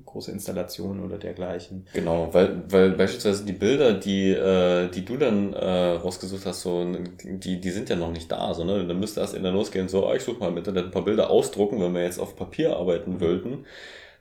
große 0.05 0.31
Installation 0.31 1.03
oder 1.03 1.19
dergleichen. 1.19 1.85
Genau, 1.93 2.29
weil, 2.31 2.63
weil 2.69 2.91
beispielsweise 2.91 3.45
die 3.45 3.53
Bilder, 3.53 3.93
die, 3.93 4.31
äh, 4.31 4.89
die 4.89 5.05
du 5.05 5.17
dann 5.17 5.53
äh, 5.53 5.91
rausgesucht 5.97 6.47
hast, 6.47 6.61
so, 6.61 6.83
die, 7.23 7.61
die 7.61 7.69
sind 7.69 7.89
ja 7.89 7.95
noch 7.95 8.11
nicht 8.11 8.31
da. 8.31 8.55
So, 8.55 8.63
ne? 8.63 8.87
Dann 8.87 8.99
müsste 8.99 9.19
erst 9.19 9.35
in 9.35 9.43
der 9.43 9.51
losgehen, 9.51 9.87
so, 9.87 10.07
oh, 10.07 10.13
ich 10.13 10.23
suche 10.23 10.39
mal 10.39 10.49
im 10.49 10.57
Internet 10.57 10.85
ein 10.85 10.91
paar 10.91 11.05
Bilder 11.05 11.29
ausdrucken, 11.29 11.79
wenn 11.79 11.93
wir 11.93 12.03
jetzt 12.03 12.19
auf 12.19 12.35
Papier 12.35 12.75
arbeiten 12.75 13.13
mhm. 13.13 13.65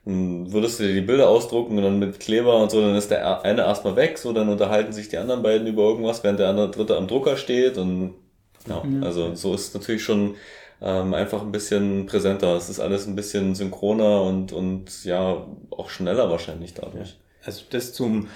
Dann 0.05 0.51
würdest 0.51 0.79
du 0.79 0.83
dir 0.83 0.93
die 0.93 1.01
Bilder 1.01 1.29
ausdrucken 1.29 1.77
und 1.77 1.83
dann 1.83 1.99
mit 1.99 2.19
Kleber 2.19 2.57
und 2.57 2.71
so, 2.71 2.81
dann 2.81 2.95
ist 2.95 3.11
der 3.11 3.43
eine 3.43 3.61
erstmal 3.61 3.95
weg, 3.95 4.17
so 4.17 4.33
dann 4.33 4.49
unterhalten 4.49 4.93
sich 4.93 5.09
die 5.09 5.17
anderen 5.17 5.43
beiden 5.43 5.67
über 5.67 5.83
irgendwas, 5.83 6.23
während 6.23 6.39
der 6.39 6.49
andere 6.49 6.71
dritte 6.71 6.97
am 6.97 7.07
Drucker 7.07 7.37
steht 7.37 7.77
und 7.77 8.15
ja, 8.67 8.83
mhm. 8.83 9.03
also 9.03 9.35
so 9.35 9.53
ist 9.53 9.73
natürlich 9.73 10.03
schon 10.03 10.35
ähm, 10.81 11.13
einfach 11.13 11.41
ein 11.41 11.51
bisschen 11.51 12.05
präsenter. 12.05 12.55
Es 12.55 12.69
ist 12.69 12.79
alles 12.79 13.07
ein 13.07 13.15
bisschen 13.15 13.55
synchroner 13.55 14.23
und, 14.23 14.53
und 14.53 15.03
ja, 15.03 15.45
auch 15.71 15.89
schneller 15.89 16.29
wahrscheinlich 16.29 16.73
dadurch. 16.73 17.17
Also 17.43 17.63
das 17.69 17.93
zum 17.93 18.27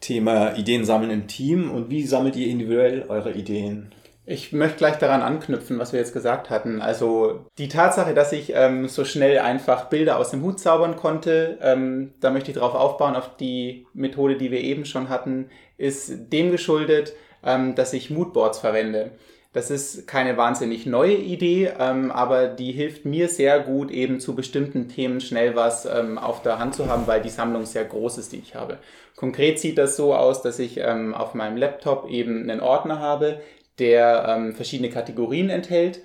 Thema 0.00 0.56
Ideen 0.56 0.84
sammeln 0.84 1.10
im 1.10 1.26
Team 1.26 1.70
und 1.70 1.90
wie 1.90 2.06
sammelt 2.06 2.36
ihr 2.36 2.46
individuell 2.46 3.04
eure 3.08 3.32
Ideen? 3.32 3.92
Ich 4.30 4.52
möchte 4.52 4.76
gleich 4.76 4.96
daran 4.96 5.22
anknüpfen, 5.22 5.80
was 5.80 5.92
wir 5.92 5.98
jetzt 5.98 6.12
gesagt 6.12 6.50
hatten. 6.50 6.80
Also 6.80 7.46
die 7.58 7.66
Tatsache, 7.66 8.14
dass 8.14 8.30
ich 8.30 8.52
ähm, 8.54 8.86
so 8.86 9.04
schnell 9.04 9.40
einfach 9.40 9.86
Bilder 9.86 10.18
aus 10.18 10.30
dem 10.30 10.44
Hut 10.44 10.60
zaubern 10.60 10.94
konnte, 10.94 11.58
ähm, 11.60 12.12
da 12.20 12.30
möchte 12.30 12.52
ich 12.52 12.56
darauf 12.56 12.76
aufbauen, 12.76 13.16
auf 13.16 13.36
die 13.38 13.88
Methode, 13.92 14.36
die 14.36 14.52
wir 14.52 14.60
eben 14.60 14.84
schon 14.84 15.08
hatten, 15.08 15.50
ist 15.78 16.32
dem 16.32 16.52
geschuldet, 16.52 17.12
ähm, 17.44 17.74
dass 17.74 17.92
ich 17.92 18.10
Moodboards 18.10 18.60
verwende. 18.60 19.10
Das 19.52 19.68
ist 19.68 20.06
keine 20.06 20.36
wahnsinnig 20.36 20.86
neue 20.86 21.16
Idee, 21.16 21.72
ähm, 21.80 22.12
aber 22.12 22.46
die 22.46 22.70
hilft 22.70 23.04
mir 23.04 23.26
sehr 23.26 23.58
gut, 23.58 23.90
eben 23.90 24.20
zu 24.20 24.36
bestimmten 24.36 24.86
Themen 24.86 25.20
schnell 25.20 25.56
was 25.56 25.86
ähm, 25.86 26.18
auf 26.18 26.40
der 26.40 26.60
Hand 26.60 26.76
zu 26.76 26.86
haben, 26.86 27.08
weil 27.08 27.20
die 27.20 27.30
Sammlung 27.30 27.66
sehr 27.66 27.84
groß 27.84 28.18
ist, 28.18 28.30
die 28.30 28.38
ich 28.38 28.54
habe. 28.54 28.78
Konkret 29.16 29.58
sieht 29.58 29.76
das 29.76 29.96
so 29.96 30.14
aus, 30.14 30.40
dass 30.40 30.60
ich 30.60 30.78
ähm, 30.78 31.14
auf 31.14 31.34
meinem 31.34 31.56
Laptop 31.56 32.08
eben 32.08 32.48
einen 32.48 32.60
Ordner 32.60 33.00
habe, 33.00 33.40
der 33.80 34.26
ähm, 34.28 34.54
verschiedene 34.54 34.90
Kategorien 34.90 35.50
enthält 35.50 36.00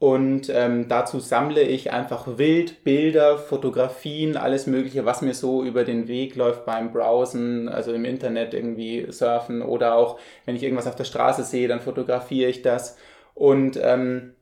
und 0.00 0.48
ähm, 0.48 0.88
dazu 0.88 1.20
sammle 1.20 1.60
ich 1.60 1.92
einfach 1.92 2.38
wild 2.38 2.84
Bilder, 2.84 3.36
Fotografien, 3.36 4.38
alles 4.38 4.66
Mögliche, 4.66 5.04
was 5.04 5.20
mir 5.20 5.34
so 5.34 5.62
über 5.62 5.84
den 5.84 6.08
Weg 6.08 6.36
läuft 6.36 6.64
beim 6.64 6.90
Browsen, 6.90 7.68
also 7.68 7.92
im 7.92 8.06
Internet 8.06 8.54
irgendwie 8.54 9.12
surfen 9.12 9.60
oder 9.60 9.96
auch, 9.96 10.18
wenn 10.46 10.56
ich 10.56 10.62
irgendwas 10.62 10.86
auf 10.86 10.96
der 10.96 11.04
Straße 11.04 11.44
sehe, 11.44 11.68
dann 11.68 11.82
fotografiere 11.82 12.48
ich 12.48 12.62
das 12.62 12.96
und 13.34 13.78
ähm, 13.82 14.32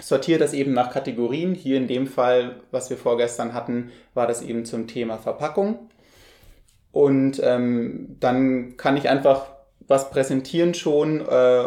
sortiere 0.00 0.38
das 0.38 0.54
eben 0.54 0.72
nach 0.72 0.90
Kategorien. 0.90 1.54
Hier 1.54 1.76
in 1.76 1.86
dem 1.86 2.06
Fall, 2.06 2.62
was 2.70 2.88
wir 2.88 2.96
vorgestern 2.96 3.52
hatten, 3.52 3.92
war 4.14 4.26
das 4.26 4.40
eben 4.40 4.64
zum 4.64 4.86
Thema 4.86 5.18
Verpackung. 5.18 5.90
Und 6.92 7.42
ähm, 7.44 8.16
dann 8.20 8.78
kann 8.78 8.96
ich 8.96 9.10
einfach 9.10 9.48
was 9.86 10.08
präsentieren 10.08 10.72
schon, 10.72 11.20
äh, 11.20 11.64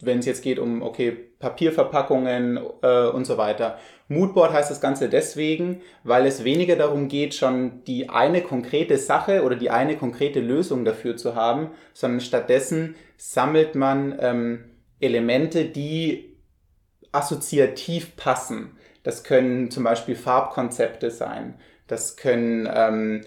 wenn 0.00 0.18
es 0.18 0.26
jetzt 0.26 0.42
geht 0.42 0.58
um, 0.58 0.82
okay, 0.82 1.16
Papierverpackungen 1.38 2.58
äh, 2.82 3.06
und 3.08 3.24
so 3.24 3.38
weiter. 3.38 3.78
Moodboard 4.08 4.52
heißt 4.52 4.70
das 4.70 4.80
Ganze 4.80 5.08
deswegen, 5.08 5.80
weil 6.04 6.26
es 6.26 6.44
weniger 6.44 6.76
darum 6.76 7.08
geht, 7.08 7.34
schon 7.34 7.82
die 7.84 8.08
eine 8.08 8.42
konkrete 8.42 8.98
Sache 8.98 9.42
oder 9.42 9.56
die 9.56 9.70
eine 9.70 9.96
konkrete 9.96 10.40
Lösung 10.40 10.84
dafür 10.84 11.16
zu 11.16 11.34
haben, 11.34 11.70
sondern 11.92 12.20
stattdessen 12.20 12.94
sammelt 13.16 13.74
man 13.74 14.16
ähm, 14.20 14.64
Elemente, 15.00 15.64
die 15.64 16.36
assoziativ 17.12 18.16
passen. 18.16 18.76
Das 19.02 19.24
können 19.24 19.70
zum 19.70 19.84
Beispiel 19.84 20.16
Farbkonzepte 20.16 21.10
sein. 21.10 21.54
Das 21.86 22.16
können 22.16 22.68
ähm, 22.72 23.22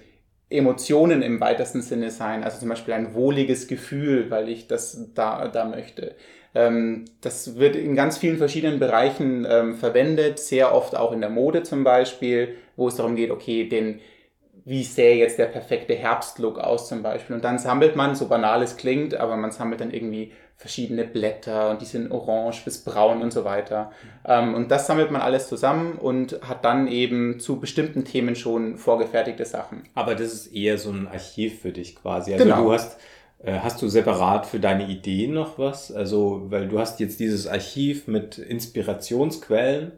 Emotionen 0.50 1.22
im 1.22 1.40
weitesten 1.40 1.82
Sinne 1.82 2.12
sein. 2.12 2.44
Also 2.44 2.60
zum 2.60 2.70
Beispiel 2.70 2.94
ein 2.94 3.14
wohliges 3.14 3.68
Gefühl, 3.68 4.30
weil 4.32 4.50
ich 4.50 4.68
das 4.68 5.12
da, 5.14 5.48
da 5.48 5.66
möchte. 5.66 6.16
Ähm, 6.56 7.06
das 7.22 7.58
wird 7.58 7.76
in 7.76 7.96
ganz 7.96 8.18
vielen 8.18 8.38
verschiedenen 8.38 8.80
Bereichen 8.80 9.46
ähm, 9.50 9.76
verwendet, 9.76 10.40
sehr 10.40 10.74
oft 10.74 10.96
auch 10.96 11.12
in 11.12 11.22
der 11.22 11.30
Mode 11.30 11.64
zum 11.64 11.84
Beispiel, 11.84 12.56
wo 12.76 12.88
es 12.88 12.96
darum 12.96 13.16
geht, 13.16 13.32
okay, 13.32 13.68
den, 13.70 14.00
wie 14.66 14.84
sähe 14.84 15.18
jetzt 15.18 15.38
der 15.38 15.46
perfekte 15.46 15.96
Herbstlook 15.96 16.58
aus 16.60 16.88
zum 16.88 17.04
Beispiel. 17.04 17.36
Und 17.36 17.44
dann 17.44 17.60
sammelt 17.60 17.96
man, 17.96 18.16
so 18.16 18.28
banal 18.28 18.64
es 18.64 18.78
klingt, 18.78 19.16
aber 19.16 19.38
man 19.38 19.52
sammelt 19.52 19.82
dann 19.82 19.92
irgendwie 19.92 20.32
verschiedene 20.60 21.06
Blätter 21.06 21.70
und 21.70 21.82
die 21.82 21.86
sind 21.86 22.12
orange 22.12 22.66
bis 22.66 22.84
braun 22.84 23.22
und 23.22 23.32
so 23.32 23.46
weiter. 23.46 23.92
Ähm, 24.26 24.54
und 24.56 24.70
das 24.70 24.88
sammelt 24.88 25.10
man 25.10 25.22
alles 25.22 25.48
zusammen 25.48 25.94
und 25.94 26.42
hat 26.42 26.66
dann 26.66 26.88
eben 26.88 27.40
zu 27.40 27.62
bestimmten 27.62 28.04
Themen 28.04 28.36
schon 28.36 28.78
vorgefertigte 28.78 29.46
Sachen. 29.46 29.84
Aber 29.96 30.16
das 30.16 30.34
ist 30.34 30.48
eher 30.48 30.78
so 30.78 30.92
ein 30.92 31.08
Archiv 31.08 31.62
für 31.62 31.72
dich 31.72 31.96
quasi. 31.96 32.34
Also 32.34 32.44
genau. 32.44 32.64
du 32.64 32.74
hast 32.74 33.00
Hast 33.46 33.82
du 33.82 33.88
separat 33.88 34.46
für 34.46 34.60
deine 34.60 34.88
Ideen 34.90 35.34
noch 35.34 35.58
was? 35.58 35.94
Also, 35.94 36.48
weil 36.50 36.68
du 36.68 36.78
hast 36.78 37.00
jetzt 37.00 37.22
dieses 37.22 37.48
Archiv 37.48 38.08
mit 38.08 38.38
Inspirationsquellen 38.38 39.94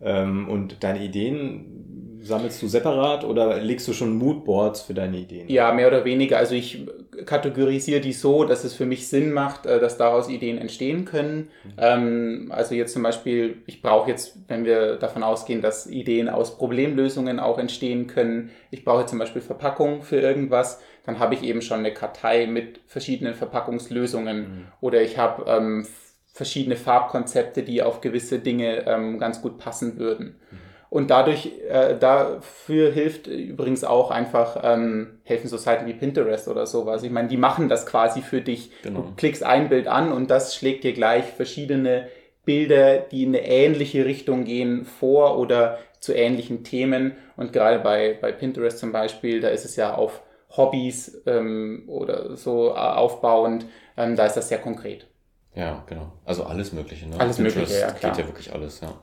ähm, 0.00 0.48
und 0.48 0.82
deine 0.82 1.04
Ideen 1.04 2.18
sammelst 2.20 2.60
du 2.62 2.68
separat 2.68 3.24
oder 3.24 3.58
legst 3.58 3.88
du 3.88 3.92
schon 3.92 4.16
Moodboards 4.16 4.82
für 4.82 4.94
deine 4.94 5.18
Ideen? 5.18 5.48
Ja, 5.48 5.72
mehr 5.72 5.88
oder 5.88 6.04
weniger. 6.04 6.38
Also 6.38 6.54
ich 6.54 6.86
kategorisiere 7.26 8.00
die 8.00 8.12
so, 8.12 8.44
dass 8.44 8.64
es 8.64 8.74
für 8.74 8.86
mich 8.86 9.08
Sinn 9.08 9.32
macht, 9.32 9.66
äh, 9.66 9.80
dass 9.80 9.96
daraus 9.98 10.28
Ideen 10.28 10.58
entstehen 10.58 11.04
können. 11.04 11.48
Mhm. 11.64 11.72
Ähm, 11.78 12.52
also 12.54 12.74
jetzt 12.74 12.92
zum 12.92 13.02
Beispiel, 13.02 13.58
ich 13.66 13.82
brauche 13.82 14.10
jetzt, 14.10 14.36
wenn 14.48 14.64
wir 14.64 14.96
davon 14.96 15.22
ausgehen, 15.22 15.62
dass 15.62 15.86
Ideen 15.86 16.28
aus 16.28 16.58
Problemlösungen 16.58 17.40
auch 17.40 17.58
entstehen 17.58 18.06
können, 18.06 18.50
ich 18.70 18.84
brauche 18.84 19.06
zum 19.06 19.18
Beispiel 19.18 19.42
Verpackung 19.42 20.02
für 20.02 20.20
irgendwas, 20.20 20.80
dann 21.08 21.20
habe 21.20 21.32
ich 21.32 21.42
eben 21.42 21.62
schon 21.62 21.78
eine 21.78 21.94
Kartei 21.94 22.46
mit 22.46 22.80
verschiedenen 22.86 23.32
Verpackungslösungen 23.32 24.36
mhm. 24.36 24.66
oder 24.82 25.00
ich 25.00 25.16
habe 25.16 25.50
ähm, 25.50 25.86
verschiedene 26.26 26.76
Farbkonzepte, 26.76 27.62
die 27.62 27.82
auf 27.82 28.02
gewisse 28.02 28.40
Dinge 28.40 28.86
ähm, 28.86 29.18
ganz 29.18 29.40
gut 29.40 29.56
passen 29.56 29.98
würden. 29.98 30.36
Mhm. 30.50 30.58
Und 30.90 31.08
dadurch, 31.08 31.52
äh, 31.66 31.96
dafür 31.98 32.92
hilft 32.92 33.26
übrigens 33.26 33.84
auch 33.84 34.10
einfach, 34.10 34.60
ähm, 34.62 35.20
helfen 35.24 35.48
so 35.48 35.56
Seiten 35.56 35.86
wie 35.86 35.94
Pinterest 35.94 36.46
oder 36.46 36.66
sowas. 36.66 37.02
Ich 37.02 37.10
meine, 37.10 37.28
die 37.28 37.38
machen 37.38 37.70
das 37.70 37.86
quasi 37.86 38.20
für 38.20 38.42
dich. 38.42 38.70
Genau. 38.82 39.00
Du 39.00 39.14
klickst 39.16 39.42
ein 39.42 39.70
Bild 39.70 39.88
an 39.88 40.12
und 40.12 40.30
das 40.30 40.54
schlägt 40.54 40.84
dir 40.84 40.92
gleich 40.92 41.24
verschiedene 41.24 42.08
Bilder, 42.44 42.98
die 42.98 43.22
in 43.22 43.34
eine 43.34 43.46
ähnliche 43.46 44.04
Richtung 44.04 44.44
gehen, 44.44 44.84
vor 44.84 45.38
oder 45.38 45.78
zu 46.00 46.12
ähnlichen 46.12 46.64
Themen. 46.64 47.12
Und 47.38 47.54
gerade 47.54 47.78
bei, 47.78 48.18
bei 48.20 48.30
Pinterest 48.30 48.78
zum 48.78 48.92
Beispiel, 48.92 49.40
da 49.40 49.48
ist 49.48 49.64
es 49.64 49.74
ja 49.76 49.94
auf 49.94 50.20
Hobbys 50.56 51.22
ähm, 51.26 51.84
oder 51.86 52.36
so 52.36 52.70
äh, 52.70 52.78
aufbauend, 52.78 53.66
ähm, 53.96 54.16
da 54.16 54.26
ist 54.26 54.36
das 54.36 54.48
sehr 54.48 54.58
konkret. 54.58 55.06
Ja, 55.54 55.84
genau. 55.86 56.12
Also 56.24 56.44
alles 56.44 56.72
Mögliche. 56.72 57.06
Ne? 57.06 57.18
Alles 57.18 57.36
Pinterest 57.36 57.56
Mögliche, 57.58 57.80
ja 57.80 57.90
klar. 57.90 58.12
Geht 58.12 58.20
ja 58.20 58.28
wirklich 58.28 58.52
alles, 58.52 58.80
ja. 58.80 58.94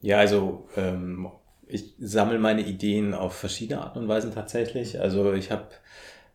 Ja, 0.00 0.18
also 0.18 0.68
ähm, 0.76 1.28
ich 1.66 1.94
sammle 1.98 2.38
meine 2.38 2.62
Ideen 2.62 3.14
auf 3.14 3.34
verschiedene 3.34 3.82
Arten 3.82 3.98
und 3.98 4.08
Weisen 4.08 4.32
tatsächlich. 4.32 5.00
Also 5.00 5.32
ich 5.34 5.50
habe 5.50 5.68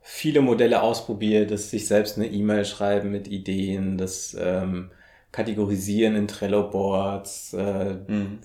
viele 0.01 0.41
Modelle 0.41 0.81
ausprobiert, 0.81 1.49
dass 1.49 1.69
sich 1.69 1.87
selbst 1.87 2.17
eine 2.17 2.27
E-Mail 2.27 2.65
schreiben 2.65 3.09
mit 3.09 3.27
Ideen, 3.27 3.97
das 3.97 4.35
ähm, 4.39 4.91
Kategorisieren 5.31 6.15
in 6.15 6.27
Trello-Boards, 6.27 7.53
äh, 7.53 7.95
mhm. 8.07 8.39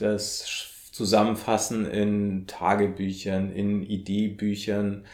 das 0.00 0.44
zusammenfassen 0.94 1.86
in 1.86 2.46
Tagebüchern, 2.46 3.50
in 3.50 3.82
Ideebüchern, 3.82 5.04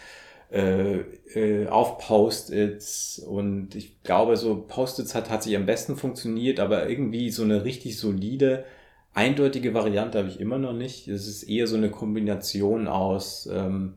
äh, 0.53 0.99
äh, 1.35 1.69
auf 1.69 1.97
Post-its 1.97 3.19
und 3.19 3.75
ich 3.75 4.03
glaube, 4.03 4.37
so 4.37 4.61
Post-its 4.69 5.15
hat, 5.15 5.31
hat 5.31 5.43
sich 5.43 5.57
am 5.57 5.65
besten 5.65 5.97
funktioniert, 5.97 6.61
aber 6.61 6.91
irgendwie 6.91 7.31
so 7.31 7.45
eine 7.45 7.65
richtig 7.65 7.99
solide, 7.99 8.67
eindeutige 9.15 9.73
Variante 9.73 10.19
habe 10.19 10.29
ich 10.29 10.39
immer 10.39 10.59
noch 10.59 10.75
nicht. 10.75 11.09
Es 11.09 11.27
ist 11.27 11.45
eher 11.45 11.67
so 11.67 11.77
eine 11.77 11.91
Kombination 11.91 12.87
aus 12.87 13.49
ähm, 13.51 13.95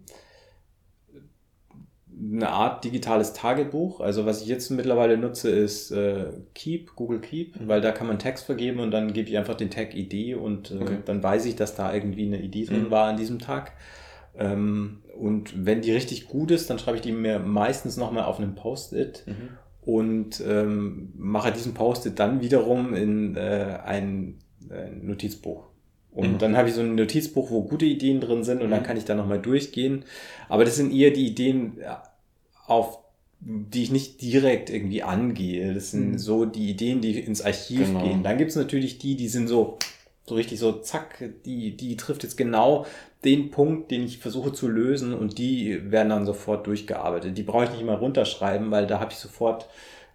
eine 2.32 2.50
Art 2.50 2.84
digitales 2.84 3.34
Tagebuch. 3.34 4.00
Also 4.00 4.26
was 4.26 4.42
ich 4.42 4.48
jetzt 4.48 4.70
mittlerweile 4.70 5.18
nutze, 5.18 5.50
ist 5.50 5.92
äh, 5.92 6.26
Keep, 6.54 6.96
Google 6.96 7.20
Keep, 7.20 7.60
mhm. 7.60 7.68
weil 7.68 7.82
da 7.82 7.92
kann 7.92 8.08
man 8.08 8.20
Text 8.20 8.46
vergeben 8.46 8.80
und 8.80 8.92
dann 8.92 9.14
gebe 9.14 9.30
ich 9.30 9.38
einfach 9.38 9.56
den 9.56 9.70
Tag 9.70 9.96
Idee 9.96 10.36
und 10.36 10.72
äh, 10.72 10.76
okay. 10.82 10.98
dann 11.06 11.24
weiß 11.24 11.46
ich, 11.46 11.56
dass 11.56 11.76
da 11.76 11.94
irgendwie 11.94 12.26
eine 12.26 12.42
Idee 12.42 12.66
drin 12.66 12.86
mhm. 12.86 12.92
war 12.92 13.08
an 13.08 13.18
diesem 13.18 13.40
Tag. 13.40 13.74
Ähm, 14.38 15.02
und 15.18 15.66
wenn 15.66 15.82
die 15.82 15.92
richtig 15.92 16.28
gut 16.28 16.52
ist, 16.52 16.70
dann 16.70 16.80
schreibe 16.80 16.98
ich 16.98 17.04
die 17.04 17.12
mir 17.12 17.40
meistens 17.40 17.98
nochmal 17.98 18.26
auf 18.26 18.40
einem 18.40 18.56
Post-it 18.56 19.24
mhm. 19.28 19.50
und 19.82 20.44
ähm, 20.48 21.14
mache 21.16 21.52
diesen 21.52 21.74
Post-it 21.74 22.20
dann 22.20 22.42
wiederum 22.42 22.94
in 22.94 23.36
äh, 23.36 23.80
ein, 23.84 24.40
ein 24.70 25.06
Notizbuch. 25.06 25.68
Und 26.12 26.34
mhm. 26.34 26.38
dann 26.38 26.58
habe 26.58 26.70
ich 26.70 26.76
so 26.76 26.82
ein 26.82 26.96
Notizbuch, 26.96 27.50
wo 27.50 27.64
gute 27.64 27.86
Ideen 27.86 28.22
drin 28.22 28.44
sind 28.44 28.62
und 28.62 28.70
dann 28.70 28.82
mhm. 28.82 28.86
kann 28.86 28.98
ich 28.98 29.06
da 29.06 29.16
nochmal 29.16 29.40
durchgehen. 29.40 30.06
Aber 30.48 30.64
das 30.64 30.76
sind 30.76 30.94
eher 30.94 31.12
die 31.12 31.28
Ideen, 31.28 31.78
auf 32.66 33.00
die 33.46 33.84
ich 33.84 33.92
nicht 33.92 34.22
direkt 34.22 34.70
irgendwie 34.70 35.04
angehe. 35.04 35.74
Das 35.74 35.92
sind 35.92 36.12
mhm. 36.12 36.18
so 36.18 36.46
die 36.46 36.70
Ideen, 36.70 37.02
die 37.02 37.20
ins 37.20 37.42
Archiv 37.42 37.88
genau. 37.88 38.04
gehen. 38.04 38.24
Dann 38.24 38.38
gibt's 38.38 38.56
natürlich 38.56 39.00
die, 39.00 39.16
die 39.16 39.28
sind 39.28 39.48
so, 39.48 39.78
so 40.26 40.36
richtig 40.36 40.60
so, 40.60 40.72
zack, 40.72 41.24
die, 41.46 41.76
die 41.76 41.98
trifft 41.98 42.24
jetzt 42.24 42.38
genau 42.38 42.86
den 43.26 43.52
Punkt, 43.52 43.92
den 43.92 44.04
ich 44.04 44.20
versuche 44.20 44.54
zu 44.54 44.68
lösen 44.68 45.14
und 45.14 45.38
die 45.38 45.92
werden 45.92 46.10
dann 46.10 46.26
sofort 46.26 46.68
durchgearbeitet. 46.68 47.38
Die 47.38 47.44
brauche 47.44 47.66
ich 47.66 47.72
nicht 47.72 47.86
mal 47.86 47.96
runterschreiben, 47.96 48.72
weil 48.72 48.88
da 48.88 49.00
habe 49.00 49.12
ich 49.12 49.18
sofort 49.18 49.68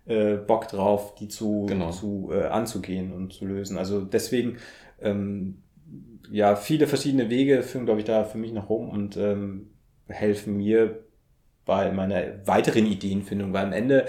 äh, 0.06 0.36
Bock 0.36 0.68
drauf, 0.68 1.14
die 1.14 1.28
zu, 1.28 1.66
genau. 1.68 1.90
zu 1.90 2.30
äh, 2.32 2.44
anzugehen 2.44 3.12
und 3.12 3.34
zu 3.34 3.44
lösen. 3.44 3.76
Also 3.76 4.00
deswegen 4.00 4.56
ähm, 5.02 5.58
ja, 6.30 6.56
viele 6.56 6.86
verschiedene 6.86 7.30
Wege 7.30 7.62
führen, 7.62 7.84
glaube 7.84 8.00
ich, 8.00 8.06
da 8.06 8.24
für 8.24 8.38
mich 8.38 8.52
nach 8.52 8.68
rum 8.68 8.88
und 8.90 9.16
ähm, 9.16 9.70
helfen 10.08 10.56
mir 10.56 11.04
bei 11.68 11.92
meiner 11.92 12.46
weiteren 12.46 12.86
Ideenfindung, 12.86 13.52
weil 13.52 13.66
am 13.66 13.74
Ende 13.74 14.06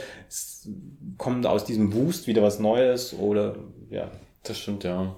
kommt 1.18 1.46
aus 1.46 1.66
diesem 1.66 1.94
Wust 1.94 2.26
wieder 2.26 2.42
was 2.42 2.58
Neues 2.58 3.14
oder 3.14 3.58
ja. 3.90 4.10
Das 4.44 4.58
stimmt, 4.58 4.86
ja. 4.86 5.14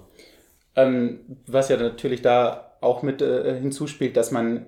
Ähm, 0.74 1.20
was 1.46 1.68
ja 1.68 1.76
natürlich 1.76 2.20
da 2.20 2.72
auch 2.80 3.04
mit 3.04 3.22
äh, 3.22 3.60
hinzuspielt, 3.60 4.16
dass 4.16 4.32
man, 4.32 4.66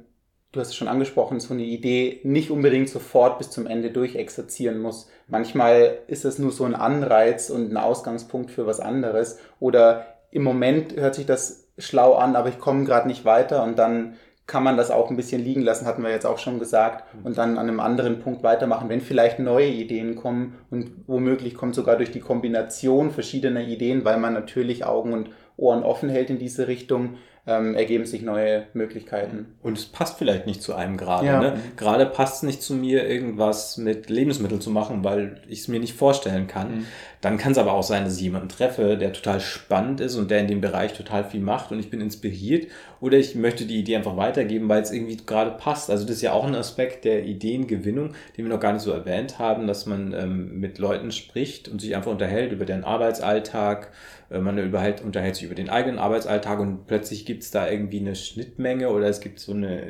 du 0.53 0.61
hast 0.61 0.69
es 0.69 0.77
schon 0.77 0.87
angesprochen, 0.87 1.41
so 1.41 1.53
eine 1.53 1.65
Idee 1.65 2.21
nicht 2.23 2.53
unbedingt 2.53 2.91
sofort 2.91 3.39
bis 3.39 3.51
zum 3.51 3.67
Ende 3.67 3.91
durchexerzieren 3.91 4.79
muss. 4.79 5.09
Manchmal 5.27 5.99
ist 6.07 6.25
es 6.25 6.39
nur 6.39 6.53
so 6.53 6.63
ein 6.65 6.77
Anreiz 6.77 7.51
und 7.51 7.73
ein 7.73 7.77
Ausgangspunkt 7.77 8.53
für 8.53 8.69
was 8.69 8.79
anderes 8.79 9.41
oder 9.59 10.07
im 10.31 10.45
Moment 10.45 10.95
hört 10.95 11.17
sich 11.17 11.27
das 11.27 11.73
schlau 11.77 12.15
an, 12.15 12.37
aber 12.37 12.51
ich 12.51 12.61
komme 12.61 12.85
gerade 12.85 13.09
nicht 13.09 13.25
weiter 13.25 13.65
und 13.65 13.81
dann 13.81 14.15
kann 14.47 14.63
man 14.63 14.77
das 14.77 14.91
auch 14.91 15.11
ein 15.11 15.17
bisschen 15.17 15.43
liegen 15.43 15.63
lassen, 15.63 15.87
hatten 15.87 16.03
wir 16.03 16.11
jetzt 16.11 16.27
auch 16.27 16.39
schon 16.39 16.59
gesagt, 16.59 17.05
und 17.25 17.39
dann 17.39 17.57
an 17.57 17.69
einem 17.69 17.81
anderen 17.81 18.21
Punkt 18.21 18.43
weitermachen, 18.43 18.89
wenn 18.89 19.01
vielleicht 19.01 19.39
neue 19.39 19.69
Ideen 19.69 20.17
kommen 20.17 20.59
und 20.71 20.91
womöglich 21.07 21.55
kommt 21.55 21.75
sogar 21.75 21.97
durch 21.97 22.11
die 22.11 22.21
Kombination 22.21 23.11
verschiedener 23.11 23.63
Ideen, 23.63 24.05
weil 24.05 24.19
man 24.19 24.35
natürlich 24.35 24.85
Augen 24.85 25.13
und 25.13 25.31
Ohren 25.57 25.83
offen 25.83 26.09
hält 26.09 26.31
in 26.31 26.39
diese 26.39 26.69
Richtung, 26.69 27.17
ähm, 27.47 27.75
ergeben 27.75 28.07
sich 28.07 28.23
neue 28.23 28.67
Möglichkeiten. 28.73 29.55
Und 29.63 29.77
es 29.77 29.85
passt 29.85 30.19
vielleicht 30.19 30.47
nicht 30.47 30.63
zu 30.63 30.75
einem 30.75 30.97
gerade. 30.97 31.27
Ja. 31.27 31.41
Ne? 31.41 31.61
Gerade 31.77 32.07
passt 32.07 32.37
es 32.37 32.43
nicht 32.43 32.63
zu 32.63 32.75
mir, 32.75 33.07
irgendwas 33.07 33.77
mit 33.77 34.09
Lebensmitteln 34.09 34.63
zu 34.63 34.71
machen, 34.71 35.05
weil 35.05 35.43
ich 35.47 35.61
es 35.61 35.69
mir 35.69 35.79
nicht 35.79 35.95
vorstellen 35.95 36.47
kann. 36.47 36.79
Mhm. 36.79 36.87
Dann 37.25 37.39
kann 37.39 37.53
es 37.53 37.59
aber 37.59 37.73
auch 37.73 37.83
sein, 37.83 38.05
dass 38.05 38.17
ich 38.17 38.23
jemanden 38.23 38.51
treffe, 38.51 38.99
der 38.99 39.15
total 39.15 39.41
spannend 39.41 40.03
ist 40.03 40.15
und 40.17 40.31
der 40.31 40.41
in 40.41 40.47
dem 40.47 40.61
Bereich 40.61 40.93
total 40.93 41.25
viel 41.25 41.41
macht 41.41 41.73
und 41.73 41.81
ich 41.81 41.89
bin 41.89 42.03
inspiriert. 42.03 42.67
Oder 43.01 43.17
ich 43.17 43.35
möchte 43.35 43.65
die 43.65 43.79
Idee 43.79 43.97
einfach 43.97 44.19
weitergeben, 44.19 44.69
weil 44.69 44.83
es 44.83 44.93
irgendwie 44.93 45.17
gerade 45.17 45.53
passt. 45.53 45.91
Also 45.91 46.05
das 46.05 46.17
ist 46.17 46.23
ja 46.23 46.33
auch 46.33 46.47
ein 46.47 46.55
Aspekt 46.55 47.07
der 47.07 47.25
Ideengewinnung, 47.25 48.11
den 48.37 48.45
wir 48.45 48.53
noch 48.53 48.61
gar 48.61 48.75
nicht 48.75 48.83
so 48.83 48.93
erwähnt 48.93 49.39
haben, 49.39 49.67
dass 49.67 49.87
man 49.87 50.13
ähm, 50.13 50.61
mit 50.61 50.79
Leuten 50.79 51.13
spricht 51.13 51.67
und 51.69 51.81
sich 51.81 51.97
einfach 51.97 52.11
unterhält 52.11 52.53
über 52.53 52.67
deren 52.67 52.85
Arbeitsalltag, 52.85 53.91
äh, 54.31 54.39
man 54.39 54.59
überhält, 54.59 55.03
unterhält 55.03 55.37
sich 55.37 55.45
über 55.45 55.55
den 55.55 55.71
eigenen 55.71 55.99
Arbeitsalltag 55.99 56.61
und 56.61 56.87
plötzlich 56.87 57.25
gibt 57.25 57.43
es 57.43 57.51
da 57.51 57.69
irgendwie 57.69 58.01
eine 58.01 58.17
Schnittmenge 58.17 58.91
oder 58.91 59.07
es 59.07 59.21
gibt 59.21 59.39
so 59.39 59.53
eine 59.53 59.81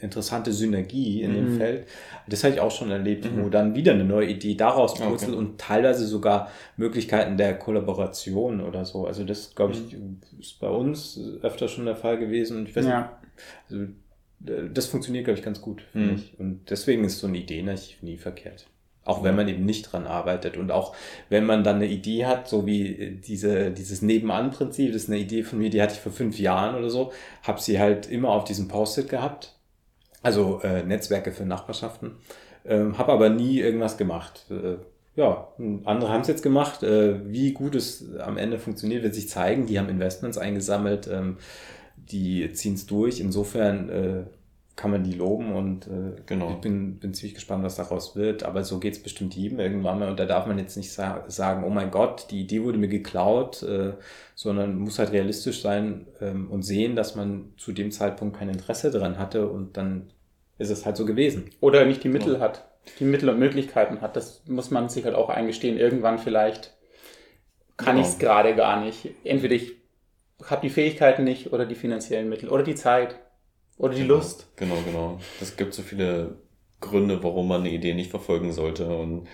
interessante 0.00 0.52
Synergie 0.52 1.22
in 1.22 1.32
mhm. 1.32 1.34
dem 1.34 1.56
Feld. 1.58 1.86
Das 2.28 2.44
habe 2.44 2.54
ich 2.54 2.60
auch 2.60 2.70
schon 2.70 2.90
erlebt, 2.90 3.24
mhm. 3.24 3.44
wo 3.44 3.48
dann 3.48 3.74
wieder 3.74 3.92
eine 3.92 4.04
neue 4.04 4.28
Idee 4.28 4.54
daraus 4.54 4.94
purzelt 4.94 5.32
okay. 5.32 5.38
und 5.38 5.58
teilweise 5.58 6.06
sogar 6.06 6.50
Möglichkeiten 6.76 7.36
der 7.36 7.58
Kollaboration 7.58 8.60
oder 8.60 8.84
so. 8.84 9.06
Also 9.06 9.24
das, 9.24 9.54
glaube 9.54 9.72
ich, 9.72 9.96
mhm. 9.96 10.20
ist 10.38 10.58
bei 10.60 10.68
uns 10.68 11.20
öfter 11.42 11.68
schon 11.68 11.86
der 11.86 11.96
Fall 11.96 12.18
gewesen. 12.18 12.58
Und 12.58 12.68
ich 12.68 12.76
weiß 12.76 12.86
ja. 12.86 13.00
nicht, 13.00 13.10
also 13.70 13.82
äh, 14.46 14.70
das 14.72 14.86
funktioniert, 14.86 15.24
glaube 15.24 15.38
ich, 15.38 15.44
ganz 15.44 15.60
gut 15.60 15.82
für 15.82 15.98
mhm. 15.98 16.12
mich. 16.12 16.34
Und 16.38 16.70
deswegen 16.70 17.04
ist 17.04 17.18
so 17.18 17.26
eine 17.26 17.38
Idee 17.38 17.62
natürlich 17.62 18.02
nie 18.02 18.16
verkehrt. 18.16 18.66
Auch 19.04 19.24
wenn 19.24 19.34
man 19.34 19.48
eben 19.48 19.64
nicht 19.64 19.92
dran 19.92 20.06
arbeitet 20.06 20.56
und 20.56 20.70
auch 20.70 20.94
wenn 21.28 21.44
man 21.44 21.64
dann 21.64 21.76
eine 21.76 21.88
Idee 21.88 22.26
hat, 22.26 22.48
so 22.48 22.66
wie 22.66 23.18
diese, 23.20 23.72
dieses 23.72 24.00
Nebenan-Prinzip, 24.00 24.92
das 24.92 25.04
ist 25.04 25.08
eine 25.08 25.18
Idee 25.18 25.42
von 25.42 25.58
mir, 25.58 25.70
die 25.70 25.82
hatte 25.82 25.94
ich 25.94 26.00
vor 26.00 26.12
fünf 26.12 26.38
Jahren 26.38 26.76
oder 26.76 26.88
so, 26.88 27.12
habe 27.42 27.60
sie 27.60 27.80
halt 27.80 28.08
immer 28.08 28.28
auf 28.28 28.44
diesem 28.44 28.68
Post-it 28.68 29.08
gehabt, 29.08 29.58
also 30.22 30.60
äh, 30.62 30.84
Netzwerke 30.84 31.32
für 31.32 31.44
Nachbarschaften, 31.44 32.12
ähm, 32.64 32.96
habe 32.96 33.10
aber 33.10 33.28
nie 33.28 33.58
irgendwas 33.58 33.98
gemacht. 33.98 34.46
Äh, 34.50 34.76
ja, 35.14 35.48
andere 35.84 36.10
haben 36.10 36.22
es 36.22 36.28
jetzt 36.28 36.42
gemacht. 36.42 36.82
Äh, 36.82 37.30
wie 37.30 37.52
gut 37.52 37.74
es 37.74 38.16
am 38.18 38.38
Ende 38.38 38.58
funktioniert, 38.58 39.02
wird 39.02 39.14
sich 39.14 39.28
zeigen. 39.28 39.66
Die 39.66 39.78
haben 39.78 39.88
Investments 39.88 40.38
eingesammelt, 40.38 41.06
ähm, 41.06 41.36
die 41.96 42.50
ziehen 42.52 42.74
es 42.74 42.86
durch. 42.86 43.20
Insofern 43.20 43.88
äh, 43.90 44.22
kann 44.74 44.90
man 44.90 45.04
die 45.04 45.12
loben 45.12 45.52
und 45.52 45.86
äh, 45.86 46.22
genau. 46.24 46.52
ich 46.52 46.56
bin, 46.56 46.98
bin 46.98 47.12
ziemlich 47.12 47.34
gespannt, 47.34 47.62
was 47.62 47.76
daraus 47.76 48.16
wird. 48.16 48.42
Aber 48.42 48.64
so 48.64 48.80
geht 48.80 48.94
es 48.94 49.02
bestimmt 49.02 49.34
jedem 49.34 49.60
irgendwann 49.60 49.98
mal 49.98 50.08
und 50.08 50.18
da 50.18 50.24
darf 50.24 50.46
man 50.46 50.58
jetzt 50.58 50.78
nicht 50.78 50.90
sa 50.90 51.24
sagen, 51.28 51.64
oh 51.64 51.70
mein 51.70 51.90
Gott, 51.90 52.28
die 52.30 52.40
Idee 52.40 52.62
wurde 52.62 52.78
mir 52.78 52.88
geklaut, 52.88 53.64
sondern 54.34 54.78
muss 54.78 54.98
halt 54.98 55.12
realistisch 55.12 55.60
sein 55.60 56.06
ähm, 56.22 56.50
und 56.50 56.62
sehen, 56.62 56.96
dass 56.96 57.16
man 57.16 57.52
zu 57.58 57.72
dem 57.72 57.90
Zeitpunkt 57.90 58.38
kein 58.38 58.48
Interesse 58.48 58.90
daran 58.90 59.18
hatte 59.18 59.46
und 59.46 59.76
dann 59.76 60.10
ist 60.56 60.70
es 60.70 60.86
halt 60.86 60.96
so 60.96 61.04
gewesen. 61.04 61.50
Oder 61.60 61.84
nicht 61.84 62.02
die 62.02 62.08
Mittel 62.08 62.34
ja. 62.34 62.40
hat, 62.40 62.71
die 62.98 63.04
Mittel 63.04 63.28
und 63.28 63.38
Möglichkeiten 63.38 64.00
hat. 64.00 64.16
Das 64.16 64.42
muss 64.46 64.70
man 64.70 64.88
sich 64.88 65.04
halt 65.04 65.14
auch 65.14 65.28
eingestehen. 65.28 65.78
Irgendwann 65.78 66.18
vielleicht 66.18 66.74
kann 67.76 67.96
genau. 67.96 68.06
ich 68.06 68.14
es 68.14 68.18
gerade 68.18 68.54
gar 68.54 68.80
nicht. 68.80 69.10
Entweder 69.24 69.54
ich 69.54 69.72
habe 70.44 70.62
die 70.62 70.70
Fähigkeiten 70.70 71.24
nicht 71.24 71.52
oder 71.52 71.66
die 71.66 71.74
finanziellen 71.74 72.28
Mittel 72.28 72.48
oder 72.48 72.62
die 72.62 72.74
Zeit. 72.74 73.16
Oder 73.78 73.94
die 73.94 74.02
genau, 74.02 74.14
Lust. 74.14 74.48
Genau, 74.56 74.76
genau. 74.84 75.18
Es 75.40 75.56
gibt 75.56 75.74
so 75.74 75.82
viele 75.82 76.36
Gründe, 76.80 77.22
warum 77.22 77.48
man 77.48 77.62
eine 77.62 77.70
Idee 77.70 77.94
nicht 77.94 78.10
verfolgen 78.10 78.52
sollte. 78.52 78.86
Und 78.86 79.28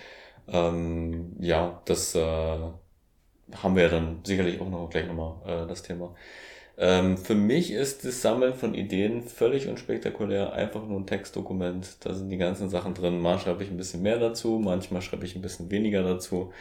ähm, 0.46 1.37
ja, 1.40 1.82
das 1.87 2.14
äh, 2.14 2.20
haben 2.20 3.76
wir 3.76 3.82
ja 3.82 3.88
dann 3.88 4.20
sicherlich 4.24 4.61
auch 4.61 4.68
noch 4.68 4.88
gleich 4.90 5.06
nochmal 5.06 5.64
äh, 5.64 5.66
das 5.66 5.82
Thema. 5.82 6.14
Ähm, 6.80 7.18
für 7.18 7.34
mich 7.34 7.72
ist 7.72 8.04
das 8.04 8.22
Sammeln 8.22 8.54
von 8.54 8.72
Ideen 8.74 9.22
völlig 9.22 9.66
unspektakulär, 9.66 10.52
einfach 10.52 10.86
nur 10.86 11.00
ein 11.00 11.06
Textdokument. 11.06 11.96
Da 12.00 12.14
sind 12.14 12.30
die 12.30 12.36
ganzen 12.36 12.70
Sachen 12.70 12.94
drin. 12.94 13.20
Mal 13.20 13.38
schreibe 13.40 13.64
ich 13.64 13.70
ein 13.70 13.76
bisschen 13.76 14.02
mehr 14.02 14.18
dazu, 14.20 14.60
manchmal 14.62 15.02
schreibe 15.02 15.26
ich 15.26 15.34
ein 15.34 15.42
bisschen 15.42 15.70
weniger 15.72 16.04
dazu. 16.04 16.52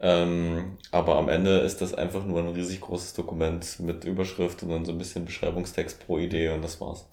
Ähm, 0.00 0.78
aber 0.90 1.16
am 1.16 1.28
Ende 1.28 1.58
ist 1.60 1.80
das 1.80 1.94
einfach 1.94 2.24
nur 2.26 2.40
ein 2.40 2.48
riesig 2.48 2.80
großes 2.80 3.14
Dokument 3.14 3.78
mit 3.78 4.04
Überschrift 4.04 4.64
und 4.64 4.70
dann 4.70 4.84
so 4.84 4.90
ein 4.90 4.98
bisschen 4.98 5.24
Beschreibungstext 5.24 6.04
pro 6.06 6.18
Idee 6.18 6.48
und 6.48 6.62
das 6.62 6.80
war's. 6.80 7.08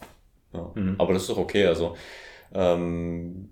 Ja. 0.51 0.71
Mhm. 0.73 0.95
Aber 0.97 1.13
das 1.13 1.23
ist 1.23 1.29
doch 1.29 1.38
okay. 1.38 1.67
Also 1.67 1.95
ähm, 2.51 3.51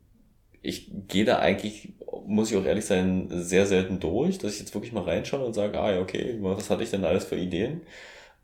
ich 0.63 0.91
gehe 1.07 1.25
da 1.25 1.37
eigentlich, 1.37 1.93
muss 2.25 2.49
ich 2.49 2.57
auch 2.57 2.65
ehrlich 2.65 2.85
sein, 2.85 3.27
sehr 3.29 3.67
selten 3.67 3.99
durch, 3.99 4.39
dass 4.39 4.53
ich 4.53 4.59
jetzt 4.59 4.73
wirklich 4.73 4.91
mal 4.91 5.03
reinschaue 5.03 5.45
und 5.45 5.53
sage, 5.53 5.79
ah 5.79 5.91
ja, 5.91 6.01
okay, 6.01 6.37
was 6.41 6.71
hatte 6.71 6.81
ich 6.81 6.89
denn 6.89 7.05
alles 7.05 7.25
für 7.25 7.35
Ideen? 7.37 7.81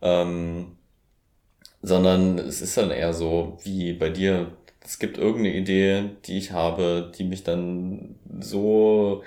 Ähm, 0.03 0.77
sondern 1.81 2.37
es 2.37 2.61
ist 2.61 2.77
dann 2.77 2.91
eher 2.91 3.13
so 3.13 3.57
wie 3.63 3.93
bei 3.93 4.09
dir, 4.09 4.51
es 4.83 4.99
gibt 4.99 5.17
irgendeine 5.17 5.55
Idee, 5.55 6.11
die 6.25 6.37
ich 6.37 6.51
habe, 6.51 7.11
die 7.17 7.23
mich 7.23 7.43
dann 7.43 8.15
so 8.39 9.23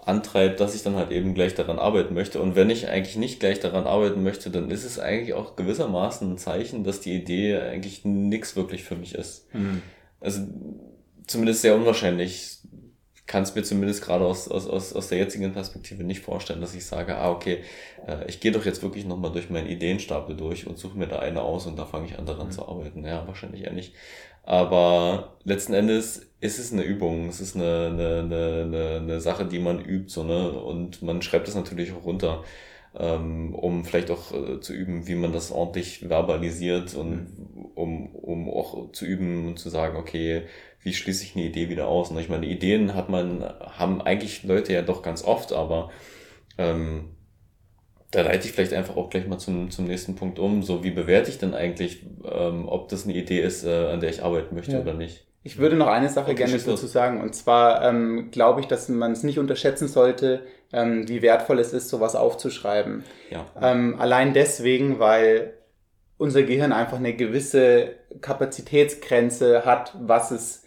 antreibt, 0.00 0.60
dass 0.60 0.74
ich 0.74 0.82
dann 0.82 0.96
halt 0.96 1.10
eben 1.10 1.34
gleich 1.34 1.54
daran 1.54 1.78
arbeiten 1.78 2.14
möchte. 2.14 2.40
Und 2.40 2.56
wenn 2.56 2.70
ich 2.70 2.88
eigentlich 2.88 3.16
nicht 3.16 3.40
gleich 3.40 3.60
daran 3.60 3.86
arbeiten 3.86 4.22
möchte, 4.22 4.50
dann 4.50 4.70
ist 4.70 4.84
es 4.84 4.98
eigentlich 4.98 5.34
auch 5.34 5.56
gewissermaßen 5.56 6.32
ein 6.32 6.38
Zeichen, 6.38 6.84
dass 6.84 7.00
die 7.00 7.14
Idee 7.14 7.56
eigentlich 7.58 8.04
nichts 8.04 8.56
wirklich 8.56 8.84
für 8.84 8.96
mich 8.96 9.14
ist. 9.14 9.52
Mhm. 9.54 9.82
Also 10.20 10.42
zumindest 11.26 11.62
sehr 11.62 11.74
unwahrscheinlich. 11.74 12.58
Kann 13.28 13.42
es 13.42 13.54
mir 13.54 13.62
zumindest 13.62 14.02
gerade 14.02 14.24
aus, 14.24 14.48
aus, 14.48 14.66
aus, 14.66 14.94
aus 14.94 15.08
der 15.08 15.18
jetzigen 15.18 15.52
Perspektive 15.52 16.02
nicht 16.02 16.22
vorstellen, 16.24 16.62
dass 16.62 16.74
ich 16.74 16.86
sage, 16.86 17.14
ah, 17.16 17.30
okay, 17.30 17.58
äh, 18.06 18.26
ich 18.26 18.40
gehe 18.40 18.52
doch 18.52 18.64
jetzt 18.64 18.82
wirklich 18.82 19.04
nochmal 19.04 19.30
durch 19.30 19.50
meinen 19.50 19.68
Ideenstapel 19.68 20.34
durch 20.34 20.66
und 20.66 20.78
suche 20.78 20.96
mir 20.96 21.06
da 21.06 21.18
eine 21.18 21.42
aus 21.42 21.66
und 21.66 21.78
da 21.78 21.84
fange 21.84 22.06
ich 22.06 22.18
an 22.18 22.24
daran 22.24 22.46
mhm. 22.46 22.52
zu 22.52 22.66
arbeiten. 22.66 23.04
Ja, 23.04 23.26
wahrscheinlich 23.26 23.64
eher 23.64 23.72
nicht. 23.72 23.94
Aber 24.44 25.36
letzten 25.44 25.74
Endes 25.74 26.26
ist 26.40 26.58
es 26.58 26.72
eine 26.72 26.82
Übung, 26.82 27.28
es 27.28 27.38
ist 27.42 27.54
eine, 27.54 27.88
eine, 27.92 28.22
eine, 28.64 28.96
eine 29.02 29.20
Sache, 29.20 29.44
die 29.44 29.58
man 29.58 29.78
übt, 29.78 30.08
so, 30.08 30.22
ne? 30.24 30.50
Und 30.50 31.02
man 31.02 31.20
schreibt 31.20 31.48
es 31.48 31.54
natürlich 31.54 31.92
auch 31.92 32.06
runter, 32.06 32.44
ähm, 32.98 33.54
um 33.54 33.84
vielleicht 33.84 34.10
auch 34.10 34.32
äh, 34.32 34.58
zu 34.60 34.72
üben, 34.72 35.06
wie 35.06 35.16
man 35.16 35.34
das 35.34 35.52
ordentlich 35.52 36.08
verbalisiert 36.08 36.94
und 36.94 37.10
mhm. 37.10 37.64
um, 37.74 38.14
um 38.14 38.48
auch 38.48 38.90
zu 38.92 39.04
üben 39.04 39.48
und 39.48 39.58
zu 39.58 39.68
sagen, 39.68 39.98
okay, 39.98 40.44
wie 40.88 40.94
schließe 40.94 41.22
ich 41.22 41.36
eine 41.36 41.44
Idee 41.44 41.68
wieder 41.68 41.86
aus? 41.86 42.10
Und 42.10 42.18
ich 42.18 42.30
meine, 42.30 42.46
Ideen 42.46 42.94
hat 42.94 43.10
man, 43.10 43.44
haben 43.60 44.00
eigentlich 44.00 44.42
Leute 44.44 44.72
ja 44.72 44.80
doch 44.80 45.02
ganz 45.02 45.22
oft, 45.22 45.52
aber 45.52 45.90
ähm, 46.56 47.10
da 48.10 48.22
leite 48.22 48.48
ich 48.48 48.54
vielleicht 48.54 48.72
einfach 48.72 48.96
auch 48.96 49.10
gleich 49.10 49.26
mal 49.26 49.36
zum, 49.36 49.70
zum 49.70 49.84
nächsten 49.84 50.16
Punkt 50.16 50.38
um. 50.38 50.62
So, 50.62 50.82
wie 50.84 50.90
bewerte 50.90 51.28
ich 51.28 51.36
denn 51.36 51.52
eigentlich, 51.52 52.06
ähm, 52.24 52.66
ob 52.66 52.88
das 52.88 53.04
eine 53.04 53.12
Idee 53.12 53.42
ist, 53.42 53.64
äh, 53.64 53.88
an 53.88 54.00
der 54.00 54.08
ich 54.08 54.22
arbeiten 54.22 54.54
möchte 54.54 54.72
ja. 54.72 54.80
oder 54.80 54.94
nicht? 54.94 55.26
Ich 55.42 55.58
würde 55.58 55.76
noch 55.76 55.88
eine 55.88 56.08
Sache 56.08 56.30
okay, 56.32 56.46
gerne 56.46 56.56
dazu 56.56 56.86
sagen. 56.86 57.20
Und 57.20 57.34
zwar 57.34 57.84
ähm, 57.84 58.30
glaube 58.30 58.62
ich, 58.62 58.66
dass 58.66 58.88
man 58.88 59.12
es 59.12 59.24
nicht 59.24 59.38
unterschätzen 59.38 59.88
sollte, 59.88 60.46
ähm, 60.72 61.06
wie 61.06 61.20
wertvoll 61.20 61.58
es 61.58 61.74
ist, 61.74 61.90
sowas 61.90 62.16
aufzuschreiben. 62.16 63.04
Ja. 63.28 63.44
Ähm, 63.60 63.96
allein 63.98 64.32
deswegen, 64.32 64.98
weil 64.98 65.52
unser 66.16 66.44
Gehirn 66.44 66.72
einfach 66.72 66.96
eine 66.96 67.14
gewisse 67.14 67.90
Kapazitätsgrenze 68.22 69.66
hat, 69.66 69.94
was 70.00 70.30
es 70.30 70.64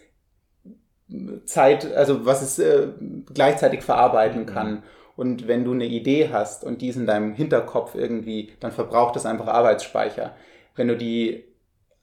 Zeit, 1.44 1.92
also 1.94 2.24
was 2.26 2.42
es 2.42 2.58
äh, 2.58 2.88
gleichzeitig 3.32 3.82
verarbeiten 3.82 4.46
kann. 4.46 4.70
Mhm. 4.70 4.82
Und 5.16 5.48
wenn 5.48 5.64
du 5.64 5.72
eine 5.72 5.84
Idee 5.84 6.30
hast 6.32 6.64
und 6.64 6.80
die 6.80 6.88
ist 6.88 6.96
in 6.96 7.06
deinem 7.06 7.34
Hinterkopf 7.34 7.94
irgendwie, 7.94 8.52
dann 8.60 8.72
verbraucht 8.72 9.14
das 9.14 9.26
einfach 9.26 9.46
Arbeitsspeicher. 9.46 10.34
Wenn 10.74 10.88
du 10.88 10.96
die 10.96 11.44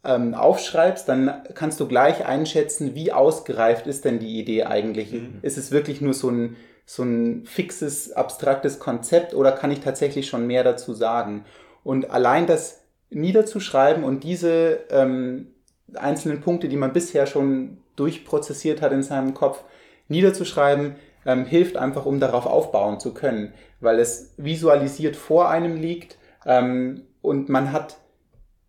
ähm, 0.03 0.33
aufschreibst, 0.33 1.09
dann 1.09 1.43
kannst 1.55 1.79
du 1.79 1.87
gleich 1.87 2.25
einschätzen, 2.25 2.95
wie 2.95 3.11
ausgereift 3.11 3.87
ist 3.87 4.05
denn 4.05 4.19
die 4.19 4.39
Idee 4.39 4.65
eigentlich. 4.65 5.11
Mhm. 5.11 5.39
Ist 5.41 5.57
es 5.57 5.71
wirklich 5.71 6.01
nur 6.01 6.13
so 6.13 6.29
ein, 6.29 6.55
so 6.85 7.03
ein 7.03 7.45
fixes, 7.45 8.11
abstraktes 8.11 8.79
Konzept 8.79 9.33
oder 9.33 9.51
kann 9.51 9.71
ich 9.71 9.79
tatsächlich 9.79 10.27
schon 10.27 10.47
mehr 10.47 10.63
dazu 10.63 10.93
sagen? 10.93 11.45
Und 11.83 12.11
allein 12.11 12.45
das 12.45 12.81
niederzuschreiben 13.09 14.03
und 14.03 14.23
diese 14.23 14.79
ähm, 14.91 15.47
einzelnen 15.95 16.41
Punkte, 16.41 16.69
die 16.69 16.77
man 16.77 16.93
bisher 16.93 17.25
schon 17.25 17.79
durchprozessiert 17.99 18.81
hat 18.81 18.91
in 18.91 19.03
seinem 19.03 19.33
Kopf, 19.33 19.63
niederzuschreiben, 20.07 20.95
ähm, 21.25 21.45
hilft 21.45 21.77
einfach, 21.77 22.05
um 22.05 22.19
darauf 22.19 22.45
aufbauen 22.45 22.99
zu 22.99 23.13
können, 23.13 23.53
weil 23.79 23.99
es 23.99 24.33
visualisiert 24.37 25.15
vor 25.15 25.49
einem 25.49 25.75
liegt 25.75 26.17
ähm, 26.45 27.03
und 27.21 27.49
man 27.49 27.71
hat, 27.71 27.97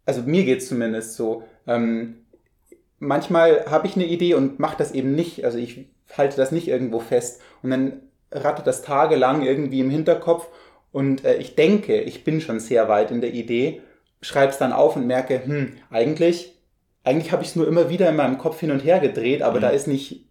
also 0.05 0.23
mir 0.23 0.45
geht 0.45 0.59
es 0.59 0.68
zumindest 0.68 1.14
so, 1.14 1.45
ähm, 1.66 2.26
manchmal 2.99 3.66
habe 3.66 3.87
ich 3.87 3.97
eine 3.97 4.07
Idee 4.07 4.35
und 4.35 4.59
mache 4.59 4.76
das 4.76 4.93
eben 4.93 5.14
nicht, 5.14 5.45
also 5.45 5.59
ich 5.59 5.89
halte 6.16 6.37
das 6.37 6.53
nicht 6.53 6.68
irgendwo 6.68 6.99
fest 6.99 7.41
und 7.62 7.70
dann 7.70 8.03
rattet 8.33 8.66
das 8.66 8.83
tagelang 8.83 9.43
irgendwie 9.43 9.81
im 9.81 9.91
Hinterkopf 9.91 10.49
und 10.93 11.24
äh, 11.24 11.37
ich 11.37 11.55
denke, 11.55 12.01
ich 12.01 12.24
bin 12.24 12.41
schon 12.41 12.61
sehr 12.61 12.89
weit 12.89 13.11
in 13.11 13.20
der 13.20 13.33
Idee, 13.33 13.81
schreibe 14.22 14.53
es 14.53 14.59
dann 14.59 14.72
auf 14.72 14.97
und 14.97 15.07
merke, 15.07 15.45
hm, 15.45 15.76
eigentlich 15.91 16.60
eigentlich 17.05 17.32
habe 17.32 17.42
ich 17.42 17.51
es 17.51 17.57
nur 17.57 17.66
immer 17.66 17.88
wieder 17.88 18.09
in 18.09 18.16
meinem 18.16 18.38
Kopf 18.38 18.61
hin 18.61 18.70
und 18.70 18.84
her 18.84 19.01
gedreht, 19.01 19.42
aber 19.42 19.59
mhm. 19.59 19.62
da 19.62 19.68
ist 19.70 19.86
nicht, 19.86 20.26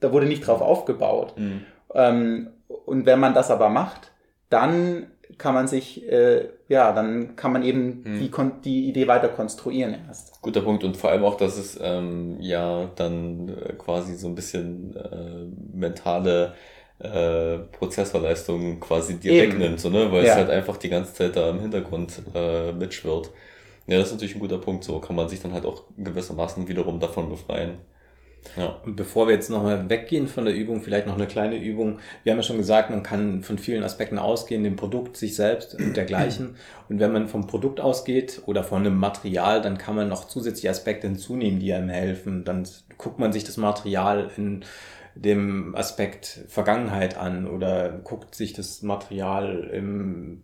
da 0.00 0.12
wurde 0.12 0.26
nicht 0.26 0.46
drauf 0.46 0.60
aufgebaut. 0.60 1.34
Mhm. 1.36 1.60
Ähm, 1.94 2.48
und 2.86 3.06
wenn 3.06 3.20
man 3.20 3.34
das 3.34 3.50
aber 3.50 3.68
macht, 3.68 4.12
dann 4.50 5.06
kann 5.38 5.54
man 5.54 5.66
sich, 5.66 6.08
äh, 6.10 6.48
ja, 6.68 6.92
dann 6.92 7.34
kann 7.36 7.52
man 7.52 7.62
eben 7.62 8.02
mhm. 8.04 8.18
die, 8.18 8.30
die 8.64 8.88
Idee 8.88 9.08
weiter 9.08 9.28
konstruieren 9.28 9.96
erst. 10.06 10.40
Guter 10.42 10.60
Punkt 10.60 10.84
und 10.84 10.96
vor 10.96 11.10
allem 11.10 11.24
auch, 11.24 11.36
dass 11.36 11.56
es 11.56 11.78
ähm, 11.80 12.36
ja 12.40 12.90
dann 12.96 13.48
äh, 13.48 13.72
quasi 13.72 14.14
so 14.14 14.28
ein 14.28 14.34
bisschen 14.34 14.94
äh, 14.96 15.76
mentale 15.76 16.54
äh, 17.00 17.58
Prozessorleistung 17.72 18.78
quasi 18.80 19.18
dir 19.18 19.32
Eben. 19.32 19.52
wegnimmt, 19.52 19.80
so, 19.80 19.90
ne? 19.90 20.12
weil 20.12 20.24
ja. 20.24 20.32
es 20.32 20.36
halt 20.36 20.50
einfach 20.50 20.76
die 20.76 20.88
ganze 20.88 21.14
Zeit 21.14 21.36
da 21.36 21.50
im 21.50 21.60
Hintergrund 21.60 22.22
äh, 22.34 22.72
mitschwirrt. 22.72 23.30
Ja, 23.86 23.98
das 23.98 24.08
ist 24.08 24.14
natürlich 24.14 24.34
ein 24.36 24.40
guter 24.40 24.58
Punkt. 24.58 24.84
So 24.84 24.98
kann 24.98 25.16
man 25.16 25.28
sich 25.28 25.40
dann 25.40 25.52
halt 25.52 25.66
auch 25.66 25.84
gewissermaßen 25.98 26.68
wiederum 26.68 27.00
davon 27.00 27.28
befreien. 27.28 27.78
Ja. 28.56 28.76
Und 28.84 28.96
bevor 28.96 29.26
wir 29.26 29.34
jetzt 29.34 29.50
nochmal 29.50 29.88
weggehen 29.88 30.28
von 30.28 30.44
der 30.44 30.54
Übung, 30.54 30.82
vielleicht 30.82 31.06
noch 31.06 31.14
eine 31.14 31.26
kleine 31.26 31.56
Übung. 31.56 31.98
Wir 32.22 32.32
haben 32.32 32.38
ja 32.38 32.42
schon 32.42 32.58
gesagt, 32.58 32.90
man 32.90 33.02
kann 33.02 33.42
von 33.42 33.58
vielen 33.58 33.82
Aspekten 33.82 34.18
ausgehen, 34.18 34.62
dem 34.62 34.76
Produkt, 34.76 35.16
sich 35.16 35.34
selbst 35.34 35.74
und 35.74 35.96
dergleichen. 35.96 36.56
Und 36.90 37.00
wenn 37.00 37.12
man 37.12 37.28
vom 37.28 37.46
Produkt 37.46 37.80
ausgeht 37.80 38.42
oder 38.44 38.62
von 38.62 38.80
einem 38.80 38.98
Material, 38.98 39.62
dann 39.62 39.78
kann 39.78 39.96
man 39.96 40.08
noch 40.08 40.28
zusätzliche 40.28 40.68
Aspekte 40.68 41.06
hinzunehmen, 41.06 41.58
die 41.58 41.72
einem 41.72 41.88
helfen. 41.88 42.44
Dann 42.44 42.68
guckt 42.98 43.18
man 43.18 43.32
sich 43.32 43.44
das 43.44 43.56
Material 43.56 44.30
in 44.36 44.64
dem 45.14 45.74
Aspekt 45.76 46.40
Vergangenheit 46.48 47.16
an 47.16 47.46
oder 47.46 48.00
guckt 48.02 48.34
sich 48.34 48.52
das 48.52 48.82
Material 48.82 49.70
im 49.72 50.42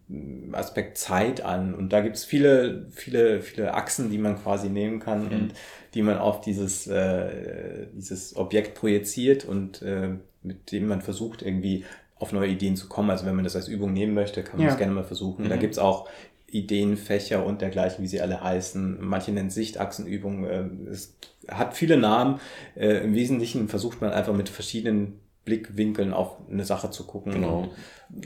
Aspekt 0.52 0.96
Zeit 0.96 1.40
an. 1.42 1.74
Und 1.74 1.92
da 1.92 2.00
gibt's 2.00 2.24
viele, 2.24 2.86
viele, 2.90 3.40
viele 3.42 3.74
Achsen, 3.74 4.10
die 4.10 4.18
man 4.18 4.40
quasi 4.40 4.68
nehmen 4.68 5.00
kann 5.00 5.26
mhm. 5.26 5.32
und 5.32 5.54
die 5.94 6.02
man 6.02 6.18
auf 6.18 6.40
dieses, 6.40 6.86
äh, 6.86 7.86
dieses 7.94 8.36
Objekt 8.36 8.74
projiziert 8.74 9.44
und 9.44 9.82
äh, 9.82 10.10
mit 10.42 10.72
dem 10.72 10.86
man 10.86 11.02
versucht, 11.02 11.42
irgendwie 11.42 11.84
auf 12.20 12.32
neue 12.32 12.48
Ideen 12.50 12.76
zu 12.76 12.88
kommen. 12.88 13.10
Also 13.10 13.26
wenn 13.26 13.34
man 13.34 13.44
das 13.44 13.56
als 13.56 13.66
Übung 13.66 13.92
nehmen 13.92 14.14
möchte, 14.14 14.42
kann 14.44 14.58
man 14.58 14.66
ja. 14.66 14.68
das 14.68 14.78
gerne 14.78 14.92
mal 14.92 15.04
versuchen. 15.04 15.46
Mhm. 15.46 15.48
Da 15.48 15.56
gibt's 15.56 15.78
auch 15.78 16.08
Ideenfächer 16.50 17.44
und 17.44 17.60
dergleichen, 17.60 18.02
wie 18.02 18.08
sie 18.08 18.20
alle 18.20 18.42
heißen. 18.42 18.98
Manche 19.00 19.32
nennen 19.32 19.50
Sichtachsenübungen. 19.50 20.44
Äh, 20.44 20.90
es 20.90 21.16
hat 21.48 21.76
viele 21.76 21.96
Namen. 21.96 22.40
Äh, 22.76 23.04
Im 23.04 23.14
Wesentlichen 23.14 23.68
versucht 23.68 24.00
man 24.00 24.10
einfach 24.10 24.34
mit 24.34 24.48
verschiedenen 24.48 25.20
Blickwinkeln 25.44 26.12
auf 26.12 26.36
eine 26.50 26.64
Sache 26.64 26.90
zu 26.90 27.06
gucken. 27.06 27.32
Genau. 27.32 27.68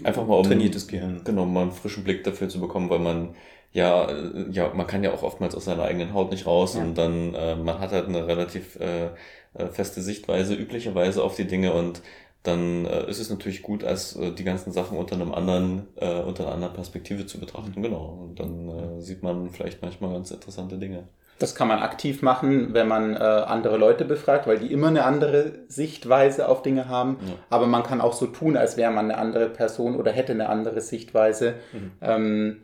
Einfach 0.03 0.27
mal 0.27 0.37
um 0.37 0.45
trainiertes 0.45 0.89
Gehirn. 0.89 1.22
Genau, 1.25 1.47
mal 1.47 1.62
einen 1.62 1.72
frischen 1.72 2.05
Blick 2.05 2.25
dafür 2.25 2.49
zu 2.49 2.61
bekommen, 2.61 2.91
weil 2.91 2.99
man 2.99 3.35
ja, 3.72 4.09
äh, 4.09 4.47
ja, 4.51 4.72
man 4.72 4.87
kann 4.87 5.03
ja 5.03 5.12
auch 5.12 5.22
oftmals 5.22 5.55
aus 5.55 5.64
seiner 5.64 5.83
eigenen 5.83 6.14
Haut 6.14 6.31
nicht 6.31 6.47
raus 6.47 6.75
ja. 6.75 6.83
und 6.83 6.97
dann 6.97 7.35
äh, 7.35 7.57
man 7.57 7.81
hat 7.81 7.93
halt 7.93 8.09
eine 8.09 8.27
relativ 8.27 8.77
äh, 8.77 9.11
feste 9.70 10.01
Sichtweise 10.01 10.55
üblicherweise 10.55 11.22
auf 11.22 11.37
die 11.37 11.47
Dinge 11.47 11.72
und 11.72 12.01
dann 12.45 12.84
äh, 12.84 13.09
ist 13.09 13.18
es 13.18 13.30
natürlich 13.30 13.62
gut, 13.62 13.84
als 13.84 14.16
äh, 14.16 14.30
die 14.30 14.45
ganzen 14.45 14.70
Sachen 14.70 14.99
unter 14.99 15.16
einem 15.16 15.32
anderen, 15.32 15.88
äh, 15.97 16.20
unter 16.20 16.45
einer 16.45 16.55
anderen 16.55 16.74
Perspektive 16.74 17.26
zu 17.26 17.40
betrachten. 17.40 17.72
Mhm. 17.74 17.82
Genau. 17.82 18.18
Und 18.22 18.38
dann 18.38 18.68
äh, 18.68 19.01
sieht 19.01 19.22
man 19.22 19.51
vielleicht 19.51 19.82
manchmal 19.82 20.12
ganz 20.12 20.30
interessante 20.30 20.76
Dinge. 20.76 21.05
Das 21.38 21.55
kann 21.55 21.68
man 21.68 21.80
aktiv 21.80 22.22
machen, 22.22 22.74
wenn 22.74 22.86
man 22.86 23.16
äh, 23.16 23.18
andere 23.18 23.78
Leute 23.78 24.05
befragt, 24.05 24.47
weil 24.47 24.59
die 24.59 24.72
immer 24.72 24.88
eine 24.88 25.05
andere 25.05 25.53
Sichtweise 25.68 26.49
auf 26.49 26.62
Dinge 26.62 26.88
haben. 26.88 27.16
Ja. 27.26 27.34
Aber 27.51 27.66
man 27.66 27.82
kann 27.82 28.03
auch 28.03 28.12
so 28.12 28.26
tun, 28.26 28.57
als 28.57 28.76
wäre 28.76 28.92
man 28.92 29.11
eine 29.11 29.18
andere 29.18 29.49
Person 29.49 29.97
oder 29.97 30.12
hätte 30.12 30.32
eine 30.32 30.49
andere 30.49 30.80
Sichtweise. 30.82 31.55
Mhm. 31.72 31.92
Ähm, 32.03 32.62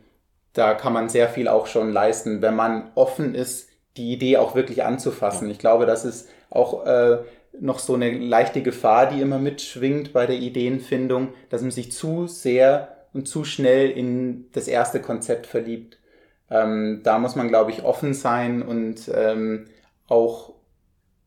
da 0.53 0.75
kann 0.75 0.93
man 0.93 1.09
sehr 1.09 1.27
viel 1.27 1.47
auch 1.47 1.65
schon 1.65 1.91
leisten, 1.91 2.41
wenn 2.41 2.55
man 2.55 2.91
offen 2.95 3.33
ist, 3.33 3.69
die 3.97 4.13
Idee 4.13 4.37
auch 4.37 4.53
wirklich 4.53 4.83
anzufassen. 4.83 5.47
Ja. 5.47 5.51
Ich 5.51 5.59
glaube, 5.59 5.85
das 5.85 6.05
ist 6.05 6.29
auch 6.49 6.85
äh, 6.85 7.17
noch 7.59 7.79
so 7.79 7.93
eine 7.95 8.11
leichte 8.17 8.61
Gefahr, 8.61 9.09
die 9.09 9.21
immer 9.21 9.39
mitschwingt 9.39 10.13
bei 10.13 10.25
der 10.25 10.37
Ideenfindung, 10.37 11.29
dass 11.49 11.61
man 11.61 11.71
sich 11.71 11.91
zu 11.91 12.27
sehr 12.27 13.05
und 13.13 13.27
zu 13.27 13.43
schnell 13.43 13.89
in 13.89 14.45
das 14.53 14.67
erste 14.67 15.01
Konzept 15.01 15.47
verliebt. 15.47 15.97
Ähm, 16.49 17.01
da 17.03 17.19
muss 17.19 17.35
man, 17.35 17.49
glaube 17.49 17.71
ich, 17.71 17.83
offen 17.83 18.13
sein 18.13 18.61
und 18.61 19.11
ähm, 19.13 19.65
auch 20.07 20.53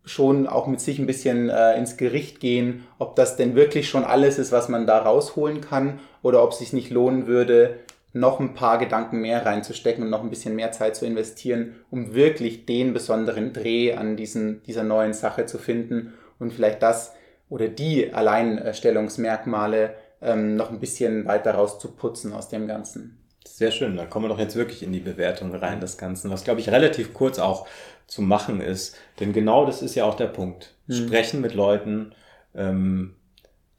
schon 0.05 0.47
auch 0.47 0.67
mit 0.67 0.81
sich 0.81 0.99
ein 0.99 1.07
bisschen 1.07 1.49
äh, 1.49 1.79
ins 1.79 1.97
Gericht 1.97 2.41
gehen, 2.41 2.85
ob 2.99 3.17
das 3.17 3.37
denn 3.37 3.55
wirklich 3.55 3.89
schon 3.89 4.05
alles 4.05 4.39
ist, 4.39 4.53
was 4.53 4.69
man 4.69 4.87
da 4.87 4.99
rausholen 4.99 5.63
kann 5.63 6.01
oder 6.23 6.43
ob 6.43 6.53
es 6.53 6.59
sich 6.59 6.75
nicht 6.75 6.91
lohnen 6.91 7.27
würde, 7.27 7.79
noch 8.15 8.39
ein 8.39 8.55
paar 8.55 8.79
Gedanken 8.79 9.21
mehr 9.21 9.45
reinzustecken 9.45 10.05
und 10.05 10.11
noch 10.11 10.23
ein 10.23 10.31
bisschen 10.31 10.55
mehr 10.55 10.73
Zeit 10.73 10.95
zu 10.95 11.05
investieren, 11.05 11.75
um 11.91 12.15
wirklich 12.15 12.65
den 12.65 12.95
besonderen 12.95 13.53
Dreh 13.53 13.93
an 13.95 14.17
diesen, 14.17 14.63
dieser 14.63 14.85
neuen 14.85 15.13
Sache 15.13 15.47
zu 15.47 15.59
finden 15.59 16.15
und 16.39 16.53
vielleicht 16.53 16.83
das 16.83 17.13
oder 17.49 17.69
die 17.69 18.15
Alleinstellungsmerkmale 18.15 19.95
ähm, 20.23 20.55
noch 20.57 20.71
ein 20.71 20.79
bisschen 20.79 21.27
weiter 21.27 21.55
rauszuputzen 21.55 22.33
aus 22.33 22.49
dem 22.49 22.69
Ganzen. 22.69 23.19
Sehr 23.45 23.73
schön, 23.73 23.97
da 23.97 24.07
kommen 24.07 24.27
wir 24.27 24.31
doch 24.31 24.39
jetzt 24.39 24.57
wirklich 24.57 24.85
in 24.85 24.93
die 24.93 25.01
Bewertung 25.01 25.53
rein 25.55 25.81
des 25.81 25.99
Ganzen, 25.99 26.31
was 26.31 26.45
glaube 26.45 26.61
ich 26.61 26.71
relativ 26.71 27.15
kurz 27.15 27.41
auch 27.41 27.67
zu 28.07 28.23
machen 28.23 28.61
ist. 28.61 28.97
Denn 29.19 29.33
genau 29.33 29.67
das 29.67 29.83
ist 29.83 29.97
ja 29.97 30.05
auch 30.05 30.15
der 30.15 30.29
Punkt. 30.29 30.75
Hm. 30.87 30.95
Sprechen 30.95 31.41
mit 31.41 31.55
Leuten, 31.55 32.15
ähm, 32.55 33.17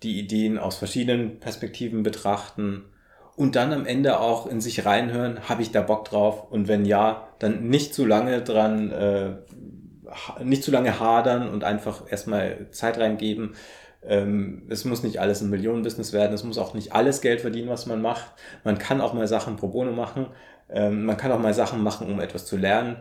die 0.04 0.20
Ideen 0.20 0.60
aus 0.60 0.76
verschiedenen 0.76 1.40
Perspektiven 1.40 2.04
betrachten, 2.04 2.84
und 3.36 3.56
dann 3.56 3.74
am 3.74 3.86
Ende 3.86 4.20
auch 4.20 4.48
in 4.48 4.62
sich 4.62 4.86
reinhören, 4.86 5.50
habe 5.50 5.62
ich 5.62 5.72
da 5.72 5.82
Bock 5.82 6.06
drauf? 6.06 6.52
Und 6.52 6.68
wenn 6.68 6.86
ja, 6.86 7.28
dann 7.40 7.68
nicht 7.68 7.94
zu 7.94 8.06
lange 8.06 8.42
dran, 8.42 8.92
äh, 8.92 9.32
nicht 10.44 10.64
zu 10.64 10.72
lange 10.72 11.00
hadern 11.00 11.50
und 11.50 11.64
einfach 11.64 12.04
erstmal 12.10 12.68
Zeit 12.72 12.98
reingeben. 12.98 13.56
Ähm, 14.04 14.64
es 14.70 14.86
muss 14.86 15.04
nicht 15.04 15.20
alles 15.20 15.42
ein 15.42 15.50
Millionenbusiness 15.50 16.14
werden, 16.14 16.34
es 16.34 16.44
muss 16.44 16.58
auch 16.58 16.74
nicht 16.74 16.94
alles 16.94 17.22
Geld 17.22 17.42
verdienen, 17.42 17.70
was 17.70 17.88
man 17.88 18.02
macht. 18.02 18.32
Man 18.64 18.78
kann 18.78 19.02
auch 19.02 19.14
mal 19.14 19.28
Sachen 19.28 19.56
pro 19.56 19.68
bono 19.68 19.92
machen, 19.92 20.28
ähm, 20.70 21.06
man 21.06 21.18
kann 21.18 21.32
auch 21.32 21.40
mal 21.40 21.54
Sachen 21.54 21.84
machen, 21.84 22.12
um 22.12 22.20
etwas 22.20 22.46
zu 22.46 22.56
lernen. 22.56 22.98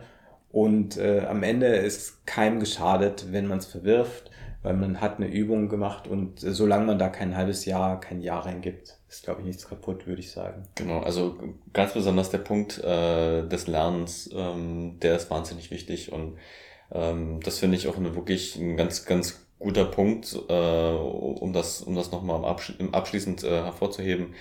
Und 0.51 0.97
äh, 0.97 1.25
am 1.29 1.43
Ende 1.43 1.67
ist 1.67 2.25
keinem 2.25 2.59
geschadet, 2.59 3.27
wenn 3.31 3.47
man 3.47 3.59
es 3.59 3.65
verwirft 3.65 4.31
weil 4.65 4.73
man 4.73 4.99
hat 4.99 5.17
eine 5.17 5.27
Übung 5.27 5.69
gemacht 5.69 6.07
und 6.07 6.39
solange 6.39 6.85
man 6.87 6.97
da 6.97 7.09
kein 7.09 7.37
halbes 7.37 7.65
Jahr, 7.65 7.99
kein 7.99 8.19
Jahr 8.19 8.47
reingibt, 8.47 8.97
ist, 9.07 9.23
glaube 9.23 9.41
ich, 9.41 9.45
nichts 9.45 9.67
kaputt, 9.67 10.07
würde 10.07 10.21
ich 10.21 10.31
sagen. 10.31 10.63
Genau, 10.73 11.01
also 11.01 11.37
ganz 11.71 11.93
besonders 11.93 12.31
der 12.31 12.39
Punkt 12.39 12.83
äh, 12.83 13.47
des 13.47 13.67
Lernens, 13.67 14.27
ähm, 14.33 14.97
der 15.03 15.17
ist 15.17 15.29
wahnsinnig 15.29 15.69
wichtig 15.69 16.11
und 16.11 16.39
ähm, 16.91 17.41
das 17.43 17.59
finde 17.59 17.77
ich 17.77 17.87
auch 17.87 17.97
eine, 17.97 18.15
wirklich 18.15 18.55
ein 18.55 18.75
ganz, 18.75 19.05
ganz 19.05 19.45
guter 19.59 19.85
Punkt, 19.85 20.35
äh, 20.49 20.89
um 20.89 21.53
das, 21.53 21.81
um 21.81 21.95
das 21.95 22.11
nochmal 22.11 22.43
absch 22.43 22.73
abschließend 22.91 23.43
äh, 23.43 23.63
hervorzuheben. 23.63 24.33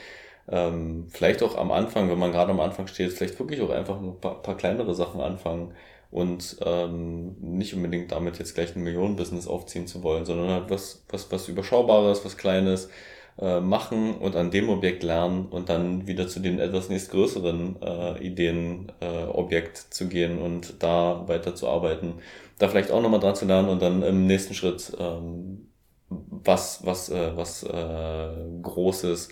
Ähm, 0.48 1.06
vielleicht 1.10 1.42
auch 1.42 1.56
am 1.56 1.70
Anfang, 1.70 2.08
wenn 2.08 2.18
man 2.18 2.32
gerade 2.32 2.50
am 2.50 2.60
Anfang 2.60 2.86
steht, 2.86 3.12
vielleicht 3.12 3.38
wirklich 3.38 3.60
auch 3.60 3.70
einfach 3.70 4.00
ein 4.00 4.18
paar, 4.20 4.40
paar 4.40 4.56
kleinere 4.56 4.94
Sachen 4.94 5.20
anfangen 5.20 5.74
und 6.14 6.58
ähm, 6.64 7.34
nicht 7.40 7.74
unbedingt 7.74 8.12
damit 8.12 8.38
jetzt 8.38 8.54
gleich 8.54 8.76
ein 8.76 8.84
Millionenbusiness 8.84 9.48
aufziehen 9.48 9.88
zu 9.88 10.04
wollen, 10.04 10.24
sondern 10.24 10.48
halt 10.48 10.70
was, 10.70 11.04
was, 11.08 11.30
was 11.32 11.48
Überschaubares, 11.48 12.24
was 12.24 12.36
Kleines 12.36 12.88
äh, 13.36 13.58
machen 13.58 14.14
und 14.18 14.36
an 14.36 14.52
dem 14.52 14.68
Objekt 14.68 15.02
lernen 15.02 15.46
und 15.46 15.68
dann 15.68 16.06
wieder 16.06 16.28
zu 16.28 16.38
den 16.38 16.60
etwas 16.60 16.88
nächstgrößeren 16.88 17.82
äh, 17.82 18.24
Ideenobjekt 18.24 19.76
äh, 19.76 19.90
zu 19.90 20.06
gehen 20.06 20.38
und 20.38 20.74
da 20.84 21.24
weiter 21.26 21.56
zu 21.56 21.68
arbeiten. 21.68 22.14
Da 22.60 22.68
vielleicht 22.68 22.92
auch 22.92 23.02
nochmal 23.02 23.18
dran 23.18 23.34
zu 23.34 23.46
lernen 23.46 23.68
und 23.68 23.82
dann 23.82 24.04
im 24.04 24.28
nächsten 24.28 24.54
Schritt 24.54 24.96
ähm, 25.00 25.66
was, 26.10 26.86
was, 26.86 27.08
äh, 27.08 27.36
was 27.36 27.64
äh, 27.64 28.60
Großes 28.62 29.30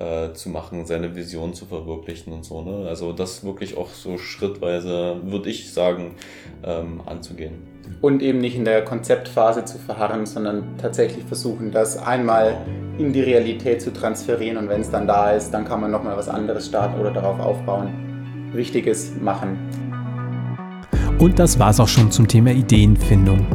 äh, 0.00 0.32
zu 0.32 0.48
machen, 0.48 0.86
seine 0.86 1.14
Vision 1.14 1.52
zu 1.54 1.66
verwirklichen 1.66 2.32
und 2.32 2.44
so. 2.44 2.62
Ne? 2.62 2.88
Also 2.88 3.12
das 3.12 3.44
wirklich 3.44 3.76
auch 3.76 3.90
so 3.90 4.16
schrittweise, 4.16 5.20
würde 5.22 5.50
ich 5.50 5.72
sagen, 5.72 6.14
ähm, 6.64 7.02
anzugehen. 7.04 7.62
Und 8.00 8.22
eben 8.22 8.38
nicht 8.38 8.56
in 8.56 8.64
der 8.64 8.82
Konzeptphase 8.82 9.64
zu 9.66 9.78
verharren, 9.78 10.24
sondern 10.24 10.78
tatsächlich 10.78 11.24
versuchen, 11.24 11.70
das 11.70 11.98
einmal 11.98 12.56
in 12.96 13.12
die 13.12 13.20
Realität 13.20 13.82
zu 13.82 13.92
transferieren 13.92 14.56
und 14.56 14.68
wenn 14.68 14.80
es 14.80 14.90
dann 14.90 15.06
da 15.06 15.32
ist, 15.32 15.50
dann 15.50 15.66
kann 15.66 15.80
man 15.80 15.90
nochmal 15.90 16.16
was 16.16 16.28
anderes 16.28 16.66
starten 16.66 16.98
oder 16.98 17.10
darauf 17.10 17.38
aufbauen. 17.38 18.50
Wichtiges 18.52 19.12
machen. 19.20 19.89
Und 21.20 21.38
das 21.38 21.58
war 21.58 21.70
es 21.70 21.78
auch 21.78 21.88
schon 21.88 22.10
zum 22.10 22.26
Thema 22.26 22.50
Ideenfindung. 22.50 23.46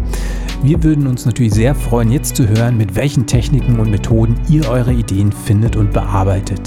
Wir 0.62 0.84
würden 0.84 1.08
uns 1.08 1.26
natürlich 1.26 1.54
sehr 1.54 1.74
freuen, 1.74 2.12
jetzt 2.12 2.36
zu 2.36 2.48
hören, 2.48 2.78
mit 2.78 2.96
welchen 2.96 3.26
Techniken 3.26 3.80
und 3.80 3.90
Methoden 3.90 4.36
ihr 4.50 4.70
eure 4.70 4.94
Ideen 4.94 5.32
findet 5.32 5.76
und 5.76 5.92
bearbeitet. 5.92 6.62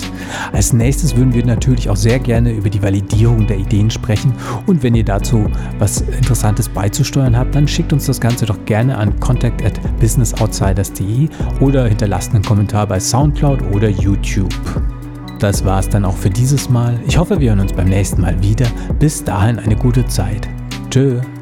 Als 0.52 0.72
nächstes 0.72 1.16
würden 1.16 1.34
wir 1.34 1.46
natürlich 1.46 1.88
auch 1.88 1.96
sehr 1.96 2.18
gerne 2.18 2.52
über 2.52 2.68
die 2.68 2.82
Validierung 2.82 3.46
der 3.46 3.58
Ideen 3.58 3.90
sprechen 3.90 4.32
und 4.66 4.82
wenn 4.82 4.96
ihr 4.96 5.04
dazu 5.04 5.46
was 5.78 6.00
Interessantes 6.00 6.68
beizusteuern 6.68 7.36
habt, 7.36 7.54
dann 7.54 7.68
schickt 7.68 7.92
uns 7.92 8.06
das 8.06 8.20
Ganze 8.20 8.46
doch 8.46 8.64
gerne 8.64 8.98
an 8.98 9.18
contact 9.20 9.64
at 9.64 9.80
businessoutsiders.de 10.00 11.28
oder 11.60 11.86
hinterlasst 11.86 12.34
einen 12.34 12.44
Kommentar 12.44 12.88
bei 12.88 12.98
Soundcloud 12.98 13.62
oder 13.72 13.88
YouTube. 13.88 14.54
Das 15.38 15.64
war 15.64 15.78
es 15.78 15.88
dann 15.88 16.04
auch 16.04 16.16
für 16.16 16.30
dieses 16.30 16.68
Mal. 16.68 16.98
Ich 17.06 17.16
hoffe, 17.16 17.38
wir 17.38 17.50
hören 17.50 17.60
uns 17.60 17.72
beim 17.72 17.88
nächsten 17.88 18.20
Mal 18.20 18.42
wieder. 18.42 18.66
Bis 18.98 19.22
dahin 19.22 19.60
eine 19.60 19.76
gute 19.76 20.04
Zeit. 20.06 20.48
Tschö. 20.90 21.37